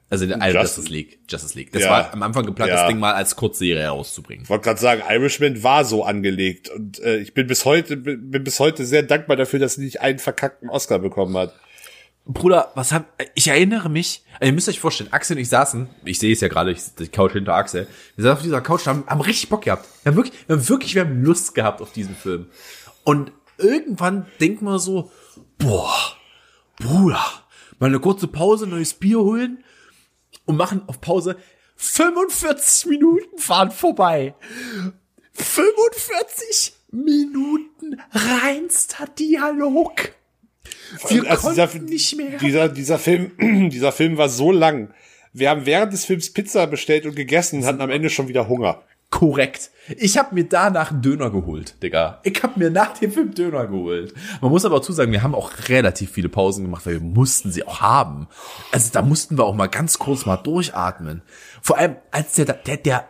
Also 0.09 0.26
in 0.26 0.32
Just- 0.32 0.53
Justice 0.53 0.89
League. 0.89 1.19
Justice 1.30 1.57
League. 1.57 1.72
Das 1.72 1.84
Ja. 1.84 1.89
war 1.89 2.13
am 2.13 2.22
Anfang 2.24 2.45
geplant, 2.45 2.69
das 2.72 2.82
Ja. 2.82 2.88
Ding 2.89 2.99
mal 2.99 3.13
als 3.13 3.38
Kurzserie 3.38 3.80
herauszubringen. 3.82 4.43
Ich 4.43 4.49
wollte 4.49 4.65
gerade 4.65 4.80
sagen, 4.80 5.01
Irishman 5.09 5.63
war 5.63 5.86
so 5.86 6.03
angelegt 6.03 6.69
und 6.69 6.99
äh, 6.99 7.17
ich 7.17 7.34
bin 7.34 7.47
bis 7.47 7.63
heute 7.63 7.95
bin, 7.95 8.43
bis 8.43 8.59
heute 8.59 8.86
sehr 8.86 9.03
dankbar 9.03 9.38
dafür, 9.38 9.59
dass 9.59 9.78
er 9.78 9.84
nicht 9.84 10.01
einen 10.01 10.19
verkackten 10.19 10.69
Oscar 10.69 10.99
bekommen 10.99 11.38
hat. 11.38 11.53
Bruder, 12.26 12.72
was 12.76 12.91
hab, 12.91 13.05
ich 13.34 13.47
erinnere 13.47 13.89
mich, 13.89 14.24
also 14.34 14.45
ihr 14.45 14.53
müsst 14.53 14.69
euch 14.69 14.80
vorstellen, 14.80 15.11
Axel 15.11 15.36
und 15.36 15.41
ich 15.41 15.49
saßen, 15.49 15.89
ich 16.05 16.19
sehe 16.19 16.34
es 16.34 16.41
ja 16.41 16.47
gerade, 16.47 16.72
ich, 16.72 16.95
die 16.95 17.07
Couch 17.07 17.34
hinter 17.34 17.55
Axel, 17.55 17.88
wir 18.15 18.24
saßen 18.24 18.38
auf 18.38 18.43
dieser 18.43 18.61
Couch, 18.61 18.86
haben, 18.86 19.03
haben 19.07 19.22
richtig 19.22 19.49
Bock 19.49 19.63
gehabt. 19.63 19.88
Wir 20.03 20.11
haben 20.11 20.17
wirklich, 20.17 20.47
wir 20.47 20.55
haben 20.55 20.69
wirklich, 20.69 20.95
wir 20.95 21.01
haben 21.01 21.24
Lust 21.24 21.55
gehabt 21.55 21.82
auf 21.82 21.91
diesen 21.91 22.15
Film. 22.15 22.49
Und 23.03 23.32
irgendwann 23.57 24.28
denken 24.39 24.65
wir 24.65 24.80
so, 24.80 25.11
boah, 25.57 25.93
Bruder, 26.78 27.26
mal 27.80 27.88
eine 27.88 27.99
kurze 27.99 28.28
Pause, 28.28 28.67
neues 28.67 28.93
Bier 28.93 29.19
holen 29.19 29.63
und 30.45 30.57
machen 30.57 30.84
auf 30.88 31.01
Pause 31.01 31.38
45 31.76 32.89
Minuten 32.89 33.39
fahren 33.39 33.72
vorbei. 33.72 34.36
45 35.34 36.74
Minuten 36.91 37.99
reinster 38.11 39.07
Dialog. 39.07 40.13
Wir 41.07 41.30
Also 41.30 41.49
dieser, 41.49 41.68
konnten 41.68 41.86
nicht 41.86 42.16
mehr. 42.18 42.38
Dieser, 42.39 42.70
dieser 42.70 42.99
Film, 42.99 43.32
dieser 43.70 43.91
Film 43.91 44.18
war 44.18 44.30
so 44.30 44.51
lang. 44.51 44.93
Wir 45.34 45.49
haben 45.49 45.66
während 45.66 45.93
des 45.93 46.05
Films 46.05 46.32
Pizza 46.32 46.68
bestellt 46.68 47.05
und 47.05 47.16
gegessen 47.16 47.59
und 47.59 47.66
hatten 47.66 47.82
am 47.82 47.89
Ende 47.89 48.09
schon 48.09 48.28
wieder 48.28 48.47
Hunger. 48.47 48.84
Korrekt. 49.09 49.72
Ich 49.97 50.18
habe 50.18 50.34
mir 50.34 50.45
danach 50.45 50.91
einen 50.91 51.01
Döner 51.01 51.30
geholt, 51.30 51.76
Digga. 51.84 52.22
Ich 52.24 52.41
habe 52.43 52.57
mir 52.57 52.70
nach 52.70 52.97
dem 52.97 53.12
Film 53.12 53.34
Döner 53.34 53.68
geholt. 53.68 54.14
Man 54.39 54.51
muss 54.51 54.64
aber 54.64 54.78
auch 54.78 54.82
zusagen, 54.82 55.12
wir 55.12 55.22
haben 55.22 55.36
auch 55.36 55.51
relativ 55.68 56.12
viele 56.12 56.30
Pausen 56.30 56.64
gemacht, 56.64 56.86
weil 56.86 56.93
wir 56.93 57.01
mussten 57.01 57.51
sie 57.51 57.68
auch 57.68 57.82
haben. 57.82 58.30
Also 58.72 58.89
da 58.93 59.01
mussten 59.01 59.38
wir 59.38 59.43
auch 59.43 59.53
mal 59.53 59.68
ganz 59.68 59.99
kurz 59.99 60.26
mal 60.26 60.38
durchatmen. 60.38 61.24
Vor 61.62 61.78
allem, 61.78 61.97
als 62.12 62.36
der, 62.36 62.45
der, 62.45 62.78
der, 62.78 63.09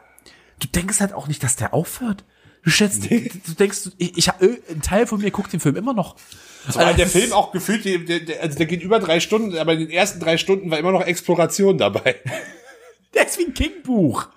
du 0.60 0.68
denkst 0.68 0.99
halt 1.02 1.14
auch 1.14 1.28
nicht, 1.28 1.43
dass 1.43 1.56
der 1.56 1.72
aufhört. 1.74 2.24
Du 2.64 2.70
schätzt, 2.70 3.09
du, 3.09 3.53
denkst, 3.57 3.89
ich, 3.97 4.18
ich 4.18 4.28
hab, 4.28 4.41
ein 4.41 4.82
Teil 4.84 5.07
von 5.07 5.20
mir 5.20 5.32
guckt 5.32 5.51
den 5.51 5.59
Film 5.59 5.76
immer 5.76 5.93
noch. 5.93 6.16
Weil 6.74 6.93
der 6.93 7.07
Film 7.07 7.34
auch 7.34 7.51
gefühlt, 7.51 7.86
der, 7.86 8.20
der, 8.20 8.41
also 8.41 8.57
der 8.57 8.68
geht 8.68 8.84
über 8.84 8.99
drei 8.99 9.20
Stunden, 9.20 9.57
aber 9.57 9.74
in 9.74 9.80
den 9.80 9.89
ersten 9.89 10.20
drei 10.20 10.38
Stunden 10.38 10.70
war 10.70 10.78
immer 10.78 10.91
noch 10.91 11.05
Exploration 11.05 11.78
dabei. 11.78 12.16
Der 13.14 13.28
ist 13.28 13.38
wie 13.38 13.43
ein 13.43 13.53
King-Buch. 13.53 14.28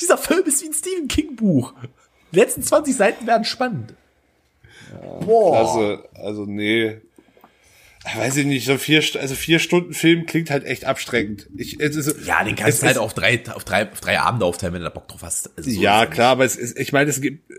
Dieser 0.00 0.18
Film 0.18 0.44
ist 0.44 0.60
wie 0.60 0.66
ein 0.66 0.74
Stephen 0.74 1.06
King-Buch. 1.06 1.72
Die 2.32 2.36
letzten 2.40 2.64
20 2.64 2.96
Seiten 2.96 3.26
werden 3.28 3.44
spannend. 3.44 3.94
Boah. 5.20 5.56
Also, 5.56 5.98
also 6.14 6.44
nee. 6.44 7.00
Weiß 8.16 8.36
ich 8.36 8.44
nicht, 8.44 8.66
so 8.66 8.76
vier, 8.76 9.02
also 9.18 9.34
vier 9.34 9.58
Stunden 9.58 9.94
Film 9.94 10.26
klingt 10.26 10.50
halt 10.50 10.64
echt 10.64 10.84
abstreckend. 10.84 11.48
Ich, 11.56 11.80
es 11.80 11.96
ist, 11.96 12.26
Ja, 12.26 12.44
den 12.44 12.54
kannst 12.54 12.82
du 12.82 12.86
halt 12.86 12.98
auf 12.98 13.14
drei, 13.14 13.42
auf 13.54 13.64
drei, 13.64 13.90
auf 13.90 14.00
drei 14.00 14.20
Abende 14.20 14.44
aufteilen, 14.44 14.74
wenn 14.74 14.80
du 14.80 14.84
da 14.84 14.90
Bock 14.90 15.08
drauf 15.08 15.22
hast. 15.22 15.50
Also 15.56 15.70
so 15.70 15.80
Ja, 15.80 16.04
klar, 16.04 16.32
aber 16.32 16.44
es 16.44 16.56
ist, 16.56 16.78
ich 16.78 16.92
meine, 16.92 17.08
es 17.08 17.20
gibt, 17.22 17.50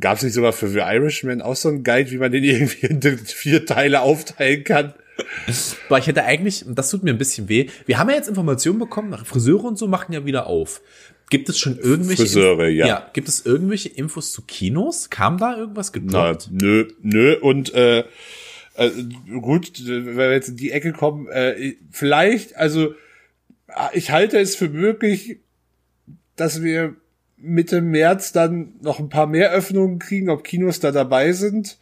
gab 0.00 0.16
es 0.16 0.22
nicht 0.22 0.32
sogar 0.32 0.52
für 0.52 0.68
The 0.68 0.78
Irishman 0.78 1.42
auch 1.42 1.56
so 1.56 1.68
einen 1.68 1.84
Guide, 1.84 2.10
wie 2.10 2.16
man 2.16 2.32
den 2.32 2.44
irgendwie 2.44 2.86
in 2.86 3.18
vier 3.18 3.66
Teile 3.66 4.00
aufteilen 4.00 4.64
kann? 4.64 4.94
Aber 5.88 5.98
ich 5.98 6.06
hätte 6.06 6.24
eigentlich, 6.24 6.66
und 6.66 6.76
das 6.76 6.90
tut 6.90 7.02
mir 7.02 7.10
ein 7.10 7.18
bisschen 7.18 7.48
weh, 7.48 7.68
wir 7.86 7.98
haben 7.98 8.08
ja 8.08 8.16
jetzt 8.16 8.28
Informationen 8.28 8.78
bekommen, 8.78 9.10
nach 9.10 9.26
Friseure 9.26 9.64
und 9.64 9.78
so 9.78 9.86
machen 9.86 10.12
ja 10.12 10.24
wieder 10.24 10.46
auf. 10.46 10.80
Gibt 11.30 11.48
es 11.48 11.58
schon 11.58 11.78
irgendwelche 11.78 12.22
Friseure, 12.22 12.68
ja. 12.68 13.10
Gibt 13.12 13.28
es 13.28 13.46
irgendwelche 13.46 13.88
Infos 13.88 14.32
zu 14.32 14.42
Kinos? 14.42 15.10
Kam 15.10 15.38
da 15.38 15.56
irgendwas 15.56 15.92
Na, 16.02 16.36
nö, 16.50 16.88
nö, 17.02 17.36
und 17.40 17.72
äh, 17.74 18.04
äh, 18.74 18.90
gut, 19.40 19.86
wenn 19.86 20.16
wir 20.16 20.32
jetzt 20.32 20.48
in 20.48 20.56
die 20.56 20.72
Ecke 20.72 20.92
kommen, 20.92 21.28
äh, 21.28 21.74
vielleicht, 21.90 22.56
also 22.56 22.94
ich 23.92 24.10
halte 24.10 24.38
es 24.38 24.56
für 24.56 24.68
möglich, 24.68 25.38
dass 26.36 26.62
wir 26.62 26.94
Mitte 27.36 27.80
März 27.80 28.32
dann 28.32 28.74
noch 28.80 28.98
ein 28.98 29.08
paar 29.08 29.26
mehr 29.26 29.50
Öffnungen 29.52 29.98
kriegen, 29.98 30.30
ob 30.30 30.44
Kinos 30.44 30.80
da 30.80 30.92
dabei 30.92 31.32
sind. 31.32 31.78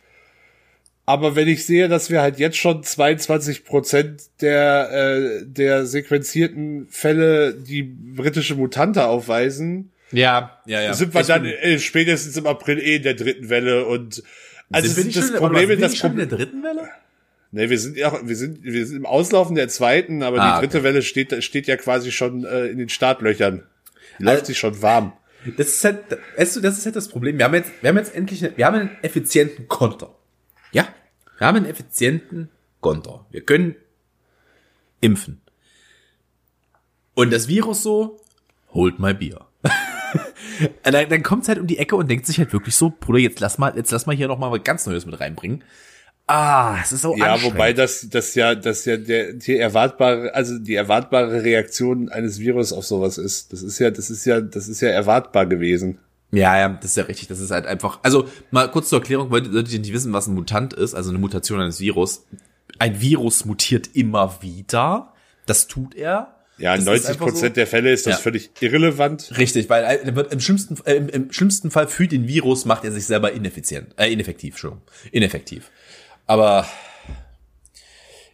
Aber 1.04 1.34
wenn 1.34 1.48
ich 1.48 1.66
sehe, 1.66 1.88
dass 1.88 2.10
wir 2.10 2.22
halt 2.22 2.38
jetzt 2.38 2.56
schon 2.56 2.82
22 2.82 3.64
Prozent 3.64 4.22
der, 4.40 4.90
äh, 4.92 5.44
der 5.44 5.86
sequenzierten 5.86 6.86
Fälle 6.88 7.54
die 7.54 7.82
britische 7.82 8.54
Mutante 8.54 9.06
aufweisen, 9.06 9.90
Ja, 10.12 10.60
ja, 10.64 10.80
ja. 10.80 10.94
sind 10.94 11.12
wir 11.12 11.22
Ich 11.22 11.26
dann 11.26 11.44
äh, 11.44 11.78
spätestens 11.78 12.36
im 12.36 12.46
April 12.46 12.78
eh 12.78 12.96
in 12.96 13.02
der 13.02 13.14
dritten 13.14 13.48
Welle 13.48 13.86
und 13.86 14.22
also 14.72 14.88
sind 14.88 14.96
wir 14.96 15.04
nicht 15.04 15.16
das 15.18 15.28
schon, 15.28 15.36
Problem 15.36 15.68
sind 15.68 15.80
ist 15.80 15.80
wir 15.80 15.88
das 15.88 16.10
in 16.10 16.16
der 16.16 16.26
dritten 16.26 16.62
Welle? 16.62 16.88
Nee, 17.54 17.68
wir 17.68 17.78
sind 17.78 17.96
ja, 17.98 18.18
wir 18.26 18.36
sind, 18.36 18.62
wir 18.62 18.86
sind 18.86 18.96
im 18.96 19.06
Auslaufen 19.06 19.54
der 19.54 19.68
zweiten, 19.68 20.22
aber 20.22 20.40
Ah, 20.40 20.54
die 20.60 20.60
dritte 20.66 20.78
okay. 20.78 20.84
Welle 20.84 21.02
steht, 21.02 21.44
steht 21.44 21.66
ja 21.66 21.76
quasi 21.76 22.10
schon 22.10 22.44
äh, 22.44 22.66
in 22.66 22.78
den 22.78 22.88
Startlöchern. 22.88 23.62
Die 24.18 24.24
läuft 24.24 24.36
Also- 24.40 24.46
sich 24.46 24.58
schon 24.58 24.80
warm. 24.82 25.12
Das 25.56 25.66
ist 25.66 25.84
halt, 25.84 25.98
weißt 26.36 26.56
du, 26.56 26.60
das 26.60 26.78
ist 26.78 26.86
halt 26.86 26.94
das 26.94 27.08
Problem. 27.08 27.36
Wir 27.36 27.44
haben 27.44 27.54
jetzt, 27.54 27.70
wir 27.80 27.88
haben 27.88 27.96
jetzt 27.96 28.14
endlich, 28.14 28.44
eine, 28.44 28.56
wir 28.56 28.64
haben 28.64 28.76
einen 28.76 28.90
effizienten 29.02 29.66
Konter. 29.66 30.14
Ja, 30.70 30.86
wir 31.38 31.46
haben 31.48 31.56
einen 31.56 31.66
effizienten 31.66 32.48
Konter. 32.80 33.26
Wir 33.30 33.40
können 33.40 33.74
impfen. 35.00 35.40
Und 37.14 37.32
das 37.32 37.48
Virus 37.48 37.82
so, 37.82 38.20
holt 38.72 38.98
mal 39.00 39.14
Bier. 39.14 39.46
Dann, 40.82 41.08
dann 41.08 41.22
kommt's 41.22 41.48
halt 41.48 41.58
um 41.58 41.66
die 41.66 41.78
Ecke 41.78 41.96
und 41.96 42.10
denkt 42.10 42.26
sich 42.26 42.38
halt 42.38 42.52
wirklich 42.52 42.76
so, 42.76 42.90
Bruder, 42.90 43.18
jetzt 43.18 43.40
lass 43.40 43.58
mal, 43.58 43.72
jetzt 43.76 43.90
lass 43.90 44.06
mal 44.06 44.14
hier 44.14 44.28
noch 44.28 44.38
mal 44.38 44.50
was 44.50 44.62
ganz 44.62 44.86
Neues 44.86 45.06
mit 45.06 45.18
reinbringen. 45.18 45.64
Ah, 46.26 46.78
es 46.82 46.92
ist 46.92 47.02
so 47.02 47.16
Ja, 47.16 47.42
wobei 47.42 47.72
das, 47.72 48.08
das 48.08 48.34
ja, 48.34 48.54
das 48.54 48.84
ja 48.84 48.96
der, 48.96 49.32
die 49.32 49.56
erwartbare, 49.56 50.34
also 50.34 50.58
die 50.58 50.74
erwartbare 50.74 51.42
Reaktion 51.42 52.08
eines 52.08 52.38
Virus 52.38 52.72
auf 52.72 52.86
sowas 52.86 53.18
ist. 53.18 53.52
Das 53.52 53.62
ist 53.62 53.78
ja, 53.78 53.90
das 53.90 54.08
ist 54.08 54.24
ja, 54.24 54.40
das 54.40 54.68
ist 54.68 54.80
ja 54.80 54.88
erwartbar 54.88 55.46
gewesen. 55.46 55.98
Ja, 56.30 56.58
ja, 56.58 56.68
das 56.70 56.92
ist 56.92 56.96
ja 56.96 57.04
richtig. 57.04 57.28
Das 57.28 57.40
ist 57.40 57.50
halt 57.50 57.66
einfach. 57.66 58.00
Also 58.02 58.26
mal 58.50 58.70
kurz 58.70 58.88
zur 58.88 59.00
Erklärung, 59.00 59.30
weil 59.30 59.44
Leute, 59.46 59.70
die 59.70 59.78
nicht 59.78 59.92
wissen, 59.92 60.12
was 60.12 60.26
ein 60.26 60.34
Mutant 60.34 60.72
ist, 60.72 60.94
also 60.94 61.10
eine 61.10 61.18
Mutation 61.18 61.60
eines 61.60 61.80
Virus. 61.80 62.24
Ein 62.78 63.00
Virus 63.00 63.44
mutiert 63.44 63.90
immer 63.94 64.40
wieder. 64.40 65.12
Das 65.44 65.66
tut 65.66 65.94
er. 65.94 66.36
Ja, 66.58 66.74
in 66.74 66.84
Das 66.84 66.94
ist 66.96 67.04
90 67.04 67.08
einfach 67.10 67.26
Prozent 67.26 67.54
so. 67.54 67.60
der 67.60 67.66
Fälle 67.66 67.92
ist 67.92 68.06
das 68.06 68.14
Ja. 68.14 68.18
völlig 68.20 68.50
irrelevant. 68.60 69.32
Richtig, 69.38 69.68
weil 69.70 70.14
wird 70.14 70.32
im 70.32 70.40
schlimmsten, 70.40 70.76
äh, 70.84 70.94
im, 70.94 71.08
im 71.08 71.32
schlimmsten 71.32 71.70
Fall 71.70 71.88
für 71.88 72.06
den 72.06 72.28
Virus 72.28 72.64
macht 72.66 72.84
er 72.84 72.92
sich 72.92 73.06
selber 73.06 73.32
ineffizient, 73.32 73.94
äh, 73.96 74.12
ineffektiv, 74.12 74.58
schon, 74.58 74.80
ineffektiv. 75.10 75.70
Aber 76.26 76.66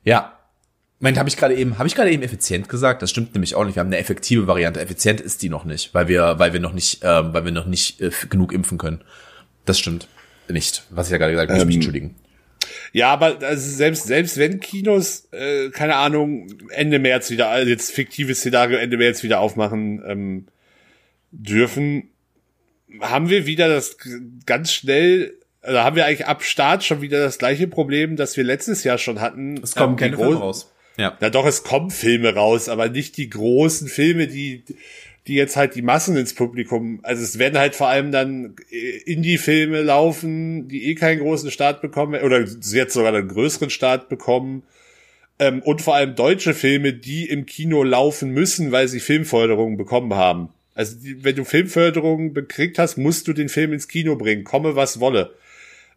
ja, 0.04 0.34
Moment, 1.00 1.16
habe 1.18 1.28
ich 1.28 1.36
gerade 1.36 1.54
eben, 1.54 1.78
habe 1.78 1.86
ich 1.86 1.94
gerade 1.94 2.10
eben 2.10 2.24
effizient 2.24 2.68
gesagt? 2.68 3.02
Das 3.02 3.10
stimmt 3.10 3.32
nämlich 3.34 3.54
auch 3.54 3.64
nicht. 3.64 3.76
Wir 3.76 3.80
haben 3.80 3.86
eine 3.86 3.98
effektive 3.98 4.48
Variante. 4.48 4.80
Effizient 4.80 5.20
ist 5.20 5.40
die 5.42 5.48
noch 5.48 5.64
nicht, 5.64 5.94
weil 5.94 6.08
wir, 6.08 6.40
weil 6.40 6.52
wir 6.52 6.58
noch 6.60 6.72
nicht, 6.72 7.00
ähm, 7.04 7.32
weil 7.32 7.44
wir 7.44 7.52
noch 7.52 7.66
nicht 7.66 8.00
äh, 8.00 8.10
genug 8.28 8.52
impfen 8.52 8.78
können. 8.78 9.02
Das 9.64 9.78
stimmt 9.78 10.08
nicht. 10.48 10.82
Was 10.90 11.06
ich 11.06 11.12
ja 11.12 11.18
gerade 11.18 11.32
gesagt 11.32 11.50
habe, 11.50 11.58
muss 11.58 11.66
mich 11.66 11.76
Ähm, 11.76 11.80
entschuldigen. 11.80 12.14
Ja, 12.92 13.12
aber 13.12 13.38
also 13.42 13.70
selbst, 13.70 14.06
selbst 14.06 14.36
wenn 14.38 14.60
Kinos, 14.60 15.28
äh, 15.32 15.70
keine 15.70 15.96
Ahnung, 15.96 16.48
Ende 16.70 16.98
März 16.98 17.30
wieder, 17.30 17.48
also 17.48 17.68
jetzt 17.70 17.90
fiktives 17.92 18.38
Szenario, 18.40 18.78
Ende 18.78 18.96
März 18.96 19.22
wieder 19.22 19.40
aufmachen 19.40 20.02
ähm, 20.06 20.46
dürfen, 21.30 22.10
haben 23.00 23.28
wir 23.28 23.46
wieder 23.46 23.68
das 23.68 23.96
ganz 24.46 24.72
schnell, 24.72 25.34
also 25.60 25.80
haben 25.80 25.96
wir 25.96 26.06
eigentlich 26.06 26.26
ab 26.26 26.42
Start 26.42 26.84
schon 26.84 27.02
wieder 27.02 27.20
das 27.20 27.38
gleiche 27.38 27.68
Problem, 27.68 28.16
das 28.16 28.36
wir 28.36 28.44
letztes 28.44 28.84
Jahr 28.84 28.98
schon 28.98 29.20
hatten. 29.20 29.58
Es 29.62 29.74
kommen 29.74 29.92
Ähm, 29.94 29.96
keine 29.96 30.16
Filme 30.16 30.32
großen- 30.32 30.40
raus. 30.40 30.72
Ja. 30.96 31.16
Na 31.20 31.30
doch, 31.30 31.46
es 31.46 31.62
kommen 31.62 31.90
Filme 31.90 32.34
raus, 32.34 32.68
aber 32.68 32.88
nicht 32.88 33.16
die 33.18 33.30
großen 33.30 33.86
Filme, 33.86 34.26
die, 34.26 34.64
die 35.28 35.34
jetzt 35.34 35.56
halt 35.56 35.74
die 35.74 35.82
Massen 35.82 36.16
ins 36.16 36.34
Publikum, 36.34 37.00
also 37.02 37.22
es 37.22 37.38
werden 37.38 37.58
halt 37.58 37.76
vor 37.76 37.88
allem 37.88 38.10
dann 38.10 38.56
äh, 38.70 38.96
Indie-Filme 39.04 39.82
laufen, 39.82 40.68
die 40.68 40.86
eh 40.86 40.94
keinen 40.94 41.20
großen 41.20 41.50
Start 41.50 41.82
bekommen, 41.82 42.20
oder 42.22 42.40
jetzt 42.40 42.94
sogar 42.94 43.14
einen 43.14 43.28
größeren 43.28 43.70
Start 43.70 44.08
bekommen. 44.08 44.62
Ähm, 45.38 45.62
und 45.62 45.82
vor 45.82 45.94
allem 45.94 46.16
deutsche 46.16 46.54
Filme, 46.54 46.94
die 46.94 47.28
im 47.28 47.46
Kino 47.46 47.84
laufen 47.84 48.30
müssen, 48.30 48.72
weil 48.72 48.88
sie 48.88 49.00
Filmförderung 49.00 49.76
bekommen 49.76 50.14
haben. 50.14 50.48
Also 50.74 50.96
die, 50.96 51.22
wenn 51.22 51.36
du 51.36 51.44
Filmförderung 51.44 52.32
bekriegt 52.32 52.78
hast, 52.78 52.96
musst 52.96 53.28
du 53.28 53.32
den 53.34 53.48
Film 53.48 53.72
ins 53.72 53.86
Kino 53.86 54.16
bringen, 54.16 54.44
komme 54.44 54.76
was 54.76 54.98
wolle. 54.98 55.34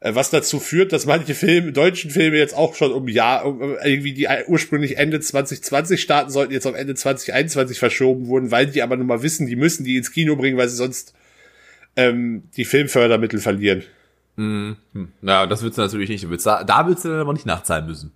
Äh, 0.02 0.16
Was 0.16 0.32
dazu 0.32 0.60
führt, 0.60 0.92
dass 0.92 1.06
manche 1.06 1.36
Filme, 1.36 1.72
deutschen 1.72 2.12
Filme 2.12 2.38
jetzt 2.38 2.56
auch 2.56 2.76
schon 2.76 2.92
um 2.92 3.08
Jahr, 3.08 3.46
um, 3.46 3.62
irgendwie 3.62 4.14
die 4.14 4.28
ursprünglich 4.48 4.98
Ende 4.98 5.20
2020 5.20 6.02
starten 6.02 6.32
sollten, 6.32 6.52
jetzt 6.52 6.66
auf 6.66 6.76
Ende 6.76 6.96
2021 6.96 7.80
verschoben 7.80 8.28
wurden, 8.28 8.52
weil 8.52 8.66
die 8.66 8.82
aber 8.82 8.98
nun 8.98 9.08
mal 9.08 9.22
wissen, 9.24 9.48
die 9.48 9.56
müssen 9.56 9.86
die 9.86 9.98
ins 9.98 10.12
Kino 10.12 10.36
bringen, 10.36 10.58
weil 10.58 10.68
sie 10.68 10.76
sonst 10.76 11.14
ähm, 11.96 12.44
die 12.58 12.66
Filmfördermittel 12.66 13.40
verlieren. 13.40 13.84
Ja, 15.22 15.46
das 15.46 15.62
willst 15.62 15.78
du 15.78 15.84
natürlich 15.84 16.10
nicht. 16.10 16.28
Willst 16.30 16.48
da, 16.48 16.64
da 16.64 16.88
willst 16.88 17.06
du 17.06 17.10
dann 17.10 17.20
aber 17.20 17.34
nicht 17.34 17.46
nachzahlen 17.46 17.86
müssen. 17.86 18.12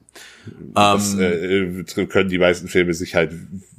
Das 0.74 1.14
Ähm, 1.14 1.86
äh, 1.86 2.06
können 2.08 2.30
die 2.30 2.40
meisten 2.40 2.68
Filme 2.68 2.94
sich 2.96 3.14
halt 3.14 3.34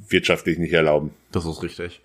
wirtschaftlich 0.07 0.57
nicht 0.57 0.71
erlauben. 0.71 1.11
Das 1.31 1.45
ist 1.45 1.61
richtig. 1.61 1.99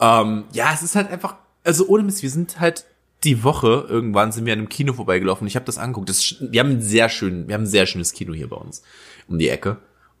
Ähm, 0.00 0.44
ja, 0.52 0.72
es 0.74 0.82
ist 0.82 0.96
halt 0.96 1.10
einfach, 1.10 1.36
also 1.62 1.86
ohne 1.86 2.02
Mist, 2.02 2.22
wir 2.22 2.30
sind 2.30 2.58
halt 2.58 2.86
die 3.24 3.42
Woche 3.42 3.86
irgendwann 3.88 4.32
sind 4.32 4.46
wir 4.46 4.52
an 4.52 4.60
einem 4.60 4.68
Kino 4.68 4.92
vorbeigelaufen. 4.92 5.46
Ich 5.46 5.56
habe 5.56 5.66
das 5.66 5.78
angeguckt. 5.78 6.08
Das, 6.08 6.36
wir 6.40 6.60
haben 6.60 6.70
ein 6.70 6.82
sehr 6.82 7.08
schön, 7.08 7.48
wir 7.48 7.54
haben 7.54 7.62
ein 7.62 7.66
sehr 7.66 7.86
schönes 7.86 8.12
Kino 8.12 8.32
hier 8.32 8.48
bei 8.48 8.56
uns 8.56 8.82
um 9.26 9.38
die 9.38 9.48
Ecke. 9.48 9.78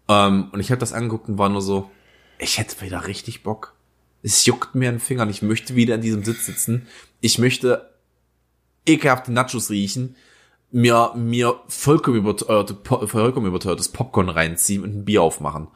Ähm, 0.08 0.48
und 0.52 0.60
ich 0.60 0.70
habe 0.70 0.80
das 0.80 0.92
angeguckt 0.92 1.28
und 1.28 1.38
war 1.38 1.48
nur 1.48 1.62
so, 1.62 1.90
ich 2.38 2.58
hätte 2.58 2.80
wieder 2.80 3.06
richtig 3.06 3.42
Bock. 3.42 3.74
Es 4.22 4.44
juckt 4.46 4.74
mir 4.74 4.90
den 4.90 5.00
Fingern. 5.00 5.30
Ich 5.30 5.42
möchte 5.42 5.76
wieder 5.76 5.94
in 5.94 6.00
diesem 6.00 6.24
Sitz 6.24 6.46
sitzen. 6.46 6.86
Ich 7.20 7.38
möchte 7.38 7.88
ekelhafte 8.86 9.32
Nachos 9.32 9.70
riechen, 9.70 10.16
mir, 10.70 11.12
mir 11.14 11.60
vollkommen 11.68 12.16
überteuerte, 12.16 12.76
vollkommen 13.06 13.46
überteuertes 13.46 13.88
Popcorn 13.88 14.28
reinziehen 14.28 14.82
und 14.82 14.94
ein 14.94 15.04
Bier 15.04 15.22
aufmachen. 15.22 15.68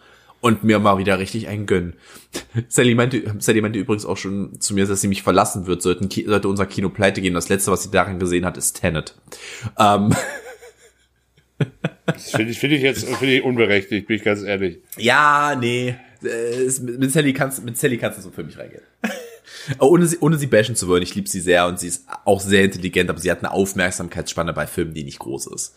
Und 0.43 0.65
mir 0.65 0.81
mal 0.81 0.99
wieder 0.99 1.21
richtig 1.21 1.47
einen 1.47 1.67
gönnen. 1.67 1.95
Sally 2.69 2.97
meinte, 2.97 3.23
Sally 3.39 3.61
meinte 3.61 3.79
übrigens 3.79 4.05
auch 4.05 4.17
schon 4.17 4.61
zu 4.61 4.75
mir, 4.75 4.87
dass 4.87 5.01
sie 5.01 5.07
mich 5.07 5.23
verlassen 5.23 5.69
wird, 5.69 5.83
sollten, 5.83 6.11
sollte 6.11 6.49
unser 6.49 6.67
Kino 6.67 6.89
pleite 6.89 7.21
gehen. 7.21 7.33
Das 7.33 7.49
letzte, 7.49 7.71
was 7.71 7.85
sie 7.85 7.93
darin 7.93 8.19
gesehen 8.19 8.45
hat, 8.45 8.57
ist 8.57 8.81
Tenet. 8.81 9.15
Ähm. 9.79 10.13
Das 12.07 12.33
finde 12.33 12.51
ich, 12.51 12.59
finde 12.59 12.75
ich 12.75 12.83
jetzt, 12.83 13.05
finde 13.05 13.35
ich 13.35 13.45
unberechtigt, 13.45 14.09
bin 14.09 14.17
ich 14.17 14.25
ganz 14.25 14.43
ehrlich. 14.43 14.81
Ja, 14.99 15.57
nee. 15.59 15.95
Äh, 16.25 16.71
mit 16.83 17.13
Sally 17.13 17.33
kannst, 17.33 17.65
mit 17.65 17.79
Sally 17.79 17.97
kannst 17.97 18.19
du 18.19 18.23
so 18.23 18.31
für 18.33 18.43
mich 18.43 18.59
reingehen. 18.59 18.83
ohne 19.79 20.09
sie, 20.09 20.19
ohne 20.19 20.39
sie 20.39 20.49
bashen 20.49 20.75
zu 20.75 20.89
wollen, 20.89 21.05
ich 21.05 21.15
liebe 21.15 21.29
sie 21.29 21.41
sehr 21.41 21.69
und 21.69 21.79
sie 21.79 21.87
ist 21.87 22.07
auch 22.25 22.41
sehr 22.41 22.65
intelligent, 22.65 23.11
aber 23.11 23.21
sie 23.21 23.31
hat 23.31 23.39
eine 23.39 23.53
Aufmerksamkeitsspanne 23.53 24.53
bei 24.53 24.67
Filmen, 24.67 24.93
die 24.93 25.05
nicht 25.05 25.21
groß 25.21 25.47
ist. 25.49 25.75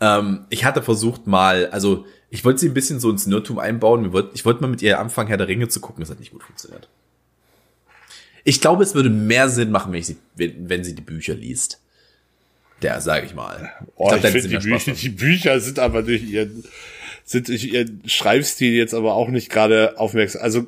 Ähm, 0.00 0.46
ich 0.50 0.64
hatte 0.64 0.82
versucht 0.82 1.26
mal, 1.26 1.66
also 1.66 2.06
ich 2.30 2.44
wollte 2.44 2.60
sie 2.60 2.68
ein 2.68 2.74
bisschen 2.74 3.00
so 3.00 3.10
ins 3.10 3.26
Nerdtum 3.26 3.58
einbauen. 3.58 4.04
Ich 4.34 4.44
wollte 4.44 4.60
mal 4.60 4.68
mit 4.68 4.82
ihr 4.82 4.98
anfangen, 4.98 5.28
Herr 5.28 5.38
der 5.38 5.48
Ringe 5.48 5.68
zu 5.68 5.80
gucken. 5.80 6.00
Das 6.00 6.10
hat 6.10 6.20
nicht 6.20 6.32
gut 6.32 6.42
funktioniert. 6.42 6.88
Ich 8.44 8.60
glaube, 8.60 8.82
es 8.82 8.94
würde 8.94 9.10
mehr 9.10 9.48
Sinn 9.48 9.70
machen, 9.70 9.92
wenn, 9.92 10.02
sie, 10.02 10.16
wenn, 10.34 10.68
wenn 10.68 10.84
sie 10.84 10.94
die 10.94 11.02
Bücher 11.02 11.34
liest. 11.34 11.80
Der, 12.82 13.00
sage 13.00 13.26
ich 13.26 13.34
mal. 13.34 13.72
Oh, 13.96 14.14
ich, 14.14 14.24
ich 14.24 14.46
die, 14.46 14.58
Bücher, 14.58 14.92
die 14.92 15.08
Bücher 15.08 15.60
sind 15.60 15.78
aber 15.78 16.02
durch 16.02 16.22
ihren, 16.22 16.64
sind 17.24 17.48
durch 17.48 17.64
ihren 17.64 18.02
Schreibstil 18.06 18.72
jetzt 18.72 18.94
aber 18.94 19.14
auch 19.14 19.28
nicht 19.28 19.50
gerade 19.50 19.98
aufmerksam. 19.98 20.42
Also, 20.42 20.66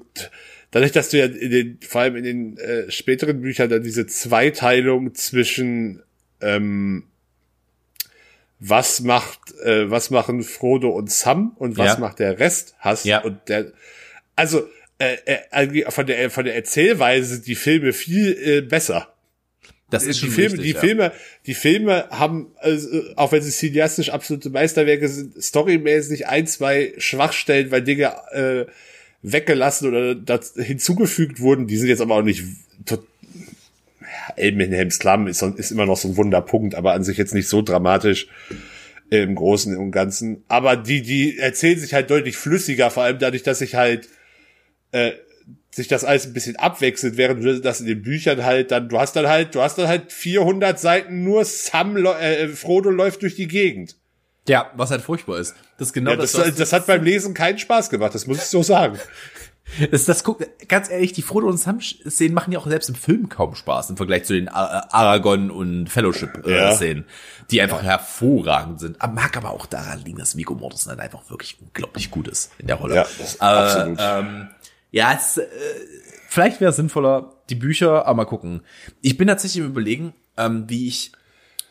dadurch, 0.73 0.93
dass 0.93 1.11
du 1.11 1.19
ja 1.19 1.27
in 1.27 1.51
den, 1.51 1.79
vor 1.81 2.01
allem 2.01 2.17
in 2.17 2.25
den 2.25 2.59
äh, 2.59 2.91
späteren 2.91 3.43
Büchern 3.43 3.69
dann 3.71 3.83
diese 3.83 4.07
Zweiteilung 4.07 5.15
zwischen 5.15 6.03
ähm, 6.41 7.05
was 8.61 9.01
macht, 9.01 9.41
äh, 9.65 9.91
was 9.91 10.11
machen 10.11 10.43
Frodo 10.43 10.91
und 10.91 11.11
Sam 11.11 11.53
und 11.57 11.79
was 11.79 11.95
ja. 11.95 11.99
macht 11.99 12.19
der 12.19 12.39
Rest 12.39 12.75
hast. 12.79 13.07
Ja. 13.07 13.23
Und 13.23 13.49
der, 13.49 13.73
also 14.37 14.69
äh, 14.99 15.17
äh, 15.51 15.91
von 15.91 16.07
der 16.07 16.31
von 16.31 16.45
der 16.45 16.55
Erzählweise 16.55 17.41
die 17.41 17.55
Filme 17.55 17.93
viel 17.93 18.37
äh, 18.39 18.61
besser. 18.61 19.15
Das 19.89 20.05
ist 20.05 20.23
die 20.23 20.29
Filme, 20.29 20.53
richtig, 20.53 20.67
die 20.67 20.75
ja. 20.75 20.81
Filme, 20.81 21.13
die 21.47 21.55
Filme 21.55 22.07
haben, 22.11 22.53
also, 22.59 22.89
auch 23.17 23.33
wenn 23.33 23.43
sie 23.43 23.51
cineastisch 23.51 24.11
absolute 24.11 24.49
Meisterwerke 24.49 25.09
sind, 25.09 25.43
storymäßig 25.43 26.29
ein, 26.29 26.47
zwei 26.47 26.93
Schwachstellen, 26.99 27.73
weil 27.73 27.83
Dinge 27.83 28.15
äh, 28.31 28.67
weggelassen 29.23 29.89
oder 29.89 30.41
hinzugefügt 30.57 31.41
wurden. 31.41 31.67
Die 31.67 31.77
sind 31.77 31.89
jetzt 31.89 32.01
aber 32.01 32.15
auch 32.15 32.23
nicht 32.23 32.45
Elben 34.37 34.61
in 34.61 34.73
Helms 34.73 34.99
Klamm 34.99 35.27
ist, 35.27 35.43
ist 35.43 35.71
immer 35.71 35.87
noch 35.87 35.97
so 35.97 36.09
ein 36.09 36.17
Wunderpunkt, 36.17 36.75
aber 36.75 36.93
an 36.93 37.05
sich 37.05 37.17
jetzt 37.17 37.35
nicht 37.35 37.49
so 37.49 37.63
dramatisch 37.63 38.29
im 39.11 39.35
Großen 39.35 39.77
und 39.77 39.91
Ganzen. 39.91 40.45
Aber 40.49 40.77
die, 40.77 41.03
die 41.03 41.39
erzählen 41.39 41.79
sich 41.79 41.95
halt 41.95 42.11
deutlich 42.11 42.37
flüssiger, 42.37 42.91
vor 42.91 43.03
allem 43.03 43.19
dadurch, 43.19 43.43
dass 43.43 43.59
sich 43.59 43.75
halt 43.75 44.09
äh, 44.93 45.13
sich 45.71 45.89
das 45.89 46.05
alles 46.05 46.27
ein 46.27 46.33
bisschen 46.33 46.57
abwechselt, 46.57 47.17
während 47.17 47.45
du 47.45 47.61
das 47.61 47.81
in 47.81 47.87
den 47.87 48.03
Büchern 48.03 48.45
halt 48.45 48.71
dann, 48.71 48.89
du 48.89 48.99
hast 48.99 49.15
dann 49.15 49.29
halt, 49.29 49.55
du 49.55 49.61
hast 49.61 49.79
dann 49.79 49.87
halt 49.89 50.13
400 50.13 50.79
Seiten 50.79 51.23
nur 51.23 51.45
Sam, 51.45 51.97
äh, 51.97 52.49
Frodo 52.49 52.91
läuft 52.91 53.23
durch 53.23 53.37
die 53.37 53.49
Gegend. 53.49 53.97
Ja, 54.49 54.73
was 54.75 54.91
halt 54.91 55.03
furchtbar 55.03 55.39
ist. 55.39 55.55
Das 55.79 55.89
ist 55.89 55.93
genau 55.93 56.13
ja, 56.13 56.17
das, 56.17 56.33
das, 56.33 56.55
das 56.57 56.73
hat 56.73 56.87
beim 56.87 57.05
Lesen 57.05 57.35
keinen 57.35 57.59
Spaß 57.59 57.91
gemacht, 57.91 58.15
das 58.15 58.27
muss 58.27 58.39
ich 58.39 58.45
so 58.45 58.63
sagen. 58.63 58.99
Das, 59.91 60.05
das 60.05 60.25
guckt, 60.25 60.47
ganz 60.69 60.91
ehrlich, 60.91 61.13
die 61.13 61.23
Frodo 61.23 61.47
und 61.47 61.59
Sam-Szenen 61.59 62.35
machen 62.35 62.53
ja 62.53 62.59
auch 62.59 62.67
selbst 62.67 62.89
im 62.89 62.95
Film 62.95 63.29
kaum 63.29 63.55
Spaß 63.55 63.91
im 63.91 63.97
Vergleich 63.97 64.25
zu 64.25 64.35
den 64.35 64.49
Aragon 64.49 65.51
und 65.51 65.89
Fellowship-Szenen, 65.89 67.05
ja. 67.05 67.45
die 67.51 67.61
einfach 67.61 67.83
hervorragend 67.83 68.81
sind. 68.81 68.99
Mag 68.99 69.37
aber 69.37 69.51
auch 69.51 69.67
daran 69.67 70.03
liegen, 70.05 70.19
dass 70.19 70.37
Vigo 70.37 70.55
Mortensen 70.55 70.91
halt 70.91 71.01
einfach 71.01 71.29
wirklich 71.31 71.59
unglaublich 71.61 72.11
gut 72.11 72.29
ist 72.29 72.53
in 72.59 72.67
der 72.67 72.77
Rolle. 72.77 72.95
Ja, 72.95 73.03
äh, 73.03 73.45
absolut. 73.45 73.99
Ähm, 74.01 74.49
ja, 74.91 75.15
es, 75.15 75.39
äh, 75.39 75.47
vielleicht 76.29 76.61
wäre 76.61 76.71
es 76.71 76.77
sinnvoller, 76.77 77.35
die 77.49 77.55
Bücher, 77.55 78.07
aber 78.07 78.17
mal 78.17 78.25
gucken. 78.25 78.63
Ich 79.03 79.17
bin 79.17 79.29
tatsächlich 79.29 79.63
im 79.63 79.71
Überlegen, 79.71 80.15
ähm, 80.37 80.65
wie 80.69 80.89
ich 80.89 81.13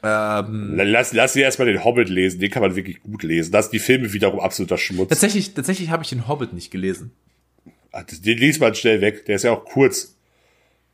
ähm, 0.02 0.76
lass, 0.78 1.12
lass 1.14 1.34
sie 1.34 1.42
erstmal 1.42 1.68
den 1.68 1.84
Hobbit 1.84 2.10
lesen, 2.10 2.40
den 2.40 2.50
kann 2.50 2.62
man 2.62 2.76
wirklich 2.76 3.04
gut 3.04 3.24
lesen. 3.24 3.52
Das 3.52 3.66
sind 3.66 3.74
die 3.74 3.80
Filme 3.80 4.14
wiederum 4.14 4.40
absoluter 4.40 4.78
Schmutz. 4.78 5.10
Tatsächlich, 5.10 5.54
tatsächlich 5.54 5.90
habe 5.90 6.04
ich 6.04 6.10
den 6.10 6.28
Hobbit 6.28 6.54
nicht 6.54 6.72
gelesen. 6.72 7.12
Ach, 7.92 8.04
den 8.04 8.38
liest 8.38 8.60
man 8.60 8.76
schnell 8.76 9.02
weg. 9.02 9.26
Der 9.26 9.36
ist 9.36 9.44
ja 9.44 9.52
auch 9.52 9.66
kurz. 9.66 10.16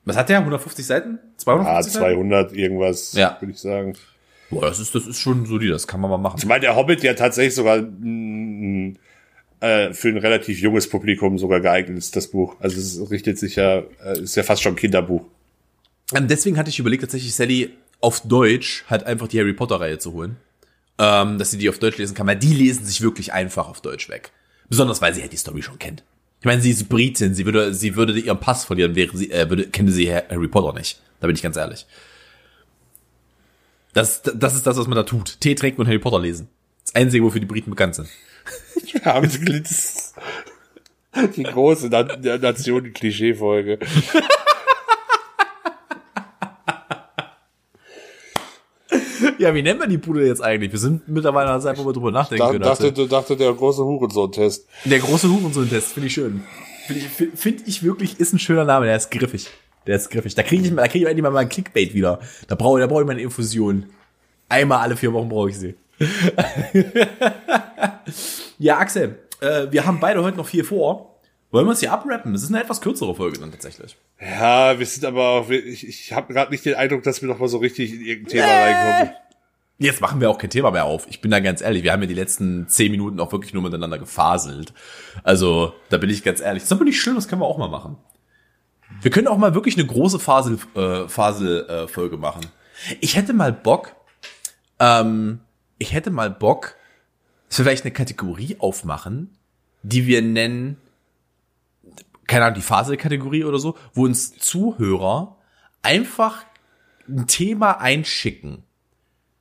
Was 0.05 0.15
hat 0.15 0.29
der? 0.29 0.39
150 0.39 0.85
Seiten? 0.85 1.19
250 1.37 1.95
ah, 1.95 1.99
200 1.99 2.49
Seiten? 2.49 2.59
irgendwas, 2.59 3.13
ja. 3.13 3.37
würde 3.39 3.51
ich 3.53 3.59
sagen. 3.59 3.95
Boah, 4.49 4.61
das 4.61 4.79
ist, 4.79 4.93
das 4.93 5.07
ist 5.07 5.19
schon 5.19 5.45
solide, 5.45 5.73
das 5.73 5.87
kann 5.87 5.99
man 5.99 6.11
mal 6.11 6.17
machen. 6.17 6.37
Ich 6.37 6.45
meine, 6.45 6.61
der 6.61 6.75
Hobbit 6.75 7.01
ja 7.03 7.15
tatsächlich 7.15 7.55
sogar 7.55 7.81
mh, 7.81 8.93
äh, 9.59 9.93
für 9.93 10.09
ein 10.09 10.17
relativ 10.17 10.59
junges 10.59 10.87
Publikum 10.87 11.39
sogar 11.39 11.61
geeignet 11.61 11.97
ist, 11.97 12.15
das 12.15 12.27
Buch. 12.27 12.55
Also 12.59 12.79
es 12.79 13.09
richtet 13.09 13.39
sich 13.39 13.55
ja, 13.55 13.79
äh, 14.03 14.21
ist 14.21 14.35
ja 14.35 14.43
fast 14.43 14.61
schon 14.61 14.73
ein 14.73 14.77
Kinderbuch. 14.77 15.25
Ähm, 16.13 16.27
deswegen 16.27 16.57
hatte 16.57 16.69
ich 16.69 16.77
überlegt, 16.77 17.01
tatsächlich 17.01 17.33
Sally 17.33 17.71
auf 17.99 18.21
Deutsch 18.21 18.85
halt 18.87 19.05
einfach 19.05 19.27
die 19.27 19.39
Harry 19.39 19.53
Potter-Reihe 19.53 19.97
zu 19.97 20.13
holen. 20.13 20.37
Ähm, 20.97 21.39
dass 21.39 21.51
sie 21.51 21.57
die 21.57 21.67
auf 21.67 21.79
Deutsch 21.79 21.97
lesen 21.97 22.13
kann, 22.15 22.27
weil 22.27 22.37
die 22.37 22.53
lesen 22.53 22.85
sich 22.85 23.01
wirklich 23.01 23.33
einfach 23.33 23.67
auf 23.67 23.81
Deutsch 23.81 24.07
weg. 24.07 24.31
Besonders 24.69 25.01
weil 25.01 25.13
sie 25.13 25.21
halt 25.21 25.33
die 25.33 25.37
Story 25.37 25.61
schon 25.61 25.79
kennt. 25.79 26.03
Ich 26.39 26.45
meine, 26.45 26.61
sie 26.61 26.71
ist 26.71 26.87
Britin, 26.89 27.33
sie 27.33 27.45
würde, 27.45 27.73
sie 27.73 27.95
würde 27.95 28.19
ihren 28.19 28.39
Pass 28.39 28.65
verlieren, 28.65 28.95
wäre 28.95 29.17
sie, 29.17 29.31
äh, 29.31 29.49
würde, 29.49 29.67
kenne 29.67 29.91
sie 29.91 30.13
Harry 30.13 30.47
Potter 30.47 30.77
nicht. 30.77 30.99
Da 31.19 31.27
bin 31.27 31.35
ich 31.35 31.41
ganz 31.41 31.57
ehrlich. 31.57 31.85
Das, 33.93 34.21
das 34.21 34.55
ist 34.55 34.67
das, 34.67 34.77
was 34.77 34.87
man 34.87 34.95
da 34.95 35.03
tut. 35.03 35.39
Tee 35.39 35.55
trinken 35.55 35.81
und 35.81 35.87
Harry 35.87 35.99
Potter 35.99 36.19
lesen. 36.19 36.49
Das 36.83 36.93
Einzige, 36.95 37.23
wofür 37.23 37.39
die 37.39 37.47
Briten 37.47 37.69
bekannt 37.71 37.95
sind. 37.95 38.09
Wir 38.91 39.05
haben 39.05 39.29
die 41.35 41.43
große 41.43 41.87
Nation-Klischee-Folge. 41.87 43.79
Ja, 49.39 49.53
wie 49.53 49.61
nennen 49.61 49.79
wir 49.79 49.87
die 49.87 49.97
Bude 49.97 50.25
jetzt 50.25 50.41
eigentlich? 50.41 50.71
Wir 50.71 50.79
sind 50.79 51.07
mittlerweile 51.07 51.49
an 51.49 51.61
der 51.61 51.71
Zeit, 51.71 51.77
wo 51.77 51.87
wir 51.87 51.93
drüber 51.93 52.11
nachdenken 52.11 52.43
da, 52.43 52.51
können. 52.51 52.63
Dachte, 52.63 52.91
du 52.91 53.05
dachte 53.05 53.35
der 53.35 53.53
große 53.53 53.83
Hurensohn-Test. 53.83 54.67
Der 54.85 54.99
große 54.99 55.29
Hurensohn-Test, 55.29 55.93
finde 55.93 56.07
ich 56.07 56.13
schön. 56.13 56.43
Finde 56.87 57.01
ich, 57.01 57.39
find 57.39 57.67
ich 57.67 57.83
wirklich, 57.83 58.19
ist 58.19 58.33
ein 58.33 58.39
schöner 58.39 58.65
Name, 58.65 58.85
der 58.85 58.95
ist 58.95 59.11
griffig. 59.11 59.49
Der 59.87 59.95
ist 59.95 60.09
griffig. 60.09 60.35
Da 60.35 60.43
kriege 60.43 60.63
ich, 60.63 60.75
da 60.75 60.87
krieg 60.87 61.01
ich 61.01 61.07
endlich 61.07 61.23
mal 61.23 61.31
meinen 61.31 61.49
Clickbait 61.49 61.93
wieder. 61.93 62.19
Da 62.47 62.55
brauche 62.55 62.79
da 62.79 62.87
brauche 62.87 63.01
ich 63.01 63.07
meine 63.07 63.21
Infusion. 63.21 63.85
Einmal 64.49 64.79
alle 64.79 64.95
vier 64.95 65.13
Wochen 65.13 65.29
brauche 65.29 65.49
ich 65.49 65.57
sie. 65.57 65.75
ja, 68.59 68.77
Axel, 68.77 69.17
äh, 69.41 69.67
wir 69.71 69.85
haben 69.85 69.99
beide 69.99 70.23
heute 70.23 70.37
noch 70.37 70.47
viel 70.47 70.63
vor. 70.63 71.15
Wollen 71.51 71.65
wir 71.67 71.71
uns 71.71 71.79
hier 71.79 71.93
abrappen? 71.93 72.35
Es 72.35 72.43
ist 72.43 72.49
eine 72.49 72.61
etwas 72.61 72.81
kürzere 72.81 73.15
Folge 73.15 73.39
dann 73.39 73.51
tatsächlich. 73.51 73.95
Ja, 74.19 74.77
wir 74.77 74.85
sind 74.85 75.05
aber 75.05 75.29
auch, 75.29 75.49
ich, 75.49 75.87
ich 75.87 76.11
habe 76.11 76.33
gerade 76.33 76.51
nicht 76.51 76.65
den 76.65 76.75
Eindruck, 76.75 77.03
dass 77.03 77.21
wir 77.21 77.29
noch 77.29 77.39
mal 77.39 77.47
so 77.47 77.59
richtig 77.59 77.93
in 77.93 78.01
irgendein 78.01 78.31
Thema 78.31 78.45
äh. 78.45 78.73
reinkommen. 78.73 79.15
Jetzt 79.77 79.99
machen 79.99 80.21
wir 80.21 80.29
auch 80.29 80.37
kein 80.37 80.49
Thema 80.49 80.71
mehr 80.71 80.85
auf. 80.85 81.05
Ich 81.09 81.19
bin 81.19 81.31
da 81.31 81.41
ganz 81.41 81.61
ehrlich, 81.61 81.83
wir 81.83 81.91
haben 81.91 82.01
ja 82.01 82.07
die 82.07 82.13
letzten 82.13 82.69
zehn 82.69 82.91
Minuten 82.91 83.19
auch 83.19 83.33
wirklich 83.33 83.53
nur 83.53 83.61
miteinander 83.61 83.99
gefaselt. 83.99 84.73
Also, 85.23 85.73
da 85.89 85.97
bin 85.97 86.09
ich 86.09 86.23
ganz 86.23 86.39
ehrlich. 86.39 86.63
Das 86.63 86.71
ist 86.71 86.77
aber 86.77 86.85
nicht 86.85 87.01
schlimm, 87.01 87.15
das 87.15 87.27
können 87.27 87.41
wir 87.41 87.47
auch 87.47 87.57
mal 87.57 87.67
machen. 87.67 87.97
Wir 89.01 89.11
können 89.11 89.27
auch 89.27 89.37
mal 89.37 89.53
wirklich 89.53 89.77
eine 89.77 89.85
große 89.85 90.19
Fasel, 90.19 90.59
äh, 90.75 91.09
Fasel 91.09 91.87
äh, 91.93 92.17
machen. 92.17 92.45
Ich 93.01 93.17
hätte 93.17 93.33
mal 93.33 93.51
Bock, 93.51 93.95
ähm, 94.79 95.41
ich 95.77 95.91
hätte 95.93 96.09
mal 96.09 96.29
Bock, 96.29 96.75
dass 97.49 97.59
wir 97.59 97.65
vielleicht 97.65 97.83
eine 97.83 97.93
Kategorie 97.93 98.55
aufmachen, 98.59 99.37
die 99.83 100.07
wir 100.07 100.21
nennen, 100.21 100.77
keine 102.27 102.45
Ahnung, 102.45 102.55
die 102.55 102.61
Faselkategorie 102.61 103.43
oder 103.43 103.59
so, 103.59 103.77
wo 103.93 104.05
uns 104.05 104.37
Zuhörer 104.37 105.35
einfach 105.81 106.45
ein 107.07 107.27
Thema 107.27 107.79
einschicken 107.81 108.64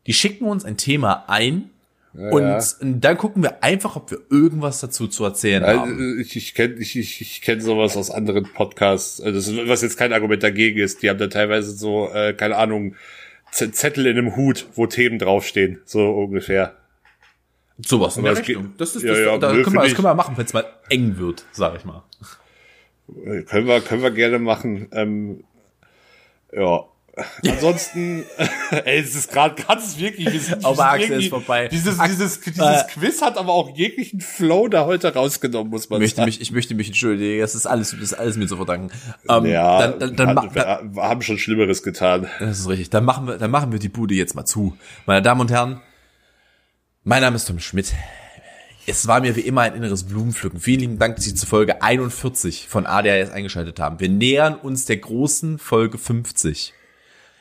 die 0.06 0.12
schicken 0.12 0.46
uns 0.46 0.64
ein 0.64 0.76
Thema 0.76 1.24
ein 1.28 1.70
ja, 2.16 2.30
und 2.30 3.04
dann 3.04 3.18
gucken 3.18 3.42
wir 3.42 3.64
einfach, 3.64 3.96
ob 3.96 4.10
wir 4.12 4.18
irgendwas 4.30 4.80
dazu 4.80 5.08
zu 5.08 5.24
erzählen 5.24 5.64
also, 5.64 5.80
haben. 5.80 6.20
Ich, 6.20 6.36
ich 6.36 6.54
kenne 6.54 6.74
ich, 6.74 6.96
ich, 6.96 7.20
ich 7.20 7.40
kenn 7.40 7.60
sowas 7.60 7.96
aus 7.96 8.10
anderen 8.10 8.44
Podcasts, 8.44 9.20
also 9.20 9.66
was 9.66 9.82
jetzt 9.82 9.96
kein 9.96 10.12
Argument 10.12 10.40
dagegen 10.42 10.78
ist. 10.78 11.02
Die 11.02 11.10
haben 11.10 11.18
da 11.18 11.26
teilweise 11.26 11.72
so, 11.72 12.08
äh, 12.12 12.32
keine 12.32 12.56
Ahnung, 12.56 12.94
Zettel 13.50 14.06
in 14.06 14.16
einem 14.16 14.36
Hut, 14.36 14.66
wo 14.74 14.86
Themen 14.86 15.18
draufstehen, 15.18 15.80
so 15.84 16.08
ungefähr. 16.08 16.76
Sowas 17.78 18.16
in 18.16 18.24
der 18.24 18.38
Richtung. 18.38 18.74
Das 18.78 18.94
ist, 18.94 19.04
das, 19.04 19.18
ja, 19.18 19.24
ja, 19.32 19.38
da 19.38 19.50
können 19.50 19.74
wir, 19.74 19.82
das 19.82 19.94
können 19.94 20.06
wir 20.06 20.14
machen, 20.14 20.36
wenn 20.36 20.46
es 20.46 20.52
mal 20.52 20.66
eng 20.90 21.18
wird, 21.18 21.44
sag 21.50 21.76
ich 21.76 21.84
mal. 21.84 22.04
Können 23.46 23.66
wir, 23.66 23.80
können 23.80 24.02
wir 24.02 24.12
gerne 24.12 24.38
machen. 24.38 24.88
Ähm, 24.92 25.44
ja, 26.52 26.84
Ansonsten, 27.48 28.24
ey, 28.84 29.00
es 29.00 29.14
ist 29.14 29.30
gerade 29.30 29.60
ganz 29.62 29.98
wirklich, 29.98 30.32
wir 30.32 30.40
sind, 30.40 30.64
Aber 30.64 30.86
Axel 30.86 31.22
ist 31.22 31.28
vorbei. 31.28 31.68
Dieses, 31.68 31.98
dieses, 31.98 32.40
dieses 32.40 32.58
äh, 32.58 32.84
Quiz 32.92 33.22
hat 33.22 33.38
aber 33.38 33.52
auch 33.52 33.76
jeglichen 33.76 34.20
Flow 34.20 34.68
da 34.68 34.84
heute 34.84 35.14
rausgenommen, 35.14 35.70
muss 35.70 35.88
man 35.90 36.00
möchte 36.00 36.16
sagen. 36.16 36.26
mich, 36.26 36.40
ich 36.40 36.50
möchte 36.50 36.74
mich 36.74 36.88
entschuldigen. 36.88 37.40
Das 37.40 37.54
ist 37.54 37.66
alles, 37.66 37.92
das 37.92 38.00
ist 38.00 38.14
alles 38.14 38.36
mir 38.36 38.48
zu 38.48 38.56
verdanken. 38.56 38.90
Ähm, 39.28 39.46
ja, 39.46 39.78
dann, 39.78 39.98
dann, 39.98 40.16
dann, 40.16 40.36
hat, 40.36 40.54
wir 40.54 41.02
haben 41.02 41.22
schon 41.22 41.38
Schlimmeres 41.38 41.82
getan. 41.82 42.28
Das 42.40 42.58
ist 42.58 42.68
richtig. 42.68 42.90
Dann 42.90 43.04
machen 43.04 43.28
wir, 43.28 43.38
dann 43.38 43.50
machen 43.50 43.70
wir 43.70 43.78
die 43.78 43.88
Bude 43.88 44.14
jetzt 44.14 44.34
mal 44.34 44.44
zu. 44.44 44.76
Meine 45.06 45.22
Damen 45.22 45.40
und 45.40 45.50
Herren, 45.52 45.80
mein 47.04 47.22
Name 47.22 47.36
ist 47.36 47.46
Tom 47.46 47.60
Schmidt. 47.60 47.92
Es 48.86 49.06
war 49.06 49.20
mir 49.20 49.34
wie 49.36 49.40
immer 49.40 49.62
ein 49.62 49.74
inneres 49.74 50.04
Blumenpflücken. 50.04 50.60
Vielen 50.60 50.80
lieben 50.80 50.98
Dank, 50.98 51.16
dass 51.16 51.24
Sie 51.24 51.34
zur 51.34 51.48
Folge 51.48 51.80
41 51.80 52.66
von 52.68 52.86
ADHS 52.86 53.30
eingeschaltet 53.30 53.78
haben. 53.78 54.00
Wir 54.00 54.10
nähern 54.10 54.56
uns 54.56 54.84
der 54.84 54.98
großen 54.98 55.58
Folge 55.58 55.96
50, 55.96 56.74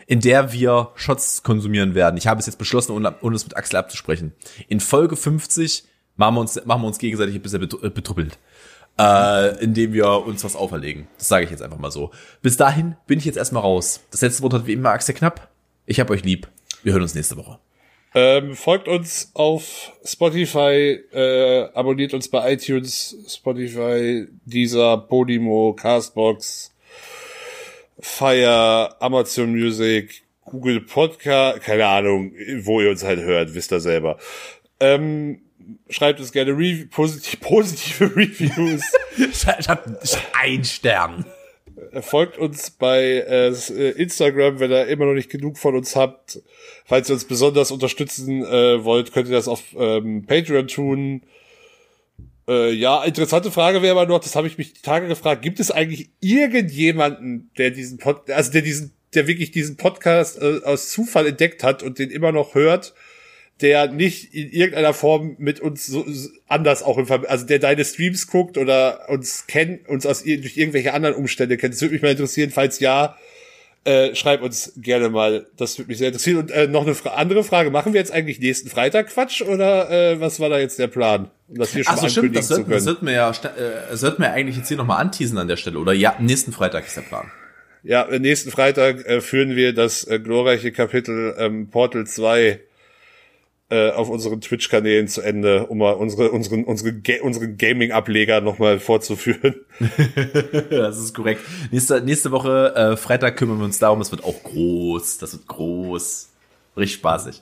in 0.07 0.19
der 0.19 0.51
wir 0.51 0.91
Shots 0.95 1.43
konsumieren 1.43 1.95
werden. 1.95 2.17
Ich 2.17 2.27
habe 2.27 2.39
es 2.39 2.45
jetzt 2.45 2.57
beschlossen, 2.57 2.91
ohne, 2.91 3.15
ohne 3.21 3.35
es 3.35 3.43
mit 3.45 3.55
Axel 3.57 3.77
abzusprechen. 3.77 4.33
In 4.67 4.79
Folge 4.79 5.15
50 5.15 5.83
machen 6.15 6.35
wir 6.35 6.41
uns, 6.41 6.63
machen 6.65 6.81
wir 6.81 6.87
uns 6.87 6.99
gegenseitig 6.99 7.35
ein 7.35 7.41
bisschen 7.41 7.63
betru- 7.63 7.83
äh. 7.83 8.37
Äh, 8.99 9.63
indem 9.63 9.93
wir 9.93 10.07
uns 10.25 10.43
was 10.43 10.55
auferlegen. 10.55 11.07
Das 11.17 11.27
sage 11.27 11.45
ich 11.45 11.51
jetzt 11.51 11.63
einfach 11.63 11.79
mal 11.79 11.89
so. 11.91 12.11
Bis 12.41 12.57
dahin 12.57 12.95
bin 13.07 13.17
ich 13.17 13.25
jetzt 13.25 13.37
erstmal 13.37 13.63
raus. 13.63 14.01
Das 14.11 14.21
letzte 14.21 14.43
Wort 14.43 14.53
hat 14.53 14.67
wie 14.67 14.73
immer 14.73 14.89
Axel 14.91 15.15
Knapp. 15.15 15.49
Ich 15.85 15.99
hab 15.99 16.09
euch 16.11 16.23
lieb. 16.23 16.47
Wir 16.83 16.93
hören 16.93 17.01
uns 17.01 17.15
nächste 17.15 17.35
Woche. 17.37 17.57
Ähm, 18.15 18.55
folgt 18.55 18.87
uns 18.87 19.31
auf 19.33 19.91
Spotify, 20.05 20.99
äh, 21.11 21.69
abonniert 21.73 22.13
uns 22.13 22.27
bei 22.29 22.53
iTunes, 22.53 23.17
Spotify, 23.27 24.27
Deezer, 24.45 24.97
Podimo, 24.97 25.73
Castbox, 25.73 26.72
Fire, 27.99 28.95
Amazon 28.99 29.51
Music, 29.51 30.23
Google 30.45 30.81
Podcast, 30.81 31.61
keine 31.61 31.87
Ahnung, 31.87 32.33
wo 32.61 32.81
ihr 32.81 32.89
uns 32.89 33.03
halt 33.03 33.19
hört, 33.19 33.53
wisst 33.53 33.71
ihr 33.71 33.79
selber. 33.79 34.17
Ähm, 34.79 35.41
schreibt 35.89 36.19
uns 36.19 36.31
gerne 36.31 36.51
Re 36.51 36.85
positiv, 36.89 37.39
positive 37.41 38.15
Reviews. 38.15 38.83
Ich 39.17 39.69
hab 39.69 39.87
ein 40.33 40.63
Stern. 40.63 41.25
Folgt 42.01 42.39
uns 42.39 42.71
bei 42.71 43.03
äh, 43.03 43.49
Instagram, 43.91 44.59
wenn 44.59 44.71
ihr 44.71 44.87
immer 44.87 45.05
noch 45.05 45.13
nicht 45.13 45.29
genug 45.29 45.59
von 45.59 45.75
uns 45.75 45.95
habt. 45.95 46.41
Falls 46.85 47.09
ihr 47.09 47.13
uns 47.13 47.25
besonders 47.25 47.69
unterstützen 47.69 48.43
äh, 48.43 48.83
wollt, 48.83 49.13
könnt 49.13 49.27
ihr 49.27 49.35
das 49.35 49.47
auf 49.47 49.61
ähm, 49.77 50.25
Patreon 50.25 50.67
tun. 50.67 51.21
Äh, 52.47 52.71
ja, 52.73 53.03
interessante 53.03 53.51
Frage 53.51 53.81
wäre 53.81 53.97
aber 53.97 54.05
noch, 54.05 54.19
das 54.19 54.35
habe 54.35 54.47
ich 54.47 54.57
mich 54.57 54.73
die 54.73 54.81
Tage 54.81 55.07
gefragt, 55.07 55.41
gibt 55.41 55.59
es 55.59 55.71
eigentlich 55.71 56.09
irgendjemanden, 56.19 57.51
der 57.57 57.71
diesen 57.71 57.97
Pod 57.97 58.29
also 58.29 58.51
der 58.51 58.61
diesen, 58.61 58.93
der 59.13 59.27
wirklich 59.27 59.51
diesen 59.51 59.77
Podcast 59.77 60.41
äh, 60.41 60.59
aus 60.63 60.89
Zufall 60.89 61.27
entdeckt 61.27 61.63
hat 61.63 61.83
und 61.83 61.99
den 61.99 62.09
immer 62.09 62.31
noch 62.31 62.53
hört, 62.53 62.93
der 63.61 63.87
nicht 63.87 64.33
in 64.33 64.51
irgendeiner 64.51 64.93
Form 64.93 65.35
mit 65.39 65.61
uns 65.61 65.85
so, 65.85 66.03
so 66.05 66.29
anders 66.47 66.83
auch 66.83 66.97
im 66.97 67.05
Ver 67.05 67.29
also 67.29 67.45
der 67.45 67.59
deine 67.59 67.85
Streams 67.85 68.27
guckt 68.27 68.57
oder 68.57 69.07
uns 69.09 69.47
kennt, 69.47 69.87
uns 69.87 70.05
aus 70.05 70.23
durch 70.23 70.57
irgendwelche 70.57 70.93
anderen 70.93 71.15
Umstände 71.15 71.55
kennt. 71.55 71.73
Das 71.73 71.81
würde 71.81 71.93
mich 71.93 72.01
mal 72.01 72.11
interessieren, 72.11 72.51
falls 72.51 72.79
ja, 72.79 73.15
äh, 73.85 74.15
schreib 74.15 74.41
uns 74.41 74.73
gerne 74.77 75.09
mal. 75.09 75.47
Das 75.57 75.77
würde 75.77 75.89
mich 75.89 75.97
sehr 75.97 76.07
interessieren. 76.07 76.37
Und 76.37 76.51
äh, 76.51 76.67
noch 76.67 76.83
eine 76.83 76.95
fra 76.95 77.15
andere 77.15 77.43
Frage: 77.43 77.69
Machen 77.69 77.93
wir 77.93 77.99
jetzt 77.99 78.11
eigentlich 78.11 78.39
nächsten 78.39 78.69
Freitag 78.69 79.09
Quatsch 79.09 79.41
oder 79.41 79.89
äh, 79.89 80.19
was 80.19 80.39
war 80.39 80.49
da 80.49 80.57
jetzt 80.57 80.79
der 80.79 80.87
Plan? 80.87 81.29
Um 81.47 81.57
das 81.57 81.73
hier 81.73 81.83
schon 81.83 81.93
Ach 81.95 81.99
so, 81.99 82.09
stimmt. 82.09 82.35
Das 82.35 82.47
zu 82.47 82.55
sollten, 82.55 82.71
das 82.71 82.83
sollten 82.83 83.05
wir 83.05 83.13
ja, 83.13 83.29
äh, 83.29 83.95
sollten 83.95 84.21
wir 84.21 84.31
eigentlich 84.31 84.57
jetzt 84.57 84.67
hier 84.67 84.77
nochmal 84.77 85.01
anteasen 85.01 85.37
an 85.37 85.47
der 85.47 85.57
Stelle. 85.57 85.79
Oder 85.79 85.93
ja, 85.93 86.15
nächsten 86.19 86.53
Freitag 86.53 86.85
ist 86.85 86.95
der 86.95 87.01
Plan. 87.01 87.31
Ja, 87.83 88.03
äh, 88.03 88.19
nächsten 88.19 88.51
Freitag 88.51 89.05
äh, 89.05 89.19
führen 89.19 89.55
wir 89.55 89.73
das 89.73 90.07
äh, 90.07 90.19
glorreiche 90.19 90.71
Kapitel 90.71 91.35
ähm, 91.37 91.69
Portal 91.69 92.07
2 92.07 92.61
äh, 93.73 93.89
auf 93.89 94.09
unseren 94.09 94.39
Twitch-Kanälen 94.39 95.07
zu 95.07 95.21
Ende, 95.21 95.65
um 95.65 95.79
mal 95.79 95.93
unsere, 95.93 96.29
unseren, 96.29 96.63
unsere, 96.63 96.93
Ga 96.93 97.23
unseren 97.23 97.57
Gaming-Ableger 97.57 98.39
nochmal 98.41 98.79
vorzuführen. 98.79 99.55
das 100.69 100.99
ist 100.99 101.15
korrekt. 101.15 101.41
Nächste, 101.71 101.99
nächste 102.01 102.29
Woche, 102.29 102.75
äh, 102.75 102.97
Freitag 102.97 103.35
kümmern 103.35 103.57
wir 103.57 103.65
uns 103.65 103.79
darum. 103.79 103.97
Das 103.97 104.11
wird 104.11 104.23
auch 104.23 104.43
groß. 104.43 105.17
Das 105.17 105.33
wird 105.33 105.47
groß. 105.47 106.29
Richtig 106.77 106.99
spaßig. 106.99 107.41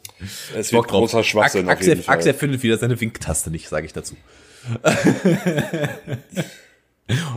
Es 0.55 0.71
wird 0.71 0.85
drauf. 0.85 1.01
großer 1.01 1.23
Schwachsinn 1.23 1.65
auf 1.65 1.71
Axel, 1.73 1.89
jeden 1.89 2.03
Fall. 2.03 2.15
Axel 2.15 2.33
findet 2.33 2.63
wieder 2.63 2.77
seine 2.77 3.01
Winktaste 3.01 3.51
nicht, 3.51 3.67
sage 3.67 3.85
ich 3.85 3.91
dazu. 3.91 4.15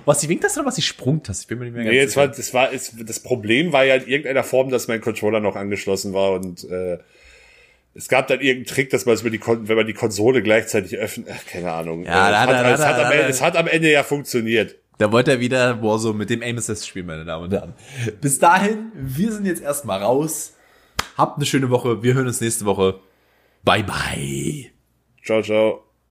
was 0.05 0.21
die 0.21 0.29
Winktaste 0.29 0.61
oder 0.61 0.69
was 0.69 0.77
die 0.77 0.83
Sprungtaste? 0.83 1.43
Ich 1.43 1.49
bin 1.49 1.59
mir 1.59 1.65
nicht 1.65 1.75
mehr 1.75 1.85
ganz 1.85 1.95
Nee, 1.95 2.07
sicher. 2.07 2.21
war, 2.21 2.29
das 2.29 2.55
war, 2.55 2.73
es, 2.73 2.93
das 3.05 3.19
Problem 3.21 3.73
war 3.73 3.85
ja 3.85 3.97
in 3.97 4.07
irgendeiner 4.07 4.45
Form, 4.45 4.71
dass 4.71 4.87
mein 4.87 5.01
Controller 5.01 5.41
noch 5.41 5.57
angeschlossen 5.57 6.13
war 6.13 6.33
und 6.33 6.63
äh, 6.71 6.99
es 7.95 8.09
gab 8.09 8.27
dann 8.29 8.41
irgendeinen 8.41 8.67
Trick, 8.67 8.91
dass 8.91 9.07
man 9.07 9.15
es 9.15 9.21
über 9.23 9.31
die, 9.31 9.39
Kon 9.39 9.69
wenn 9.69 9.77
man 9.77 9.87
die 9.87 9.93
Konsole 9.95 10.43
gleichzeitig 10.43 10.97
öffnet, 10.99 11.29
ach, 11.33 11.47
keine 11.47 11.71
Ahnung. 11.73 12.05
Ja, 12.05 12.31
da- 12.31 12.45
es, 12.45 12.51
da- 12.51 12.57
hat, 12.57 12.65
da- 12.65 12.73
es, 12.75 12.81
hat 12.87 13.13
Ende, 13.13 13.25
es 13.29 13.41
hat 13.43 13.57
am 13.57 13.67
Ende 13.69 13.91
ja 13.93 14.03
funktioniert. 14.03 14.77
Da 14.99 15.11
wollte 15.11 15.33
er 15.33 15.41
wieder 15.41 15.83
Warzone 15.83 16.17
mit 16.19 16.31
dem 16.31 16.43
Aim 16.43 16.57
Assist 16.59 16.87
spielen, 16.87 17.07
meine 17.07 17.25
Damen 17.25 17.45
und 17.45 17.53
Herren. 17.53 17.75
Bis 18.21 18.39
dahin, 18.39 18.93
wir 18.95 19.33
sind 19.33 19.45
jetzt 19.47 19.63
erstmal 19.63 20.01
raus. 20.03 20.53
Habt 21.17 21.37
eine 21.39 21.47
schöne 21.47 21.71
Woche. 21.71 22.03
Wir 22.03 22.15
hören 22.15 22.27
uns 22.27 22.41
nächste 22.41 22.65
Woche. 22.65 23.01
Bye 23.65 23.83
bye. 23.85 24.71
Ciao, 25.25 25.43
ciao. 25.43 25.94